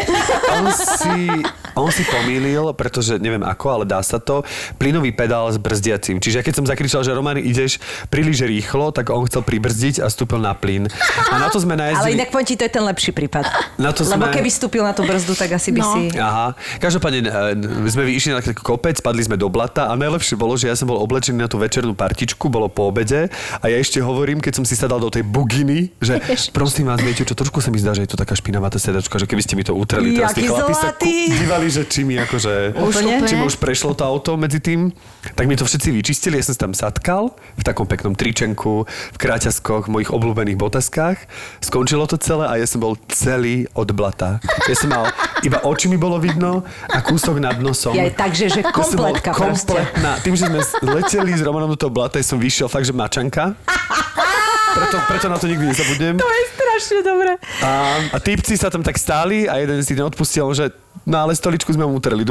On 0.56 0.66
si, 0.72 1.28
on 1.76 1.90
si 1.92 2.04
pomýlil, 2.08 2.72
pretože 2.80 3.20
neviem 3.20 3.44
ako, 3.44 3.82
ale 3.82 3.86
dá 3.86 4.00
sa 4.00 4.24
to, 4.24 4.48
plynový 4.80 5.12
pedál 5.12 5.52
s 5.52 5.60
brzdiacím. 5.60 6.24
Čiže 6.24 6.42
keď 6.42 6.54
som 6.64 6.66
zakričal, 6.66 7.04
že 7.04 7.12
Roman, 7.12 7.38
ideš 7.38 7.84
príliš 8.08 8.48
rýchlo, 8.48 8.96
tak 8.96 9.12
on 9.12 9.28
chcel 9.28 9.44
pribrzdiť 9.44 10.00
a 10.00 10.08
stúpil 10.08 10.40
na 10.40 10.53
plyn. 10.54 10.88
A 11.26 11.38
na 11.38 11.48
to 11.48 11.58
sme 11.58 11.74
Ale 11.74 11.92
najezdili... 11.92 12.14
inak 12.16 12.30
poviem 12.30 12.46
ti, 12.46 12.56
to 12.56 12.64
je 12.64 12.72
ten 12.72 12.84
lepší 12.84 13.12
prípad. 13.12 13.44
Na 13.76 13.90
to 13.90 14.04
Lebo 14.04 14.24
sme- 14.24 14.34
keby 14.34 14.50
vstúpil 14.50 14.82
na 14.82 14.92
tú 14.92 15.02
brzdu, 15.02 15.34
tak 15.34 15.52
asi 15.52 15.70
by 15.70 15.80
No. 15.80 15.90
si... 15.90 16.02
Aha. 16.16 16.48
Každopádne 16.78 17.20
e, 17.22 17.90
sme 17.90 18.04
vyšli 18.06 18.32
na 18.32 18.40
taký 18.40 18.58
kopec, 18.58 19.00
padli 19.00 19.22
sme 19.22 19.36
do 19.36 19.48
blata 19.48 19.88
a 19.88 19.94
najlepšie 19.94 20.34
bolo, 20.34 20.54
že 20.54 20.68
ja 20.68 20.76
som 20.76 20.86
bol 20.86 20.98
oblečený 20.98 21.38
na 21.38 21.48
tú 21.48 21.58
večernú 21.58 21.94
partičku, 21.94 22.48
bolo 22.48 22.68
po 22.68 22.88
obede 22.88 23.28
a 23.56 23.66
ja 23.66 23.76
ešte 23.76 24.00
hovorím, 24.00 24.40
keď 24.40 24.54
som 24.54 24.64
si 24.64 24.74
sadal 24.74 24.98
do 24.98 25.10
tej 25.10 25.24
buginy, 25.24 25.92
že 25.98 26.20
prosím 26.50 26.88
vás, 26.88 27.00
viete 27.00 27.24
čo, 27.24 27.34
trošku 27.34 27.60
sa 27.60 27.70
mi 27.70 27.78
zdá, 27.78 27.92
že 27.92 28.02
je 28.02 28.10
to 28.10 28.16
taká 28.16 28.34
špinavá 28.34 28.68
tá 28.68 28.78
sedačka, 28.78 29.16
že 29.16 29.26
keby 29.26 29.42
ste 29.42 29.54
mi 29.54 29.64
to 29.64 29.74
utreli. 29.74 30.14
Teraz 30.14 30.32
tí 30.32 30.44
chlapi 30.44 30.74
sa 30.74 30.94
dívali, 31.00 31.68
že 31.68 31.84
či 31.84 32.04
mi 32.04 32.16
akože... 32.16 32.76
Úplne? 32.76 33.14
Či 33.24 33.34
mi 33.36 33.44
už 33.44 33.58
prešlo 33.58 33.92
to 33.92 34.04
auto 34.04 34.36
medzi 34.36 34.60
tým, 34.60 34.92
tak 35.30 35.46
mi 35.46 35.54
to 35.54 35.64
všetci 35.64 35.90
vyčistili, 35.90 36.36
ja 36.36 36.44
som 36.44 36.54
sa 36.54 36.62
tam 36.62 36.74
satkal 36.74 37.24
v 37.54 37.64
takom 37.64 37.84
peknom 37.84 38.14
tričenku, 38.14 38.84
v 38.86 39.18
kráťaskoch, 39.18 39.88
mojich 39.88 40.10
obľúbených 40.10 40.33
botaskách. 40.34 41.18
Skončilo 41.62 42.10
to 42.10 42.18
celé 42.18 42.50
a 42.50 42.58
ja 42.58 42.66
som 42.66 42.82
bol 42.82 42.98
celý 43.14 43.70
od 43.78 43.90
blata. 43.94 44.42
Ja 44.66 44.76
som 44.76 44.90
mal, 44.90 45.08
iba 45.46 45.62
oči 45.62 45.88
mi 45.88 45.96
bolo 45.96 46.18
vidno 46.18 46.66
a 46.90 46.98
kúsok 47.00 47.38
nad 47.38 47.62
nosom. 47.62 47.94
Ja, 47.94 48.10
takže, 48.10 48.50
že 48.50 48.62
Ja 48.66 48.74
kompletka 48.74 49.32
proste. 49.32 49.74
kompletná. 49.78 50.18
Tým, 50.26 50.34
že 50.34 50.50
sme 50.50 50.60
leteli 50.82 51.32
s 51.38 51.42
Romanom 51.46 51.70
do 51.72 51.78
toho 51.78 51.94
blata, 51.94 52.18
ja 52.18 52.26
som 52.26 52.42
vyšiel 52.42 52.68
fakt, 52.68 52.90
že 52.90 52.94
mačanka. 52.96 53.54
Preto, 54.74 54.98
preto 55.06 55.26
na 55.30 55.38
to 55.38 55.46
nikdy 55.46 55.70
nezabudnem. 55.70 56.18
To 56.18 56.26
je 56.26 56.44
strašne 56.58 57.00
dobré. 57.06 57.38
A, 57.62 58.02
a 58.10 58.18
típci 58.18 58.58
sa 58.58 58.74
tam 58.74 58.82
tak 58.82 58.98
stáli 58.98 59.46
a 59.46 59.62
jeden 59.62 59.86
si 59.86 59.94
neodpustil, 59.94 60.50
že 60.58 60.74
no 61.06 61.22
ale 61.22 61.38
stoličku 61.38 61.70
sme 61.70 61.86
mu 61.86 62.02
utreli. 62.02 62.26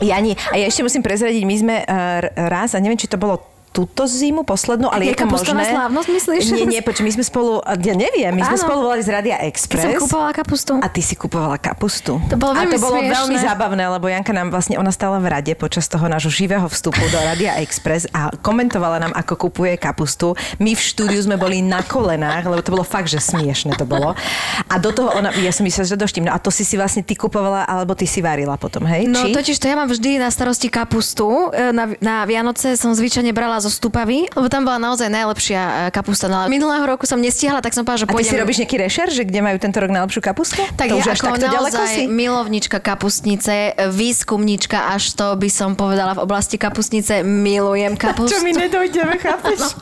Jani, 0.00 0.32
a 0.48 0.56
ja 0.56 0.64
ešte 0.64 0.80
musím 0.80 1.04
prezradiť, 1.04 1.44
my 1.44 1.56
sme 1.60 1.76
uh, 1.84 2.20
raz, 2.48 2.72
a 2.72 2.80
neviem, 2.80 2.96
či 2.96 3.04
to 3.04 3.20
bolo 3.20 3.49
túto 3.70 4.02
zimu, 4.02 4.42
poslednú, 4.42 4.86
ale 4.86 5.06
je 5.06 5.14
to 5.14 5.24
možné. 5.24 5.62
slávnosť, 5.64 6.08
myslíš? 6.10 6.42
Nie, 6.52 6.66
nie, 6.68 6.80
počuj, 6.80 7.02
my 7.02 7.12
sme 7.12 7.22
spolu, 7.22 7.62
ja 7.62 7.94
neviem, 7.94 8.30
my 8.30 8.42
sme 8.42 8.56
Áno. 8.56 8.64
spolu 8.66 8.78
volali 8.82 8.98
z 8.98 9.10
Radia 9.10 9.36
Keď 9.36 9.46
som 9.46 9.48
Express. 9.48 10.00
kúpovala 10.00 10.32
kapustu. 10.32 10.72
A 10.76 10.86
ty 10.86 11.00
si 11.00 11.14
kupovala 11.14 11.54
kapustu. 11.54 12.18
To 12.26 12.34
bolo 12.34 12.50
a 12.50 12.60
veľmi 12.60 12.72
to 12.72 12.80
bolo 12.80 12.98
smiešné. 12.98 13.14
veľmi 13.14 13.36
zábavné, 13.38 13.84
lebo 13.88 14.06
Janka 14.06 14.32
nám 14.32 14.50
vlastne, 14.50 14.74
ona 14.74 14.90
stála 14.90 15.16
v 15.16 15.30
rade 15.30 15.52
počas 15.54 15.86
toho 15.86 16.02
nášho 16.04 16.28
živého 16.28 16.66
vstupu 16.66 16.98
do 17.04 17.18
Radia 17.20 17.56
Express 17.56 18.10
a 18.10 18.34
komentovala 18.34 18.98
nám, 18.98 19.12
ako 19.12 19.48
kupuje 19.48 19.76
kapustu. 19.76 20.32
My 20.56 20.74
v 20.74 20.80
štúdiu 20.80 21.20
sme 21.20 21.36
boli 21.36 21.62
na 21.62 21.80
kolenách, 21.80 22.42
lebo 22.44 22.60
to 22.60 22.74
bolo 22.74 22.82
fakt, 22.82 23.06
že 23.06 23.18
smiešne 23.18 23.74
to 23.74 23.84
bolo. 23.84 24.18
A 24.66 24.74
do 24.76 24.90
toho 24.90 25.14
ona, 25.14 25.30
ja 25.36 25.50
som 25.50 25.62
myslela, 25.62 25.86
že 25.86 25.94
doštím. 25.94 26.26
No 26.26 26.34
a 26.34 26.42
to 26.42 26.50
si 26.50 26.66
si 26.66 26.74
vlastne 26.74 27.00
ty 27.00 27.14
kupovala, 27.14 27.62
alebo 27.64 27.94
ty 27.94 28.02
si 28.02 28.18
varila 28.18 28.58
potom, 28.58 28.82
hej? 28.82 29.06
No 29.06 29.22
Či? 29.22 29.30
totiž 29.30 29.56
to 29.56 29.66
ja 29.66 29.76
mám 29.76 29.86
vždy 29.86 30.18
na 30.18 30.26
starosti 30.26 30.66
kapustu. 30.66 31.54
E, 31.54 31.70
Na, 31.70 31.86
na 32.00 32.26
Vianoce 32.26 32.74
som 32.74 32.90
zvyčajne 32.90 33.30
brala 33.30 33.59
zo 33.60 33.70
stupavy, 33.70 34.26
lebo 34.32 34.48
tam 34.48 34.64
bola 34.64 34.80
naozaj 34.80 35.06
najlepšia 35.06 35.60
e, 35.60 35.72
kapusta. 35.92 36.26
No, 36.26 36.48
minulého 36.48 36.82
roku 36.82 37.04
som 37.04 37.20
nestihla, 37.20 37.60
tak 37.60 37.76
som 37.76 37.84
povedala, 37.84 38.02
že 38.02 38.06
A 38.06 38.10
ty 38.10 38.14
pôjdem... 38.16 38.32
si 38.32 38.36
robíš 38.40 38.56
nejaký 38.64 38.76
rešer, 38.80 39.06
že 39.12 39.22
kde 39.28 39.40
majú 39.44 39.56
tento 39.60 39.78
rok 39.78 39.90
najlepšiu 39.92 40.20
kapustu? 40.24 40.62
Tak 40.74 40.88
to 40.90 40.96
ja 40.96 41.00
už 41.00 41.06
až 41.12 41.18
ako 41.22 41.38
ďaleko 41.38 41.76
naozaj 41.76 41.94
si? 41.94 42.02
milovnička 42.08 42.78
kapustnice, 42.80 43.54
výskumnička, 43.92 44.96
až 44.96 45.12
to 45.14 45.36
by 45.36 45.48
som 45.52 45.76
povedala 45.76 46.16
v 46.16 46.20
oblasti 46.24 46.56
kapustnice, 46.56 47.20
milujem 47.22 47.94
kapustu. 48.00 48.40
nedojdeme, 48.40 49.20
chápeš? 49.24 49.76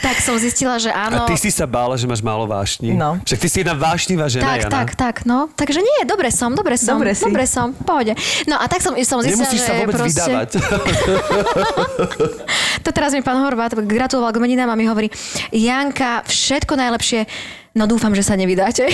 tak 0.00 0.16
som 0.24 0.34
zistila, 0.40 0.80
že 0.80 0.88
áno. 0.90 1.24
A 1.24 1.28
ty 1.28 1.36
si 1.36 1.52
sa 1.52 1.68
bála, 1.68 1.94
že 2.00 2.08
máš 2.08 2.24
málo 2.24 2.48
vášni. 2.48 2.96
No. 2.96 3.20
Však 3.22 3.38
ty 3.38 3.48
si 3.48 3.56
jedna 3.62 3.76
vášnivá 3.76 4.26
žena, 4.26 4.48
tak, 4.48 4.58
Jana. 4.66 4.72
tak, 4.72 4.88
tak, 4.96 5.16
no. 5.28 5.46
Takže 5.52 5.80
nie, 5.84 6.00
dobre 6.08 6.32
som, 6.32 6.56
dobre 6.56 6.80
som. 6.80 6.96
Dobre 6.98 7.12
si. 7.14 7.22
Dobre 7.28 7.44
som, 7.46 7.76
pohode. 7.76 8.16
No 8.48 8.56
a 8.58 8.64
tak 8.66 8.80
som, 8.80 8.96
som 9.04 9.20
zistila, 9.20 9.46
Nemusíš 9.46 9.60
že 9.60 9.66
sa 9.66 9.72
vôbec 9.78 9.94
proste... 9.94 10.18
vydávať. 10.18 10.50
To 12.82 12.90
teraz 13.02 13.18
mi 13.18 13.26
pán 13.26 13.42
Horvát 13.42 13.74
gratuloval 13.74 14.30
k 14.30 14.38
meninám 14.38 14.70
a 14.70 14.78
mi 14.78 14.86
hovorí, 14.86 15.10
Janka, 15.50 16.22
všetko 16.22 16.78
najlepšie, 16.78 17.26
no 17.72 17.88
dúfam, 17.88 18.12
že 18.12 18.20
sa 18.24 18.36
nevydáte. 18.36 18.84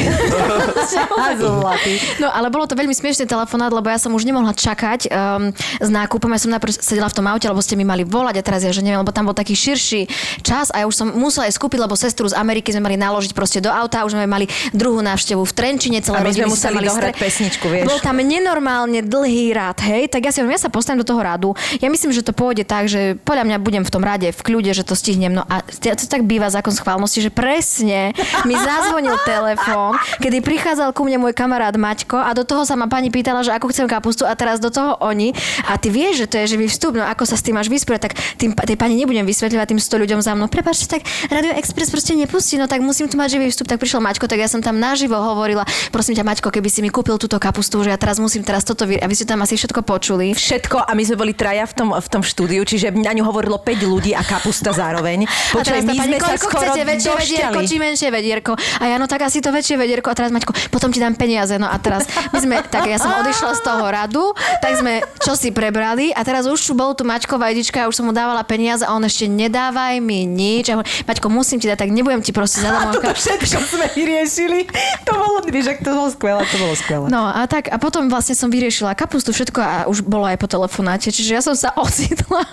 No 2.22 2.30
ale 2.30 2.48
bolo 2.48 2.64
to 2.66 2.78
veľmi 2.78 2.94
smiešný 2.94 3.26
telefonát, 3.26 3.70
lebo 3.74 3.86
ja 3.90 3.98
som 3.98 4.14
už 4.14 4.22
nemohla 4.22 4.54
čakať 4.54 5.10
um, 5.10 5.50
s 5.54 5.88
nákupom. 5.90 6.30
Ja 6.30 6.40
som 6.40 6.50
najprv 6.54 6.72
sedela 6.78 7.10
v 7.10 7.16
tom 7.18 7.26
aute, 7.26 7.46
lebo 7.46 7.58
ste 7.58 7.74
mi 7.74 7.82
mali 7.82 8.06
volať 8.06 8.40
a 8.40 8.42
teraz 8.42 8.62
ja, 8.62 8.70
že 8.70 8.82
neviem, 8.82 9.02
lebo 9.02 9.10
tam 9.10 9.26
bol 9.26 9.36
taký 9.36 9.54
širší 9.58 10.06
čas 10.46 10.70
a 10.70 10.82
ja 10.82 10.86
už 10.86 10.94
som 10.94 11.08
musela 11.10 11.50
aj 11.50 11.54
skúpiť, 11.58 11.78
lebo 11.82 11.98
sestru 11.98 12.30
z 12.30 12.38
Ameriky 12.38 12.70
sme 12.70 12.86
mali 12.86 12.96
naložiť 12.98 13.34
proste 13.34 13.58
do 13.58 13.70
auta, 13.70 14.06
už 14.06 14.14
sme 14.14 14.26
mali 14.30 14.46
druhú 14.70 15.02
návštevu 15.02 15.42
v 15.42 15.52
Trenčine, 15.52 15.98
celé 16.02 16.22
A 16.22 16.26
my 16.26 16.30
sme 16.30 16.46
rodiny 16.46 16.52
museli 16.54 16.74
mali 16.78 16.88
dohrať 16.88 17.14
pesničku, 17.18 17.66
vieš. 17.66 17.84
Bol 17.86 18.00
tam 18.02 18.18
nenormálne 18.22 19.02
dlhý 19.02 19.54
rád, 19.54 19.82
hej, 19.82 20.06
tak 20.10 20.26
ja 20.26 20.30
si 20.30 20.38
hovorím, 20.38 20.54
ja 20.54 20.62
sa 20.66 20.72
postavím 20.72 21.02
do 21.02 21.08
toho 21.08 21.20
radu. 21.20 21.50
Ja 21.82 21.90
myslím, 21.90 22.14
že 22.14 22.22
to 22.22 22.30
pôjde 22.30 22.62
tak, 22.62 22.86
že 22.86 23.18
podľa 23.26 23.44
mňa 23.44 23.56
budem 23.58 23.82
v 23.82 23.90
tom 23.90 24.02
rade, 24.02 24.30
v 24.30 24.40
kľude, 24.40 24.70
že 24.70 24.86
to 24.86 24.94
stihnem. 24.94 25.34
No 25.34 25.42
a 25.46 25.62
to 25.66 26.06
tak 26.06 26.22
býva 26.24 26.48
zákon 26.50 26.70
schválnosti, 26.70 27.24
že 27.24 27.30
presne 27.32 28.12
mi 28.46 28.54
zazvonil 28.68 29.16
telefón, 29.24 29.96
kedy 30.20 30.44
prichádzal 30.44 30.92
ku 30.92 31.08
mne 31.08 31.24
môj 31.24 31.32
kamarát 31.32 31.72
Maťko 31.72 32.20
a 32.20 32.36
do 32.36 32.44
toho 32.44 32.68
sa 32.68 32.76
ma 32.76 32.84
pani 32.84 33.08
pýtala, 33.08 33.40
že 33.40 33.56
ako 33.56 33.72
chcem 33.72 33.88
kapustu 33.88 34.28
a 34.28 34.36
teraz 34.36 34.60
do 34.60 34.68
toho 34.68 35.00
oni. 35.00 35.32
A 35.64 35.80
ty 35.80 35.88
vieš, 35.88 36.24
že 36.24 36.26
to 36.28 36.36
je 36.44 36.56
živý 36.56 36.66
vstup, 36.68 37.00
no 37.00 37.04
ako 37.08 37.24
sa 37.24 37.40
s 37.40 37.42
tým 37.44 37.56
máš 37.56 37.72
vysporiadať, 37.72 38.02
tak 38.04 38.12
tým, 38.36 38.52
tej 38.52 38.76
pani 38.76 39.00
nebudem 39.00 39.24
vysvetľovať 39.24 39.66
tým 39.72 39.80
100 39.80 40.02
ľuďom 40.04 40.20
za 40.20 40.32
mnou. 40.36 40.52
Prepačte, 40.52 41.00
tak 41.00 41.08
Radio 41.32 41.56
Express 41.56 41.88
proste 41.88 42.12
nepustí, 42.12 42.60
no 42.60 42.68
tak 42.68 42.84
musím 42.84 43.08
tu 43.08 43.16
mať 43.16 43.40
živý 43.40 43.48
vstup. 43.48 43.64
Tak 43.70 43.80
prišiel 43.80 44.04
Maťko, 44.04 44.28
tak 44.28 44.38
ja 44.38 44.48
som 44.50 44.60
tam 44.60 44.76
naživo 44.76 45.16
hovorila, 45.16 45.64
prosím 45.88 46.18
ťa 46.18 46.24
Maťko, 46.28 46.52
keby 46.52 46.68
si 46.68 46.84
mi 46.84 46.92
kúpil 46.92 47.16
túto 47.16 47.40
kapustu, 47.40 47.80
že 47.80 47.94
ja 47.94 47.98
teraz 47.98 48.20
musím 48.20 48.44
teraz 48.44 48.66
toto 48.66 48.84
vy 48.84 49.00
ste 49.14 49.24
tam 49.24 49.40
asi 49.40 49.56
všetko 49.56 49.80
počuli. 49.86 50.36
Všetko 50.36 50.84
a 50.84 50.90
my 50.92 51.02
sme 51.06 51.16
boli 51.16 51.32
traja 51.32 51.64
v 51.64 51.74
tom, 51.74 51.88
v 51.94 52.08
tom 52.10 52.22
štúdiu, 52.26 52.66
čiže 52.66 52.92
na 52.92 53.14
ňu 53.14 53.24
hovorilo 53.24 53.56
5 53.56 53.88
ľudí 53.88 54.12
a 54.12 54.20
kapusta 54.20 54.74
zároveň. 54.74 55.24
Počkaj, 55.54 55.80
my 55.86 55.94
pani, 55.94 56.00
sme 56.12 56.18
sa 56.18 56.36
skoro 56.36 56.72
vedierko, 56.74 57.58
či 57.64 57.76
menšie 57.78 58.08
vedierko? 58.10 58.57
A 58.78 58.84
ja, 58.84 58.96
no 58.96 59.06
tak 59.06 59.22
asi 59.22 59.38
to 59.38 59.48
väčšie 59.48 59.74
vedierko. 59.74 60.08
A 60.08 60.14
teraz 60.14 60.30
Maťko, 60.30 60.52
potom 60.68 60.88
ti 60.88 60.98
dám 60.98 61.14
peniaze. 61.14 61.54
No 61.54 61.66
a 61.66 61.76
teraz 61.76 62.04
my 62.30 62.38
sme, 62.38 62.56
tak 62.62 62.84
ja 62.84 62.96
som 62.96 63.10
odišla 63.14 63.52
z 63.52 63.62
toho 63.62 63.84
radu, 63.84 64.24
tak 64.58 64.74
sme 64.74 65.00
čo 65.18 65.32
si 65.32 65.50
prebrali 65.50 66.10
a 66.10 66.22
teraz 66.22 66.44
už 66.44 66.58
bol 66.72 66.92
tu 66.92 67.02
Maťková 67.02 67.50
Edička, 67.50 67.80
ja 67.80 67.86
už 67.86 67.94
som 67.94 68.04
mu 68.04 68.12
dávala 68.12 68.42
peniaze 68.42 68.82
a 68.82 68.92
on 68.92 69.02
ešte 69.02 69.26
nedávaj 69.26 69.98
mi 69.98 70.24
nič. 70.24 70.68
A 70.68 70.76
hovorím, 70.76 70.90
Maťko, 71.04 71.26
musím 71.28 71.58
ti 71.58 71.66
dať, 71.66 71.78
tak 71.78 71.90
nebudem 71.90 72.20
ti 72.20 72.30
proste 72.30 72.60
zadarmo. 72.60 72.94
To 72.94 73.02
všetko 73.04 73.58
sme 73.60 73.86
vyriešili. 73.92 74.68
To 75.04 75.12
bolo, 75.14 75.38
vieš, 75.42 75.78
to 75.78 75.90
bolo 75.90 76.08
skvelé, 76.08 76.40
to 76.44 76.56
bolo 76.56 76.74
skvelé. 76.74 77.06
No 77.08 77.26
a 77.26 77.44
tak, 77.44 77.68
a 77.68 77.76
potom 77.76 78.06
vlastne 78.06 78.32
som 78.32 78.48
vyriešila 78.48 78.92
kapustu, 78.92 79.30
všetko 79.30 79.58
a 79.58 79.74
už 79.86 80.02
bolo 80.02 80.24
aj 80.24 80.36
po 80.36 80.46
telefonáte, 80.46 81.08
čiže 81.08 81.30
ja 81.30 81.42
som 81.42 81.52
sa 81.52 81.72
ocitla. 81.80 82.44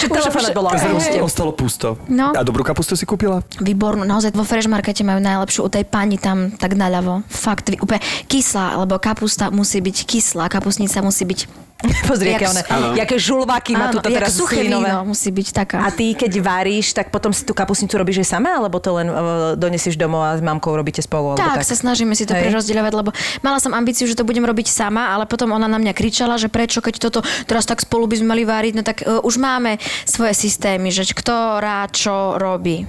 Telefonát 0.00 0.52
bol 0.52 0.66
už- 0.66 0.80
aj 1.10 1.20
Ostalo, 1.20 1.52
pusto. 1.52 1.96
No. 2.08 2.32
A 2.32 2.40
dobrú 2.40 2.62
kapustu 2.62 2.94
si 2.94 3.04
kúpila? 3.04 3.42
Výbornú, 3.58 4.02
naozaj 4.02 4.32
vo 4.32 4.42
Fresh 4.42 4.66
Markete 4.66 5.02
majú 5.02 5.20
najlepšiu, 5.40 5.64
u 5.64 5.70
tej 5.72 5.84
pani 5.88 6.20
tam 6.20 6.52
tak 6.52 6.76
naľavo. 6.76 7.24
Fakt, 7.26 7.72
úplne 7.72 8.04
kyslá, 8.28 8.76
lebo 8.84 9.00
kapusta 9.00 9.48
musí 9.48 9.80
byť 9.80 9.96
kyslá, 10.04 10.52
kapustnica 10.52 11.00
musí 11.00 11.24
byť... 11.24 11.40
Pozri, 12.12 12.36
Jak 12.36 12.44
one, 12.44 12.62
jaké 13.00 13.16
žulváky 13.16 13.72
má 13.72 13.88
jak 13.88 14.04
teraz 14.04 14.36
suché 14.36 14.60
slinové. 14.60 14.92
víno 14.92 15.08
musí 15.08 15.32
byť 15.32 15.48
taká. 15.48 15.80
A 15.80 15.88
ty, 15.88 16.12
keď 16.12 16.28
varíš, 16.44 16.92
tak 16.92 17.08
potom 17.08 17.32
si 17.32 17.40
tú 17.40 17.56
kapusnicu 17.56 17.96
robíš 17.96 18.20
aj 18.20 18.36
sama, 18.36 18.52
alebo 18.52 18.76
to 18.84 19.00
len 19.00 19.08
uh, 19.08 19.16
donesieš 19.56 19.96
domov 19.96 20.28
a 20.28 20.36
s 20.36 20.44
mamkou 20.44 20.76
robíte 20.76 21.00
spolu? 21.00 21.32
Alebo 21.32 21.40
tak, 21.40 21.64
tak, 21.64 21.72
sa 21.72 21.80
snažíme 21.80 22.12
si 22.12 22.28
to 22.28 22.36
Hej. 22.36 22.52
prerozdeľovať, 22.52 22.92
lebo 22.92 23.16
mala 23.40 23.56
som 23.64 23.72
ambíciu, 23.72 24.04
že 24.04 24.12
to 24.12 24.28
budem 24.28 24.44
robiť 24.44 24.68
sama, 24.68 25.16
ale 25.16 25.24
potom 25.24 25.56
ona 25.56 25.72
na 25.72 25.80
mňa 25.80 25.96
kričala, 25.96 26.36
že 26.36 26.52
prečo, 26.52 26.84
keď 26.84 27.00
toto 27.00 27.24
teraz 27.48 27.64
tak 27.64 27.80
spolu 27.80 28.04
by 28.04 28.20
sme 28.20 28.28
mali 28.36 28.44
váriť, 28.44 28.72
no 28.76 28.84
tak 28.84 29.00
uh, 29.00 29.24
už 29.24 29.40
máme 29.40 29.80
svoje 30.04 30.36
systémy, 30.36 30.92
že 30.92 31.08
kto 31.08 31.64
rád 31.64 31.96
čo 31.96 32.36
robí. 32.36 32.84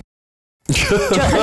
Čo, 0.61 0.93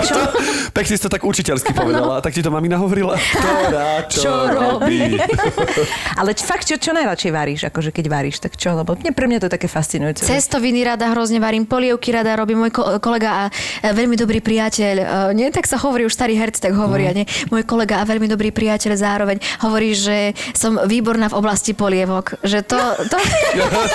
čo? 0.06 0.16
Pekne 0.78 0.94
si 0.94 1.02
to 1.02 1.10
tak 1.10 1.26
učiteľsky 1.26 1.74
povedala. 1.74 2.22
Tak 2.22 2.30
ti 2.30 2.40
to 2.40 2.54
mamina 2.54 2.78
hovorila? 2.78 3.18
Ktorá 3.18 4.06
čo, 4.06 4.22
Čo 4.22 4.32
robí? 4.46 5.18
Ale 6.20 6.32
č- 6.32 6.46
fakt, 6.46 6.64
čo, 6.64 6.78
čo 6.78 6.94
najradšej 6.94 7.32
varíš? 7.34 7.60
Akože 7.66 7.90
keď 7.90 8.06
varíš, 8.08 8.38
tak 8.38 8.54
čo? 8.54 8.72
Lebo 8.72 8.94
mne, 8.94 9.10
pre 9.10 9.26
mňa 9.26 9.42
to 9.42 9.46
je 9.50 9.54
také 9.58 9.66
fascinujúce. 9.66 10.22
Cestoviny 10.22 10.86
rada 10.86 11.10
hrozne 11.10 11.42
varím, 11.42 11.66
polievky 11.66 12.14
rada 12.14 12.38
robí 12.38 12.54
môj 12.54 12.70
ko- 12.70 13.02
kolega 13.02 13.50
a 13.82 13.90
veľmi 13.90 14.14
dobrý 14.14 14.38
priateľ. 14.38 14.94
e, 14.96 15.06
Nie, 15.34 15.50
tak 15.50 15.66
sa 15.66 15.76
hovorí, 15.76 16.06
už 16.06 16.14
starý 16.14 16.38
herci 16.38 16.62
tak 16.62 16.78
hovoria, 16.78 17.10
nie? 17.10 17.26
Môj 17.50 17.66
kolega 17.66 17.98
a 18.00 18.06
veľmi 18.06 18.30
dobrý 18.30 18.54
priateľ 18.54 18.92
zároveň 18.94 19.42
hovorí, 19.60 19.98
že 19.98 20.30
som 20.54 20.78
výborná 20.86 21.26
v 21.26 21.36
oblasti 21.36 21.74
polievok. 21.74 22.38
Že 22.46 22.58
to... 22.64 22.78
to... 23.10 23.16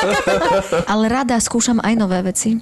Ale 0.92 1.08
rada 1.08 1.40
skúšam 1.40 1.80
aj 1.80 1.94
nové 1.96 2.20
veci. 2.22 2.60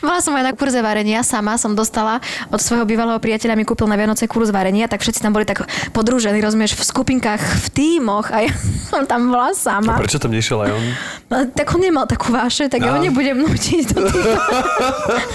Bola 0.00 0.22
som 0.22 0.34
aj 0.34 0.44
na 0.44 0.52
kurze 0.54 0.78
varenia, 0.78 1.22
sama 1.22 1.47
som 1.54 1.72
dostala 1.72 2.20
od 2.48 2.58
svojho 2.58 2.84
bývalého 2.84 3.16
priateľa, 3.16 3.54
mi 3.54 3.62
kúpil 3.62 3.86
na 3.86 3.94
Vianoce 3.94 4.26
kurz 4.26 4.50
varenia, 4.50 4.84
tak 4.84 5.00
všetci 5.00 5.22
tam 5.22 5.30
boli 5.30 5.46
tak 5.46 5.62
podružení, 5.90 6.36
rozumieš, 6.38 6.74
v 6.74 6.82
skupinkách, 6.82 7.38
v 7.38 7.66
tímoch 7.70 8.28
a 8.28 8.44
ja 8.44 8.52
som 8.90 9.06
tam 9.06 9.30
bola 9.30 9.54
sama. 9.54 9.96
Prečo 9.96 10.18
tam 10.18 10.34
nešiel 10.34 10.58
aj 10.58 10.70
on? 10.74 10.84
No, 11.28 11.36
tak 11.46 11.70
on 11.70 11.80
nemal 11.80 12.04
takú 12.04 12.28
váše, 12.28 12.66
tak 12.66 12.82
ja 12.82 12.90
ho 12.90 12.98
No. 12.98 13.04
nebudem 13.04 13.38
nutiť 13.38 13.94
do. 13.94 14.02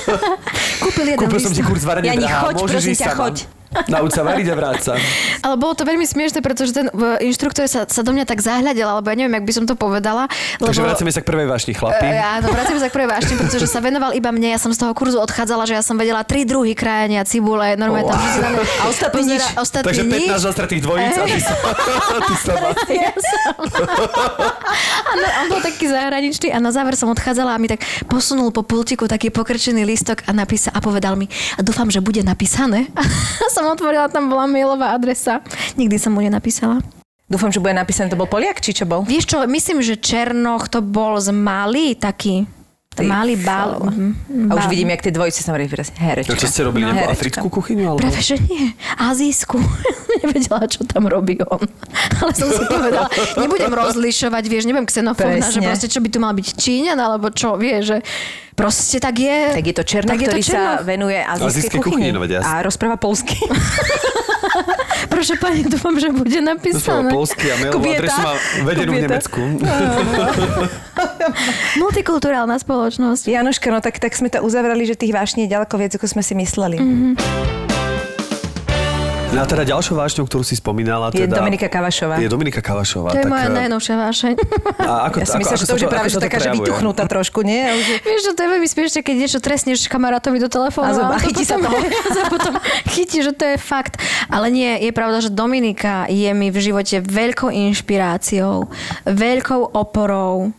Kúpil 0.83 1.05
jeden 1.07 1.25
Kúpil 1.25 1.39
som 1.39 1.53
ti 1.53 1.63
kurz 1.63 1.83
varenia 1.83 2.11
Jani, 2.11 2.25
drahá, 2.25 2.41
choď, 2.43 2.53
môžeš 2.59 2.73
prosím 2.73 2.91
ísť 2.91 2.99
ťa, 2.99 3.07
sama. 3.07 3.19
choď. 3.23 3.35
Nauč 3.89 4.15
sa 4.15 4.23
variť 4.23 4.47
a 4.51 4.55
vráť 4.55 4.79
sa. 4.81 4.93
Ale 5.41 5.55
bolo 5.57 5.73
to 5.73 5.83
veľmi 5.83 6.05
smiešne, 6.05 6.39
pretože 6.39 6.71
ten 6.71 6.87
e, 6.89 7.27
inštruktor 7.29 7.65
sa, 7.67 7.85
sa 7.87 8.01
do 8.01 8.11
mňa 8.13 8.25
tak 8.25 8.39
zahľadil, 8.39 8.85
alebo 8.85 9.09
ja 9.11 9.15
neviem, 9.17 9.41
jak 9.41 9.45
by 9.45 9.53
som 9.53 9.65
to 9.65 9.75
povedala. 9.75 10.29
Lebo... 10.61 10.69
Takže 10.71 10.83
vraceme 10.83 11.11
sa 11.11 11.19
k 11.21 11.25
prvej 11.27 11.47
vášni, 11.49 11.73
chlapi. 11.75 12.05
E, 12.05 12.19
Áno, 12.19 12.47
vracím 12.53 12.77
sa 12.79 12.87
k 12.87 12.93
prvej 12.95 13.09
vášni, 13.09 13.33
pretože 13.37 13.65
sa 13.67 13.79
venoval 13.81 14.13
iba 14.15 14.29
mne. 14.31 14.55
Ja 14.55 14.59
som 14.61 14.71
z 14.71 14.79
toho 14.81 14.93
kurzu 14.95 15.19
odchádzala, 15.19 15.65
že 15.65 15.73
ja 15.77 15.83
som 15.83 15.97
vedela 15.97 16.21
tri 16.23 16.45
druhy 16.45 16.73
krájania 16.77 17.25
cibule. 17.27 17.75
Normálne 17.75 18.09
tam 18.09 18.19
na 18.19 18.49
mňa 18.57 18.63
A 18.63 18.83
ostatní 18.89 19.21
nič. 19.35 19.43
Ostatní 19.57 19.87
Takže 19.89 20.03
nič. 20.05 20.29
15 20.29 20.47
zastratých 20.47 20.81
dvojíc 20.83 21.13
a 21.17 21.25
ty, 21.25 21.39
sa, 21.41 21.53
ty 22.29 22.33
sama. 22.41 22.69
Ja 22.89 23.13
som. 23.17 23.55
A 25.03 25.11
no, 25.17 25.25
on 25.43 25.45
bol 25.49 25.61
taký 25.61 25.85
zahraničný 25.89 26.49
a 26.53 26.57
na 26.61 26.71
záver 26.71 26.95
som 26.95 27.09
odchádzala 27.11 27.55
a 27.55 27.57
mi 27.59 27.67
tak 27.69 27.81
posunul 28.07 28.49
po 28.53 28.63
pultiku 28.63 29.05
taký 29.09 29.29
pokrčený 29.29 29.83
lístok 29.83 30.25
a 30.25 30.31
napísal 30.31 30.71
a 30.73 30.79
povedal 30.79 31.13
mi, 31.15 31.27
a 31.57 31.61
dúfam, 31.61 31.87
že 31.89 31.99
bude 31.99 32.21
napísané. 32.23 32.89
A 32.95 33.03
som 33.51 33.62
otvorila, 33.71 34.11
tam 34.11 34.27
bola 34.27 34.43
mailová 34.43 34.91
adresa. 34.91 35.39
Nikdy 35.79 35.95
som 35.95 36.11
mu 36.11 36.19
nenapísala. 36.19 36.83
Dúfam, 37.31 37.49
že 37.49 37.63
bude 37.63 37.73
napísané, 37.73 38.11
to 38.11 38.19
bol 38.19 38.27
Poliak, 38.27 38.59
či 38.59 38.75
čo 38.75 38.83
bol? 38.83 39.07
Vieš 39.07 39.25
čo, 39.25 39.37
myslím, 39.47 39.79
že 39.79 39.95
Černoch 39.95 40.67
to 40.67 40.83
bol 40.83 41.15
z 41.17 41.31
Mali 41.31 41.95
taký. 41.95 42.43
Ty 42.93 43.09
Malý 43.09 43.35
bal. 43.41 43.81
mhm, 43.89 44.53
A 44.53 44.61
už 44.61 44.69
vidím, 44.69 44.93
jak 44.93 45.01
tie 45.01 45.09
dvojice 45.09 45.41
sa 45.41 45.49
hovorí 45.49 45.65
teraz. 45.65 45.89
Herečka. 45.97 46.29
No, 46.29 46.37
čo 46.37 46.45
ste 46.45 46.61
robili? 46.61 46.85
Herečka. 46.85 47.41
africkú 47.41 47.47
kuchyňu? 47.49 47.89
Alebo... 47.89 48.05
Práve, 48.05 48.21
že 48.21 48.37
nie. 48.37 48.69
Azijskú. 49.01 49.57
Nevedela, 50.21 50.69
čo 50.69 50.85
tam 50.85 51.09
robí 51.09 51.41
on. 51.41 51.65
Ale 52.21 52.31
som 52.37 52.53
si 52.53 52.61
povedala, 52.69 53.09
nebudem 53.41 53.73
rozlišovať, 53.73 54.43
vieš, 54.45 54.69
nebudem 54.69 54.85
xenofóbna, 54.85 55.41
že 55.41 55.59
proste 55.65 55.89
čo 55.89 55.99
by 56.05 56.09
tu 56.13 56.21
mal 56.21 56.37
byť 56.37 56.47
Číňan, 56.53 56.99
alebo 57.01 57.33
čo, 57.33 57.57
vieš, 57.57 57.97
že 57.97 57.99
proste 58.53 59.01
tak 59.01 59.19
je. 59.19 59.57
Tak 59.57 59.65
je 59.65 59.75
to 59.75 59.83
Černoch, 59.83 60.13
tak 60.13 60.21
je 60.21 60.27
to 60.29 60.37
ktorý 60.37 60.43
sa 60.45 60.85
venuje 60.85 61.19
azijskej 61.19 61.81
kuchyni. 61.81 62.13
no 62.13 62.21
a 62.23 62.61
rozpráva 62.61 62.95
polsky. 62.95 63.35
Proszę 65.13 65.37
pani, 65.37 65.63
dúfam, 65.63 65.99
že 65.99 66.09
bude 66.09 66.39
sú 66.39 66.41
napísané. 66.41 67.11
polský 67.11 67.51
a 67.51 67.55
mailovú 67.59 67.85
adresu 67.85 68.21
má 68.21 68.33
vedenú 68.65 68.91
v. 68.91 69.01
Nemecku. 69.05 69.39
Multikulturálna 71.83 72.59
spoločnosť. 72.59 73.29
Janoška, 73.29 73.69
no 73.69 73.79
tak, 73.79 73.99
tak 73.99 74.15
sme 74.15 74.33
to 74.33 74.41
uzavreli, 74.41 74.89
že 74.89 74.97
tých 74.97 75.13
vášní 75.13 75.45
je 75.45 75.53
ďaleko 75.53 75.77
viac, 75.77 75.95
ako 75.95 76.07
sme 76.07 76.23
si 76.25 76.33
mysleli. 76.33 76.77
Mhm. 76.81 77.82
No 79.33 79.41
a 79.41 79.49
teda 79.49 79.65
ďalšou 79.65 79.97
vášňou, 79.97 80.29
ktorú 80.29 80.45
si 80.45 80.53
spomínala, 80.53 81.09
Je 81.09 81.25
teda... 81.25 81.41
Dominika 81.41 81.65
Kavašová. 81.65 82.21
Je 82.21 82.29
Dominika 82.29 82.61
Kavašová. 82.61 83.17
To 83.17 83.17
je 83.17 83.25
tak, 83.25 83.33
moja 83.33 83.49
eh, 83.49 83.57
najnovšia 83.65 83.95
vášeň. 83.97 84.33
A 84.77 85.09
ako, 85.09 85.15
Ja 85.17 85.25
si 85.25 85.37
myslím, 85.41 85.57
že 85.57 85.65
to 85.65 85.73
už 85.73 85.81
je 85.81 85.89
práve 85.89 86.09
že 86.13 86.21
taká, 86.21 86.37
že 86.37 86.49
vytuchnutá 86.53 87.03
trošku, 87.09 87.41
nie? 87.41 87.65
Už 87.65 87.85
je- 87.97 87.99
Vieš, 88.05 88.21
že 88.29 88.31
to 88.37 88.41
je 88.45 88.49
veľmi 88.53 88.69
smiešne, 88.69 88.99
keď 89.01 89.15
niečo 89.17 89.39
trestneš 89.41 89.89
kamarátovi 89.89 90.37
do 90.37 90.53
telefónu. 90.53 90.93
A 91.09 91.17
a 91.17 91.19
chytí 91.19 91.49
sa 91.49 91.57
toho. 91.57 91.73
sa 92.21 92.29
potom 92.29 92.53
chytí, 92.93 93.25
že 93.25 93.33
to 93.33 93.43
je 93.49 93.57
fakt. 93.57 93.97
Ale 94.29 94.53
nie, 94.53 94.69
je 94.85 94.93
pravda, 94.93 95.25
že 95.25 95.33
Dominika 95.33 96.05
je 96.13 96.29
mi 96.37 96.53
v 96.53 96.57
živote 96.61 97.01
veľkou 97.01 97.49
inšpiráciou, 97.49 98.69
veľkou 99.09 99.73
oporou 99.73 100.53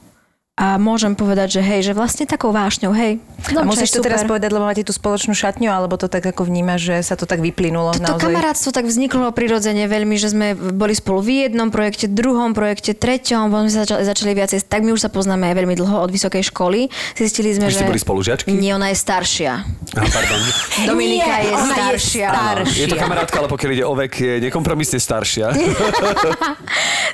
a 0.55 0.79
môžem 0.79 1.19
povedať, 1.19 1.59
že 1.59 1.63
hej, 1.67 1.91
že 1.91 1.93
vlastne 1.99 2.31
takou 2.31 2.55
vášňou, 2.55 2.95
hej. 2.95 3.19
A 3.51 3.59
Domča 3.59 3.75
musíš 3.75 3.91
je 3.91 3.99
to 3.99 4.07
teraz 4.07 4.23
super. 4.23 4.39
povedať, 4.39 4.55
lebo 4.55 4.71
máte 4.71 4.87
tú 4.87 4.95
spoločnú 4.95 5.35
šatňu, 5.35 5.67
alebo 5.67 5.99
to 5.99 6.07
tak 6.07 6.23
ako 6.23 6.47
vnímaš, 6.47 6.87
že 6.87 6.97
sa 7.03 7.19
to 7.19 7.27
tak 7.27 7.43
vyplynulo 7.43 7.91
Toto 7.91 8.07
naozaj? 8.07 8.31
kamarátstvo 8.31 8.71
tak 8.71 8.87
vzniklo 8.87 9.35
prirodzene 9.35 9.91
veľmi, 9.91 10.15
že 10.15 10.31
sme 10.31 10.55
boli 10.55 10.95
spolu 10.95 11.27
v 11.27 11.51
jednom 11.51 11.75
projekte, 11.75 12.07
druhom 12.07 12.55
projekte, 12.55 12.95
treťom, 12.95 13.51
potom 13.51 13.67
sme 13.67 13.75
sa 13.75 13.81
začali, 13.83 14.03
začali 14.07 14.31
viacej, 14.31 14.59
tak 14.71 14.87
my 14.87 14.95
už 14.95 15.03
sa 15.03 15.11
poznáme 15.11 15.43
aj 15.51 15.55
veľmi 15.59 15.75
dlho 15.75 15.97
od 16.07 16.11
vysokej 16.15 16.47
školy. 16.55 16.87
Zistili 17.19 17.51
sme, 17.51 17.67
Vy 17.67 17.75
že... 17.75 17.91
boli 17.91 17.99
spolužiačky? 17.99 18.55
Nie, 18.55 18.79
ona 18.79 18.95
je 18.95 18.97
staršia. 19.03 19.53
Aha, 19.59 20.07
pardon. 20.07 20.39
Dominika 20.95 21.35
Nie, 21.35 21.51
je 21.51 21.53
ona 21.53 21.67
je 21.67 21.75
staršia. 21.75 22.29
staršia. 22.31 22.79
Je 22.79 22.87
to 22.87 22.97
kamarátka, 23.03 23.43
ale 23.43 23.51
pokiaľ 23.51 23.71
ide 23.75 23.85
o 23.91 23.95
vek, 23.99 24.13
je 24.23 24.39
nekompromisne 24.39 25.03
staršia. 25.03 25.51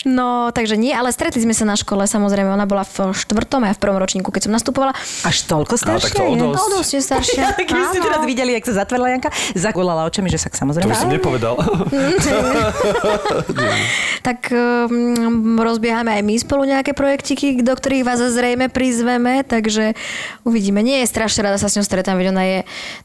No, 0.09 0.49
takže 0.49 0.81
nie, 0.81 0.97
ale 0.97 1.13
stretli 1.13 1.45
sme 1.45 1.53
sa 1.53 1.69
na 1.69 1.77
škole, 1.77 2.09
samozrejme. 2.09 2.49
Ona 2.49 2.65
bola 2.65 2.89
v 2.89 3.13
štvrtom 3.31 3.63
a 3.63 3.71
ja 3.71 3.75
v 3.75 3.81
prvom 3.81 3.97
ročníku, 3.97 4.29
keď 4.29 4.51
som 4.51 4.53
nastupovala. 4.53 4.91
Až 5.23 5.47
toľko 5.47 5.79
No, 5.81 5.97
tak 5.97 6.11
staršia 6.11 6.13
to 6.13 6.23
o 6.23 6.35
je? 6.35 6.41
dosť. 6.43 6.59
No, 6.59 6.65
dosť 6.75 6.91
je 6.91 7.01
staršia. 7.01 7.43
Keby 7.71 7.85
ste 7.89 8.01
teraz 8.01 8.23
videli, 8.27 8.51
jak 8.53 8.67
sa 8.67 8.75
zatvorila 8.77 9.09
Janka, 9.09 9.31
zakulala 9.55 10.03
očami, 10.05 10.27
že 10.27 10.37
sa 10.37 10.51
samozrejme... 10.51 10.85
To 10.85 10.93
by 10.93 10.99
som 10.99 11.09
nepovedal. 11.09 11.55
Tak 14.21 14.53
um, 14.53 15.57
rozbiehame 15.57 16.13
aj 16.13 16.23
my 16.23 16.35
spolu 16.37 16.69
nejaké 16.69 16.93
projektiky, 16.93 17.57
do 17.59 17.73
ktorých 17.73 18.05
vás 18.05 18.21
zrejme 18.21 18.69
prizveme, 18.69 19.41
takže 19.41 19.97
uvidíme. 20.45 20.85
Nie 20.85 21.01
je 21.03 21.09
strašne 21.09 21.41
rada 21.41 21.57
sa 21.57 21.73
s 21.73 21.77
ňou 21.77 21.87
stretám, 21.87 22.21
veď 22.21 22.29
ona 22.29 22.45
je, 22.45 22.59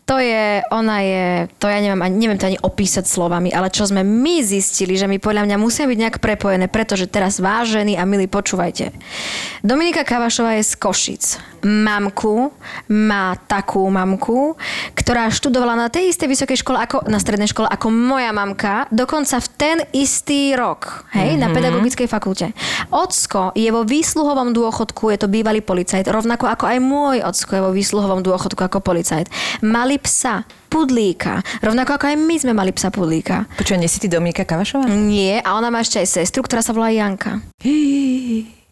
to 0.04 0.20
je, 0.20 0.44
ona 0.70 0.98
je, 1.00 1.26
to 1.56 1.72
ja 1.72 1.80
neviem, 1.80 2.02
ani- 2.02 2.18
neviem 2.18 2.36
to 2.36 2.48
ani 2.48 2.60
opísať 2.60 3.08
slovami, 3.08 3.48
ale 3.50 3.72
čo 3.72 3.88
sme 3.88 4.04
my 4.04 4.44
zistili, 4.44 5.00
že 5.00 5.08
my 5.08 5.16
podľa 5.18 5.48
mňa 5.48 5.56
musia 5.56 5.88
byť 5.88 5.98
nejak 5.98 6.18
prepojené, 6.20 6.68
pretože 6.68 7.08
teraz 7.08 7.40
vážení 7.40 7.96
a 7.96 8.04
milí, 8.04 8.28
počúvajte. 8.28 8.92
Dominika 9.64 10.04
Kavašová 10.16 10.56
je 10.56 10.64
z 10.64 10.74
Košic. 10.80 11.24
Mamku, 11.68 12.48
má 12.88 13.36
takú 13.52 13.84
mamku, 13.92 14.56
ktorá 14.96 15.28
študovala 15.28 15.76
na 15.76 15.88
tej 15.92 16.16
istej 16.16 16.32
vysokej 16.32 16.64
škole, 16.64 16.80
ako, 16.80 17.04
na 17.12 17.20
strednej 17.20 17.52
škole, 17.52 17.68
ako 17.68 17.92
moja 17.92 18.32
mamka, 18.32 18.88
dokonca 18.96 19.44
v 19.44 19.48
ten 19.60 19.78
istý 19.92 20.56
rok, 20.56 21.04
hej, 21.12 21.36
mm-hmm. 21.36 21.44
na 21.44 21.52
pedagogickej 21.52 22.08
fakulte. 22.08 22.56
Ocko 22.96 23.52
je 23.60 23.68
vo 23.76 23.84
výsluhovom 23.84 24.56
dôchodku, 24.56 25.12
je 25.12 25.20
to 25.20 25.28
bývalý 25.28 25.60
policajt, 25.60 26.08
rovnako 26.08 26.48
ako 26.48 26.64
aj 26.64 26.80
môj 26.80 27.20
ocko 27.20 27.52
je 27.52 27.66
vo 27.68 27.72
výsluhovom 27.76 28.24
dôchodku 28.24 28.64
ako 28.64 28.80
policajt. 28.80 29.28
Mali 29.68 30.00
psa, 30.00 30.48
pudlíka, 30.72 31.44
rovnako 31.60 32.00
ako 32.00 32.06
aj 32.08 32.16
my 32.24 32.36
sme 32.40 32.54
mali 32.56 32.72
psa 32.72 32.88
pudlíka. 32.88 33.52
Počuj, 33.60 33.76
nie 33.76 33.92
si 33.92 34.00
ty 34.00 34.08
Dominika 34.08 34.48
Kavašová? 34.48 34.88
Nie, 34.88 35.44
a 35.44 35.60
ona 35.60 35.68
má 35.68 35.84
ešte 35.84 36.00
aj 36.00 36.24
sestru, 36.24 36.40
ktorá 36.40 36.64
sa 36.64 36.72
volá 36.72 36.88
Janka. 36.88 37.44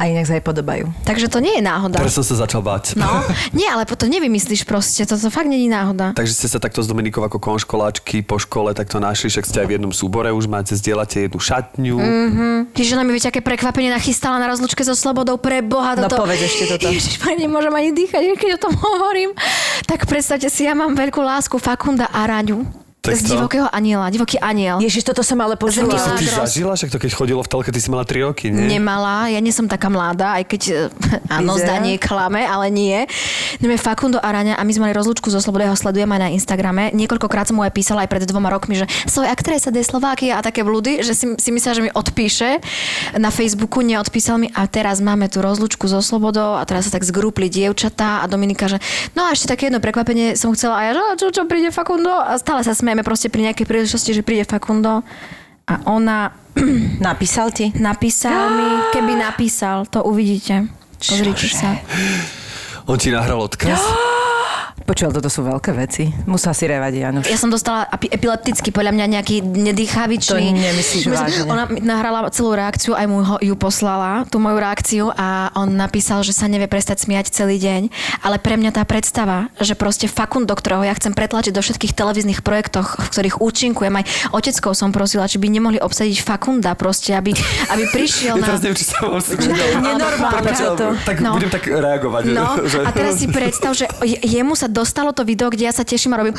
A 0.00 0.08
inak 0.08 0.24
sa 0.24 0.40
aj 0.40 0.44
podobajú. 0.48 0.88
Takže 1.04 1.28
to 1.28 1.44
nie 1.44 1.60
je 1.60 1.62
náhoda. 1.62 2.00
Teraz 2.00 2.16
som 2.16 2.24
sa 2.24 2.40
začal 2.40 2.64
báť. 2.64 2.96
No, 2.96 3.06
nie, 3.58 3.68
ale 3.68 3.84
potom 3.84 4.08
nevymyslíš 4.08 4.64
proste, 4.64 5.04
toto 5.04 5.28
fakt 5.28 5.52
není 5.52 5.68
náhoda. 5.68 6.16
Takže 6.16 6.32
ste 6.32 6.48
sa 6.48 6.56
takto 6.56 6.80
s 6.80 6.88
Dominikou 6.88 7.20
ako 7.20 7.36
konškoláčky 7.36 8.24
po 8.24 8.40
škole 8.40 8.72
takto 8.72 8.96
našli, 9.04 9.28
však 9.28 9.44
ste 9.44 9.60
aj 9.60 9.68
v 9.68 9.72
jednom 9.76 9.92
súbore, 9.92 10.32
už 10.32 10.48
máte, 10.48 10.72
zdieľate 10.72 11.28
jednu 11.28 11.36
šatňu. 11.36 11.96
Mm. 12.00 12.60
Čiže 12.72 12.96
ona 12.96 13.04
mi 13.04 13.12
viete, 13.12 13.28
aké 13.28 13.44
prekvapenie 13.44 13.92
nachystala 13.92 14.40
na 14.40 14.48
rozlučke 14.48 14.80
so 14.80 14.96
Slobodou 14.96 15.36
pre 15.36 15.60
Boha. 15.60 15.92
No 15.92 16.08
Toto... 16.08 16.24
povedz 16.24 16.40
ešte 16.40 16.72
toto. 16.72 16.88
Ježiš, 16.88 17.20
nemôžem 17.36 17.72
ani 17.76 17.90
dýchať, 17.92 18.32
keď 18.40 18.50
o 18.56 18.62
tom 18.64 18.72
hovorím. 18.72 19.36
Tak 19.84 20.08
predstavte 20.08 20.48
si, 20.48 20.64
ja 20.64 20.72
mám 20.72 20.96
veľkú 20.96 21.20
lásku 21.20 21.60
Fakunda 21.60 22.08
a 22.08 22.24
Raňu. 22.24 22.81
Tak 23.02 23.18
z 23.18 23.26
to? 23.26 23.34
divokého 23.34 23.66
aniela, 23.66 24.06
divoký 24.14 24.38
aniel. 24.38 24.78
Ježiš, 24.78 25.02
toto 25.02 25.26
som 25.26 25.34
ale 25.42 25.58
počula. 25.58 25.90
To 25.90 25.98
si 25.98 26.22
ty 26.22 26.26
zažila, 26.30 26.78
však 26.78 26.94
to 26.94 27.02
keď 27.02 27.10
chodilo 27.10 27.42
v 27.42 27.50
telke, 27.50 27.74
ty 27.74 27.82
si 27.82 27.90
mala 27.90 28.06
3 28.06 28.30
roky, 28.30 28.46
nie? 28.46 28.78
Nemala, 28.78 29.26
ja 29.26 29.42
nie 29.42 29.50
som 29.50 29.66
taká 29.66 29.90
mladá, 29.90 30.38
aj 30.38 30.46
keď 30.46 30.62
eh, 30.70 31.34
áno, 31.42 31.58
zdanie 31.58 31.98
klame, 31.98 32.46
ale 32.46 32.70
nie. 32.70 33.10
Neviem, 33.58 33.74
Fakundo 33.74 34.22
Araňa 34.22 34.54
a 34.54 34.62
my 34.62 34.70
sme 34.70 34.86
mali 34.86 34.94
rozlúčku 34.94 35.34
zo 35.34 35.42
Slobody, 35.42 35.66
ja 35.66 35.74
ho 35.74 35.78
sledujem 35.82 36.06
aj 36.14 36.20
na 36.22 36.28
Instagrame. 36.30 36.94
Niekoľkokrát 36.94 37.50
som 37.50 37.58
mu 37.58 37.66
aj 37.66 37.74
písala 37.74 38.06
aj 38.06 38.10
pred 38.14 38.22
dvoma 38.22 38.54
rokmi, 38.54 38.78
že 38.78 38.86
svoj 39.10 39.26
aktresa 39.26 39.74
de 39.74 39.82
Slovákia 39.82 40.38
a 40.38 40.46
také 40.46 40.62
blúdy, 40.62 41.02
že 41.02 41.18
si, 41.18 41.26
si 41.42 41.50
myslela, 41.50 41.74
že 41.74 41.82
mi 41.82 41.90
odpíše 41.90 42.62
na 43.18 43.34
Facebooku, 43.34 43.82
neodpísal 43.82 44.38
mi 44.38 44.46
a 44.54 44.62
teraz 44.70 45.02
máme 45.02 45.26
tu 45.26 45.42
rozlúčku 45.42 45.90
so 45.90 45.98
Slobodou 45.98 46.54
a 46.54 46.62
teraz 46.62 46.86
sa 46.86 46.94
tak 46.94 47.02
zgrúpli 47.02 47.50
dievčatá 47.50 48.22
a 48.22 48.30
Dominika, 48.30 48.70
že 48.70 48.78
no 49.18 49.26
a 49.26 49.34
ešte 49.34 49.50
také 49.50 49.74
jedno 49.74 49.82
prekvapenie 49.82 50.38
som 50.38 50.54
chcela 50.54 50.78
a 50.78 50.82
ja, 50.86 50.90
že 50.94 51.02
"A 51.02 51.12
čo, 51.18 51.26
čo 51.34 51.42
príde 51.50 51.74
Fakundo 51.74 52.14
a 52.14 52.38
stále 52.38 52.62
sa 52.62 52.70
smejeme 52.92 53.08
proste 53.08 53.32
pri 53.32 53.48
nejakej 53.48 53.64
príležitosti, 53.64 54.12
že 54.12 54.20
príde 54.20 54.44
Fakundo 54.44 55.00
a 55.64 55.74
ona 55.88 56.36
Napísal 57.00 57.48
ti? 57.48 57.72
Napísal 57.80 58.52
mi, 58.52 58.68
keby 58.92 59.16
napísal, 59.16 59.88
to 59.88 60.04
uvidíte. 60.04 60.68
Pozrite 61.00 61.48
sa. 61.48 61.80
On 62.92 63.00
ti 63.00 63.08
nahral 63.08 63.40
odkaz? 63.40 63.80
Počul, 64.82 65.08
toto 65.10 65.26
sú 65.26 65.42
veľké 65.42 65.70
veci. 65.72 66.10
Musela 66.24 66.52
si 66.52 66.64
revať, 66.64 66.92
Januš. 66.92 67.24
Ja 67.24 67.36
som 67.36 67.48
dostala 67.48 67.86
epileptický, 67.88 68.68
podľa 68.68 68.92
mňa 68.92 69.06
nejaký 69.12 69.36
nedýchavičný. 69.40 70.44
To 70.44 70.58
nemyslíš 70.58 71.04
vážne. 71.06 71.42
Ona 71.46 71.64
nahrala 71.78 72.26
celú 72.28 72.52
reakciu, 72.52 72.92
aj 72.92 73.06
mu 73.06 73.20
ho, 73.20 73.36
ju 73.38 73.54
poslala, 73.54 74.26
tú 74.26 74.36
moju 74.36 74.58
reakciu 74.58 75.04
a 75.10 75.28
on 75.54 75.70
napísal, 75.70 76.20
že 76.20 76.32
sa 76.32 76.44
nevie 76.44 76.66
prestať 76.66 77.02
smiať 77.02 77.30
celý 77.30 77.56
deň. 77.56 77.82
Ale 78.20 78.36
pre 78.36 78.54
mňa 78.54 78.72
tá 78.72 78.82
predstava, 78.82 79.48
že 79.56 79.72
proste 79.72 80.06
Fakundo, 80.06 80.52
ktorého 80.52 80.82
ja 80.82 80.92
chcem 80.92 81.10
pretlačiť 81.10 81.52
do 81.52 81.60
všetkých 81.60 81.92
televíznych 81.92 82.40
projektoch, 82.40 82.98
v 82.98 83.08
ktorých 83.08 83.36
účinkujem, 83.38 83.94
aj 83.94 84.04
oteckov 84.30 84.72
som 84.72 84.90
prosila, 84.90 85.24
či 85.24 85.38
by 85.38 85.48
nemohli 85.48 85.78
obsadiť 85.78 86.18
Fakunda 86.18 86.74
proste, 86.74 87.12
aby, 87.12 87.32
aby 87.68 87.82
prišiel 87.88 88.34
Ja 88.38 88.42
na... 88.42 88.46
teraz 88.48 88.60
neviem, 88.60 88.76
či 88.76 88.86
sa 88.86 88.98
nenormálne. 89.78 90.50
Tak 91.02 91.16
No. 91.22 91.38
budem 91.38 91.50
tak 91.50 91.64
reagovať. 91.64 92.22
No 92.28 92.58
že- 92.66 92.82
a 92.82 92.90
teraz 92.90 93.14
si 93.16 93.26
predstav, 93.28 93.72
že 93.72 93.86
je- 94.02 94.18
jemu 94.22 94.54
sa 94.54 94.66
dostalo 94.72 95.12
to 95.12 95.22
video, 95.22 95.52
kde 95.52 95.68
ja 95.68 95.72
sa 95.76 95.84
teším 95.84 96.16
a 96.16 96.24
robím 96.24 96.36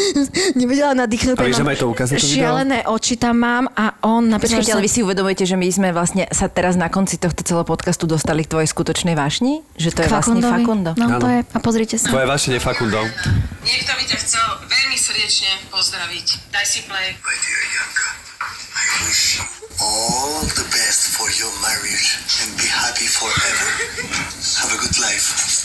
nevedela 0.60 0.92
nadýchnuť. 0.92 1.40
A 1.40 1.42
vieš, 1.42 1.58
že 1.58 1.66
mám 1.66 1.78
to 1.80 1.88
ukázať, 1.88 2.16
to 2.20 2.26
video? 2.28 2.44
Šialené 2.44 2.78
oči 2.84 3.14
tam 3.16 3.40
mám 3.40 3.64
a 3.72 3.96
on 4.04 4.28
napísal, 4.28 4.60
Počkajte, 4.60 4.76
ale 4.76 4.84
vy 4.84 4.90
si 4.92 5.00
uvedomujete, 5.00 5.44
že 5.48 5.56
my 5.56 5.68
sme 5.72 5.88
vlastne 5.96 6.28
sa 6.30 6.46
teraz 6.52 6.76
na 6.76 6.92
konci 6.92 7.16
tohto 7.16 7.40
celého 7.40 7.64
podcastu 7.64 8.04
dostali 8.04 8.44
k 8.44 8.52
tvojej 8.52 8.68
skutočnej 8.68 9.16
vášni? 9.16 9.64
Že 9.80 9.90
to 9.96 10.00
je 10.04 10.08
vlastne 10.12 10.38
Fakundo. 10.44 10.92
No 11.00 11.16
to 11.16 11.26
je, 11.30 11.40
a 11.42 11.58
pozrite 11.62 11.96
sa. 11.96 12.12
Tvoje 12.12 12.26
vaše 12.28 12.48
nefakundov. 12.52 13.06
Niekto 13.64 13.90
by 13.96 14.04
ťa 14.04 14.18
chcel 14.20 14.46
veľmi 14.66 14.98
srdečne 14.98 15.50
pozdraviť. 15.70 16.26
Daj 16.52 16.66
si 16.66 16.80
play. 16.84 17.16
My 17.16 17.34
dear 17.40 17.62
Yanka, 17.72 18.08
I 18.76 18.84
wish 19.06 19.38
you 19.38 19.44
all 19.80 20.44
the 20.44 20.66
best 20.74 21.16
for 21.16 21.28
your 21.38 21.52
marriage 21.64 22.20
and 22.44 22.52
be 22.60 22.68
happy 22.68 23.08
forever. 23.08 23.68
Have 24.60 24.72
a 24.74 24.78
good 24.80 24.96
life. 25.00 25.59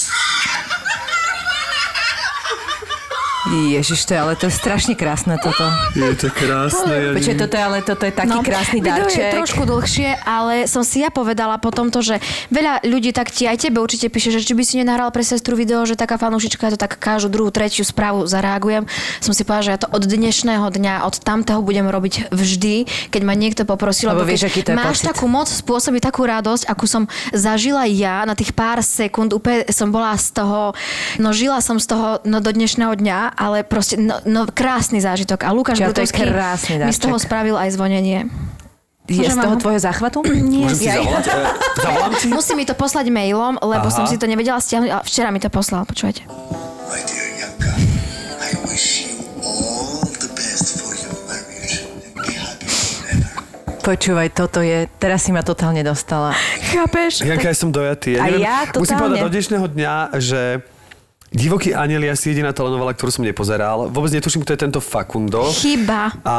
Ježiš, 3.55 4.05
to 4.05 4.11
je, 4.13 4.19
ale 4.19 4.33
to 4.35 4.45
je 4.47 4.53
strašne 4.53 4.93
krásne 4.93 5.39
toto. 5.39 5.63
Je 5.95 6.13
to 6.15 6.27
krásne. 6.29 7.15
Počkaj, 7.15 7.37
toto 7.39 7.55
je, 7.55 7.63
ale 7.63 7.77
toto 7.81 8.03
je 8.03 8.13
taký 8.13 8.37
krásny 8.43 8.79
No, 8.79 8.85
video 8.85 9.07
je 9.07 9.15
darček. 9.15 9.33
trošku 9.33 9.63
dlhšie, 9.63 10.09
ale 10.27 10.67
som 10.67 10.83
si 10.83 10.99
ja 11.01 11.09
povedala 11.09 11.55
po 11.57 11.71
tomto, 11.71 12.03
že 12.03 12.19
veľa 12.51 12.83
ľudí 12.83 13.15
tak 13.15 13.31
ti 13.31 13.47
aj 13.47 13.67
tebe 13.67 13.79
určite 13.79 14.11
píše, 14.11 14.35
že 14.35 14.43
či 14.43 14.51
by 14.51 14.63
si 14.63 14.75
nenahral 14.77 15.09
pre 15.09 15.23
sestru 15.23 15.55
video, 15.55 15.87
že 15.87 15.95
taká 15.95 16.19
fanúšička, 16.19 16.75
to 16.75 16.79
tak 16.79 16.99
každú 16.99 17.31
druhú, 17.31 17.49
tretiu 17.49 17.87
správu 17.87 18.27
zareagujem. 18.27 18.83
Som 19.23 19.31
si 19.31 19.47
povedala, 19.47 19.63
že 19.63 19.71
ja 19.71 19.79
to 19.79 19.89
od 19.89 20.03
dnešného 20.03 20.65
dňa, 20.67 21.07
od 21.07 21.15
tamtého 21.23 21.63
budem 21.63 21.87
robiť 21.87 22.35
vždy, 22.35 22.75
keď 23.09 23.21
ma 23.23 23.33
niekto 23.33 23.63
poprosil. 23.63 24.11
Lebo 24.11 24.27
vieš, 24.27 24.51
aký 24.51 24.61
to 24.61 24.73
je 24.73 24.77
máš 24.77 24.99
pocit. 24.99 25.07
takú 25.15 25.25
moc 25.31 25.47
spôsobiť 25.47 26.01
takú 26.03 26.27
radosť, 26.27 26.67
akú 26.67 26.85
som 26.85 27.07
zažila 27.31 27.87
ja 27.87 28.27
na 28.27 28.35
tých 28.35 28.51
pár 28.51 28.83
sekúnd, 28.83 29.31
úplne 29.31 29.63
som 29.71 29.89
bola 29.89 30.11
z 30.19 30.35
toho, 30.35 30.75
no 31.21 31.31
žila 31.31 31.63
som 31.63 31.79
z 31.79 31.87
toho 31.87 32.19
no, 32.27 32.43
do 32.43 32.51
dnešného 32.51 32.91
dňa, 32.91 33.37
ale 33.45 33.61
proste 33.61 33.93
no, 33.95 34.17
no 34.25 34.49
krásny 34.49 34.97
zážitok. 34.97 35.45
A 35.45 35.53
Lukáš 35.53 35.77
je 35.77 35.85
Brutovský 35.85 36.25
krásny 36.25 36.81
mi 36.81 36.89
z 36.89 36.97
toho 36.99 37.15
spravil 37.15 37.53
aj 37.53 37.69
zvonenie. 37.71 38.25
Je 39.05 39.21
z 39.21 39.21
Môžem 39.21 39.37
toho 39.37 39.45
vám 39.45 39.53
ho- 39.53 39.61
tvojho 39.61 39.79
záchvatu? 39.79 40.19
Nie, 40.49 40.65
Môžem 40.65 40.77
si 40.79 40.89
zavolať? 40.89 41.25
E, 41.29 41.37
Zavolám 41.77 42.11
ti? 42.15 42.25
Musí 42.27 42.53
mi 42.55 42.65
to 42.65 42.73
poslať 42.73 43.05
mailom, 43.07 43.61
lebo 43.61 43.85
Aha. 43.85 43.93
som 43.93 44.03
si 44.03 44.17
to 44.17 44.25
nevedela 44.25 44.57
stiahnuť, 44.57 44.89
ale 44.89 45.03
včera 45.03 45.29
mi 45.29 45.37
to 45.37 45.47
poslal, 45.47 45.85
počúvajte. 45.85 46.25
My 46.25 46.97
dear 47.05 47.29
Yanka, 47.37 47.69
I 48.41 48.51
wish 48.65 49.05
you 49.05 49.13
all 49.39 50.01
the 50.09 50.31
best 50.33 50.81
for 50.81 50.89
your 50.95 51.13
marriage 51.23 51.85
and 51.85 52.17
be 52.17 52.33
happy 52.33 52.65
forever. 52.65 53.29
Počúvaj, 53.77 54.27
toto 54.31 54.59
je, 54.59 54.89
teraz 54.97 55.21
si 55.21 55.29
ma 55.29 55.43
totálne 55.43 55.85
dostala. 55.85 56.33
Chápeš? 56.65 57.21
Janka, 57.21 57.45
ja 57.45 57.55
som 57.55 57.69
dojatý. 57.69 58.17
Ja 58.17 58.25
A 58.25 58.25
neviem, 58.27 58.41
ja 58.41 58.57
musím 58.65 58.73
totálne. 58.73 59.01
povedať 59.05 59.21
do 59.21 59.29
dnešného 59.29 59.65
dňa, 59.69 59.93
že 60.17 60.41
Divoký 61.33 61.73
aniel 61.73 62.05
je 62.05 62.11
asi 62.13 62.25
jediná 62.31 62.53
telenovela, 62.53 62.93
ktorú 62.93 63.11
som 63.11 63.25
nepozeral. 63.25 63.89
Vôbec 63.89 64.13
netuším, 64.13 64.45
kto 64.45 64.53
je 64.55 64.59
tento 64.61 64.79
Fakundo. 64.79 65.49
Chyba. 65.51 66.13
A 66.21 66.35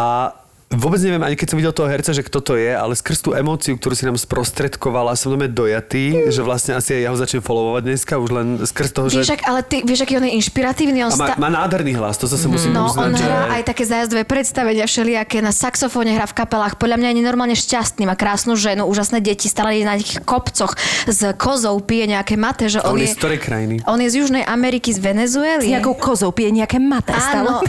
vôbec 0.68 0.98
neviem, 0.98 1.22
ani 1.22 1.34
keď 1.34 1.46
som 1.46 1.56
videl 1.56 1.70
toho 1.70 1.86
herca, 1.86 2.10
že 2.10 2.20
kto 2.20 2.38
to 2.40 2.54
je, 2.54 2.68
ale 2.68 2.92
skrz 2.92 3.18
tú 3.20 3.30
emóciu, 3.32 3.74
ktorú 3.74 3.94
si 3.94 4.02
nám 4.02 4.18
sprostredkovala, 4.18 5.14
som 5.14 5.30
dome 5.30 5.46
dojatý, 5.46 6.26
že 6.26 6.40
vlastne 6.40 6.74
asi 6.74 6.90
aj 6.92 7.00
ja 7.00 7.08
ho 7.08 7.16
začnem 7.16 7.38
followovať 7.38 7.82
dneska, 7.84 8.12
už 8.16 8.30
len 8.30 8.46
skrz 8.60 8.88
toho, 8.90 9.06
Vieš, 9.06 9.24
že... 9.24 9.34
ak, 9.34 9.42
ale 9.46 9.60
ty, 9.62 9.80
vieš, 9.80 10.02
aký 10.02 10.18
on 10.18 10.26
je 10.26 10.34
inšpiratívny, 10.34 10.98
on 11.00 11.10
A 11.10 11.16
má, 11.16 11.26
sta- 11.30 11.38
má 11.38 11.48
nádherný 11.48 11.94
hlas, 11.94 12.16
to 12.16 12.26
zase 12.26 12.44
musím 12.44 12.74
No, 12.74 12.90
uznať, 12.90 12.98
on 12.98 13.14
že... 13.14 13.22
hrá 13.22 13.40
aj 13.52 13.62
také 13.64 13.82
zájazdové 13.84 14.22
predstavenia 14.24 14.84
všelijaké, 14.84 15.38
na 15.38 15.54
saxofóne 15.54 16.10
hrá 16.10 16.26
v 16.26 16.34
kapelách. 16.34 16.74
Podľa 16.74 16.96
mňa 16.98 17.08
je 17.08 17.16
nenormálne 17.16 17.54
šťastný, 17.54 18.02
má 18.02 18.14
krásnu 18.14 18.52
ženu, 18.54 18.84
úžasné 18.84 19.20
deti, 19.20 19.46
stále 19.46 19.76
je 19.76 19.84
na 19.84 19.94
nejakých 19.94 20.22
kopcoch 20.22 20.74
s 21.04 21.20
kozou, 21.36 21.78
pije 21.78 22.08
nejaké 22.08 22.34
mate, 22.34 22.66
že 22.66 22.80
on 22.80 22.92
on, 22.92 22.98
je 22.98 23.06
z 23.06 23.14
ktorej 23.14 23.38
krajiny? 23.38 23.74
On 23.86 23.96
je 23.96 24.08
z 24.08 24.16
Južnej 24.18 24.42
Ameriky, 24.42 24.90
z 24.90 24.98
S 24.98 25.04
Venezuely. 25.04 25.64
nejakou 25.68 25.94
kozou 25.94 26.30
pije 26.30 26.50
nejaké 26.50 26.76
mate. 26.76 27.14
Áno. 27.14 27.62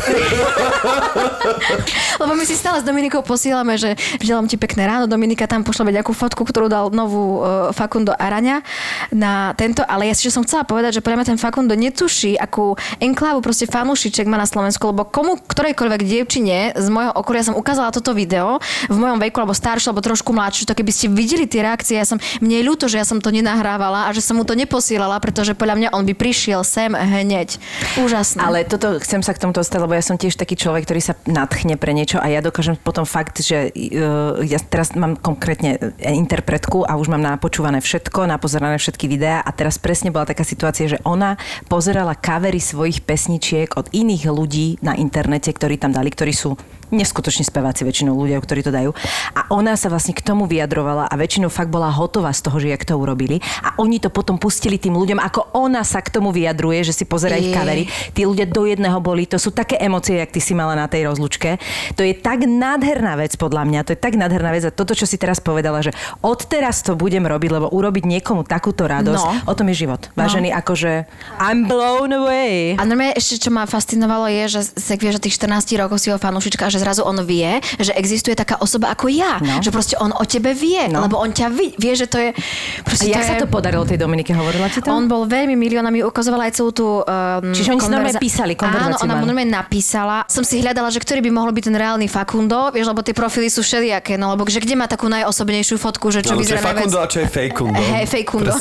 Lebo 2.20 2.34
my 2.34 2.44
si 2.44 2.54
stále 2.54 2.80
s 2.80 2.86
Dominikou 2.88 3.20
posielame, 3.20 3.76
že 3.76 4.00
želám 4.24 4.48
ti 4.48 4.56
pekné 4.56 4.88
ráno. 4.88 5.12
Dominika 5.12 5.44
tam 5.44 5.68
pošle 5.68 5.92
nejakú 5.92 6.16
fotku, 6.16 6.48
ktorú 6.48 6.72
dal 6.72 6.88
novú 6.96 7.44
uh, 7.44 7.76
Fakundo 7.76 8.16
Araňa 8.16 8.64
na 9.12 9.52
tento, 9.60 9.84
ale 9.84 10.08
ja 10.08 10.16
si 10.16 10.24
že 10.28 10.32
som 10.32 10.48
chcela 10.48 10.64
povedať, 10.64 11.00
že 11.00 11.04
mňa 11.04 11.28
ten 11.28 11.40
Fakundo 11.40 11.76
netuší, 11.76 12.40
akú 12.40 12.80
enklávu 13.04 13.44
proste 13.44 13.68
fanúšiček 13.68 14.30
má 14.30 14.40
na 14.40 14.48
Slovensku, 14.48 14.96
lebo 14.96 15.04
komu, 15.04 15.36
ktorejkoľvek 15.36 16.02
dievčine 16.06 16.78
z 16.78 16.88
môjho 16.88 17.12
okolia 17.12 17.44
som 17.44 17.60
ukázala 17.60 17.92
toto 17.92 18.16
video 18.16 18.62
v 18.88 18.98
mojom 18.98 19.20
veku, 19.20 19.44
alebo 19.44 19.52
staršiu, 19.52 19.92
alebo 19.92 20.06
trošku 20.06 20.32
mladšiu, 20.32 20.70
to 20.70 20.78
keby 20.78 20.92
ste 20.94 21.12
videli 21.12 21.50
tie 21.50 21.66
reakcie, 21.66 22.00
ja 22.00 22.06
som, 22.08 22.22
mne 22.40 22.56
je 22.62 22.64
ľúto, 22.64 22.86
že 22.88 23.02
ja 23.02 23.06
som 23.08 23.20
to 23.20 23.34
nenahrávala 23.34 24.08
a 24.08 24.14
že 24.14 24.22
som 24.22 24.38
mu 24.38 24.46
to 24.46 24.54
neposielala, 24.54 25.18
pretože 25.20 25.58
podľa 25.58 25.76
mňa 25.76 25.90
on 25.98 26.06
by 26.06 26.14
prišiel 26.14 26.62
sem 26.64 26.94
hneď. 26.94 27.58
Úžasné. 27.98 28.40
Ale 28.40 28.64
toto 28.64 28.96
chcem 29.02 29.26
sa 29.26 29.34
k 29.34 29.42
tomu 29.42 29.58
dostať, 29.58 29.80
lebo 29.82 29.98
ja 29.98 30.04
som 30.06 30.16
tiež 30.16 30.38
taký 30.38 30.56
človek, 30.56 30.86
ktorý 30.86 31.02
sa 31.02 31.14
nadchne 31.26 31.76
pre 31.76 31.92
niečo 31.92 32.22
a 32.22 32.30
ja 32.30 32.46
dokážem 32.46 32.77
potom 32.82 33.04
fakt, 33.04 33.42
že 33.42 33.70
uh, 33.70 34.42
ja 34.46 34.60
teraz 34.62 34.94
mám 34.94 35.18
konkrétne 35.18 35.98
interpretku 36.02 36.86
a 36.86 36.96
už 36.96 37.12
mám 37.12 37.22
napočúvané 37.22 37.84
všetko, 37.84 38.30
napozerané 38.30 38.78
všetky 38.80 39.06
videá 39.10 39.42
a 39.42 39.52
teraz 39.54 39.82
presne 39.82 40.14
bola 40.14 40.30
taká 40.30 40.48
situácia, 40.48 40.88
že 40.88 41.02
ona 41.06 41.36
pozerala 41.68 42.14
kavery 42.16 42.62
svojich 42.62 43.04
pesničiek 43.04 43.76
od 43.76 43.90
iných 43.92 44.24
ľudí 44.30 44.68
na 44.86 44.94
internete, 44.96 45.52
ktorí 45.52 45.78
tam 45.82 45.94
dali, 45.94 46.10
ktorí 46.14 46.34
sú 46.34 46.56
neskutoční 46.90 47.44
speváci 47.44 47.84
väčšinou 47.84 48.16
ľudia, 48.16 48.40
ktorí 48.40 48.64
to 48.64 48.72
dajú. 48.72 48.92
A 49.36 49.48
ona 49.52 49.76
sa 49.76 49.92
vlastne 49.92 50.16
k 50.16 50.24
tomu 50.24 50.48
vyjadrovala 50.48 51.08
a 51.08 51.14
väčšinou 51.16 51.52
fakt 51.52 51.68
bola 51.68 51.92
hotová 51.92 52.32
z 52.32 52.42
toho, 52.48 52.58
že 52.58 52.72
jak 52.72 52.84
to 52.84 52.96
urobili. 52.96 53.40
A 53.64 53.76
oni 53.78 54.00
to 54.00 54.08
potom 54.08 54.40
pustili 54.40 54.80
tým 54.80 54.96
ľuďom, 54.96 55.20
ako 55.20 55.56
ona 55.56 55.84
sa 55.84 56.00
k 56.00 56.10
tomu 56.10 56.32
vyjadruje, 56.32 56.88
že 56.88 56.94
si 56.96 57.04
pozera 57.04 57.36
ich 57.36 57.52
kavery. 57.52 57.86
Tí 58.16 58.24
ľudia 58.24 58.48
do 58.48 58.64
jedného 58.64 58.98
boli, 59.00 59.28
to 59.28 59.36
sú 59.36 59.52
také 59.52 59.76
emócie, 59.78 60.18
jak 60.18 60.32
ty 60.32 60.40
si 60.40 60.56
mala 60.56 60.74
na 60.74 60.88
tej 60.88 61.08
rozlučke. 61.08 61.60
To 61.96 62.02
je 62.04 62.16
tak 62.16 62.48
nádherná 62.48 63.20
vec 63.20 63.36
podľa 63.36 63.64
mňa, 63.68 63.80
to 63.84 63.92
je 63.94 64.00
tak 64.00 64.16
nádherná 64.16 64.56
vec 64.56 64.64
a 64.64 64.72
toto, 64.72 64.96
čo 64.96 65.04
si 65.04 65.20
teraz 65.20 65.44
povedala, 65.44 65.84
že 65.84 65.92
odteraz 66.24 66.82
to 66.84 66.96
budem 66.96 67.28
robiť, 67.28 67.50
lebo 67.52 67.68
urobiť 67.70 68.04
niekomu 68.08 68.48
takúto 68.48 68.88
radosť, 68.88 69.26
No. 69.28 69.50
o 69.50 69.54
tom 69.58 69.68
je 69.74 69.84
život. 69.86 70.08
Vážený, 70.16 70.54
akože 70.56 71.06
I'm 71.42 71.68
blown 71.68 72.14
away. 72.14 72.78
A 72.80 72.86
normálne 72.86 73.18
ešte, 73.18 73.48
čo 73.48 73.50
ma 73.52 73.68
fascinovalo, 73.68 74.30
je, 74.30 74.44
že 74.48 74.62
vieš, 74.98 75.20
že 75.20 75.30
tých 75.30 75.36
14 75.38 75.78
rokov 75.78 76.02
si 76.02 76.10
ho 76.10 76.18
fanúšička 76.18 76.68
a 76.68 76.72
že 76.78 76.86
zrazu 76.86 77.02
on 77.02 77.18
vie, 77.26 77.58
že 77.82 77.90
existuje 77.98 78.38
taká 78.38 78.62
osoba 78.62 78.94
ako 78.94 79.10
ja. 79.10 79.42
No. 79.42 79.66
Že 79.66 79.70
proste 79.74 79.96
on 79.98 80.14
o 80.14 80.24
tebe 80.30 80.54
vie, 80.54 80.86
No. 80.94 81.02
lebo 81.02 81.18
on 81.18 81.34
ťa 81.34 81.50
vie, 81.50 81.74
vie 81.74 81.98
že 81.98 82.06
to 82.06 82.22
je... 82.22 82.30
A 82.38 82.86
Proste 82.86 83.10
jak 83.10 83.26
je, 83.26 83.30
sa 83.34 83.36
to 83.42 83.50
podarilo 83.50 83.82
tej 83.82 83.98
Dominike? 83.98 84.30
Hovorila 84.38 84.70
ti 84.70 84.86
to? 84.86 84.94
On 84.94 85.10
bol 85.10 85.26
veľmi 85.26 85.58
milý, 85.58 85.82
ona 85.82 85.90
mi 85.90 86.06
ukazovala 86.06 86.46
aj 86.46 86.54
celú 86.54 86.70
tú 86.70 87.02
um, 87.02 87.50
Čiže 87.50 87.74
oni 87.74 87.82
si 87.82 87.90
normálne 87.90 88.22
písali, 88.22 88.54
konverzáciu 88.54 89.02
Áno, 89.02 89.18
ona 89.18 89.18
normálne 89.18 89.50
napísala. 89.50 90.22
Som 90.30 90.46
si 90.46 90.62
hľadala, 90.62 90.94
že 90.94 91.02
ktorý 91.02 91.26
by 91.26 91.32
mohol 91.34 91.50
byť 91.50 91.64
ten 91.74 91.76
reálny 91.76 92.06
Fakundo, 92.06 92.70
vieš, 92.70 92.94
lebo 92.94 93.02
tie 93.02 93.18
profily 93.18 93.50
sú 93.50 93.66
všelijaké, 93.66 94.22
no 94.22 94.30
lebo 94.38 94.46
že 94.46 94.62
kde 94.62 94.78
má 94.78 94.86
takú 94.86 95.10
najosobnejšiu 95.10 95.82
fotku, 95.82 96.14
že 96.14 96.22
čo 96.22 96.38
je 96.38 96.46
vyzerá 96.46 96.62
najviac... 96.62 96.86
fakundo 96.86 96.98
a 97.02 97.08
čo 97.10 97.18
je 97.26 97.28
fejkundo. 97.28 97.82
Hej, 97.82 98.06
fejkundo. 98.06 98.52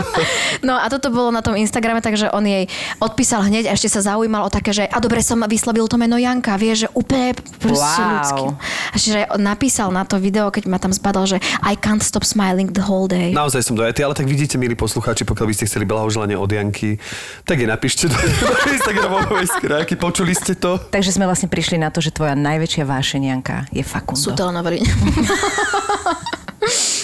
no 0.68 0.74
a 0.76 0.86
toto 0.90 1.08
bolo 1.14 1.30
na 1.30 1.40
tom 1.44 1.54
Instagrame, 1.54 2.02
takže 2.02 2.32
on 2.32 2.44
jej 2.44 2.66
odpísal 2.98 3.46
hneď 3.46 3.70
a 3.70 3.76
ešte 3.76 3.88
sa 3.92 4.00
zaujímal 4.02 4.48
o 4.48 4.50
také, 4.50 4.74
že 4.74 4.84
a 4.88 4.98
dobre 4.98 5.20
som 5.22 5.40
vyslovil 5.44 5.86
to 5.86 5.96
meno 5.96 6.16
Janka, 6.18 6.56
vieš, 6.58 6.86
že 6.86 6.88
úplne 6.92 7.36
proste 7.60 8.00
Wow. 8.00 8.12
ľudský. 8.16 8.44
A 8.92 8.96
že 8.96 9.10
napísal 9.36 9.88
na 9.88 10.04
to 10.04 10.16
video, 10.16 10.48
keď 10.48 10.64
ma 10.66 10.76
tam 10.76 10.90
zbadal, 10.90 11.26
že 11.26 11.36
I 11.60 11.74
can't 11.74 12.00
stop 12.00 12.22
smiling 12.22 12.72
the 12.72 12.84
whole 12.84 13.06
day. 13.06 13.32
Naozaj 13.32 13.62
som 13.62 13.74
dojatý, 13.74 14.02
ale 14.02 14.14
tak 14.14 14.26
vidíte, 14.26 14.56
milí 14.56 14.72
poslucháči, 14.72 15.24
pokiaľ 15.24 15.46
by 15.48 15.54
ste 15.54 15.64
chceli 15.66 15.84
blahoželanie 15.84 16.34
od 16.34 16.48
Janky, 16.48 16.96
tak 17.44 17.60
je 17.60 17.66
napíšte 17.66 18.08
do, 18.08 18.16
Instagramovej 18.76 19.46
skránky. 19.58 19.94
Počuli 19.96 20.32
ste 20.32 20.54
to? 20.54 20.78
Takže 20.78 21.12
sme 21.12 21.24
vlastne 21.24 21.48
prišli 21.48 21.76
na 21.76 21.88
to, 21.88 22.00
že 22.00 22.12
tvoja 22.12 22.32
najväčšia 22.32 22.84
vášenianka 22.84 23.68
je 23.70 23.82
Fakundo. 23.82 24.20
Sú 24.20 24.32
telenovely. 24.32 24.80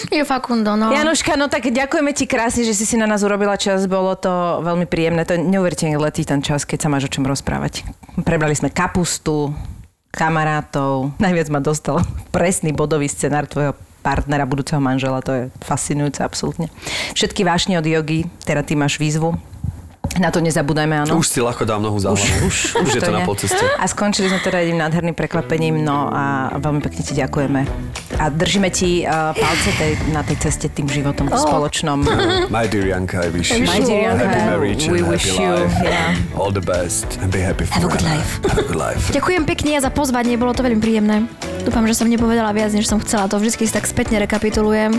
Je 0.08 0.22
Fakundo, 0.24 0.78
no. 0.78 0.94
Januška, 0.94 1.34
no 1.34 1.50
tak 1.50 1.66
ďakujeme 1.68 2.14
ti 2.14 2.24
krásne, 2.24 2.62
že 2.62 2.72
si 2.72 2.86
si 2.86 2.96
na 2.96 3.04
nás 3.04 3.20
urobila 3.20 3.58
čas. 3.58 3.84
Bolo 3.84 4.14
to 4.14 4.62
veľmi 4.62 4.86
príjemné. 4.86 5.26
To 5.26 5.34
neuveriteľne 5.36 5.98
letí 5.98 6.22
ten 6.22 6.40
čas, 6.40 6.62
keď 6.62 6.86
sa 6.86 6.88
máš 6.88 7.10
o 7.10 7.12
čom 7.12 7.26
rozprávať. 7.26 7.82
Prebrali 8.22 8.54
sme 8.54 8.70
kapustu, 8.70 9.52
kamarátov. 10.12 11.12
Najviac 11.22 11.48
ma 11.52 11.60
dostal 11.60 12.02
presný 12.32 12.72
bodový 12.72 13.08
scenár 13.08 13.48
tvojho 13.48 13.76
partnera, 14.00 14.48
budúceho 14.48 14.80
manžela. 14.80 15.20
To 15.26 15.32
je 15.34 15.42
fascinujúce, 15.60 16.24
absolútne. 16.24 16.72
Všetky 17.12 17.44
vášne 17.44 17.76
od 17.76 17.86
jogy, 17.86 18.24
teda 18.46 18.64
ty 18.64 18.78
máš 18.78 18.96
výzvu. 18.96 19.36
Na 20.18 20.34
to 20.34 20.42
nezabúdajme, 20.42 21.06
áno. 21.06 21.20
Už 21.20 21.30
si 21.30 21.38
ľahko 21.38 21.62
dám 21.62 21.84
nohu 21.84 22.00
za 22.00 22.10
hlavu. 22.10 22.50
Už, 22.50 22.80
už, 22.80 22.88
je 22.96 23.02
to 23.04 23.14
na 23.14 23.22
polceste. 23.22 23.60
A 23.78 23.84
skončili 23.86 24.26
sme 24.26 24.42
teda 24.42 24.64
jedným 24.64 24.82
nádherným 24.82 25.14
prekvapením, 25.14 25.78
no 25.78 26.10
a 26.10 26.56
veľmi 26.58 26.82
pekne 26.82 27.02
ti 27.06 27.14
ďakujeme. 27.14 27.60
A 28.18 28.24
držíme 28.26 28.66
ti 28.74 29.06
uh, 29.06 29.30
palce 29.30 29.70
tej, 29.78 29.94
na 30.10 30.26
tej 30.26 30.42
ceste 30.42 30.66
tým 30.72 30.90
životom 30.90 31.30
oh. 31.30 31.38
spoločnom. 31.38 32.02
My 32.54 32.66
dear 32.66 32.90
Janka, 32.90 33.22
I 33.22 33.30
wish 33.30 33.54
you 33.54 33.62
My 33.62 33.78
dear 33.78 34.10
Janka, 34.10 34.26
happy 34.26 34.42
marriage 34.42 34.82
we 34.90 35.04
and 35.04 35.12
wish 35.12 35.28
happy 35.30 35.44
you, 35.44 35.54
life. 35.54 35.76
yeah. 35.86 36.38
All 36.40 36.50
the 36.50 36.64
best 36.64 37.06
and 37.22 37.30
be 37.30 37.38
happy 37.38 37.68
Have 37.70 37.86
a 37.86 37.92
good 37.92 38.02
forever. 38.02 38.18
life. 38.18 38.30
Have 38.50 38.58
a 38.58 38.66
good 38.66 38.80
life. 38.80 39.04
Ďakujem 39.14 39.42
pekne 39.46 39.78
za 39.78 39.92
pozvanie, 39.94 40.34
bolo 40.34 40.50
to 40.50 40.66
veľmi 40.66 40.82
príjemné. 40.82 41.30
Dúfam, 41.62 41.86
že 41.86 41.94
som 41.94 42.10
nepovedala 42.10 42.50
viac, 42.56 42.74
než 42.74 42.90
som 42.90 42.98
chcela. 42.98 43.30
To 43.30 43.38
vždy 43.38 43.68
si 43.68 43.70
tak 43.70 43.86
spätne 43.86 44.18
rekapitulujem, 44.18 44.98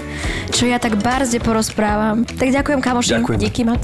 čo 0.54 0.64
ja 0.70 0.80
tak 0.80 0.96
barzde 1.02 1.44
porozprávam. 1.44 2.24
Tak 2.24 2.56
ďakujem, 2.56 2.80
kamoši. 2.80 3.20
Ďakujem. 3.20 3.40
Díky 3.42 3.64
moc. 3.68 3.84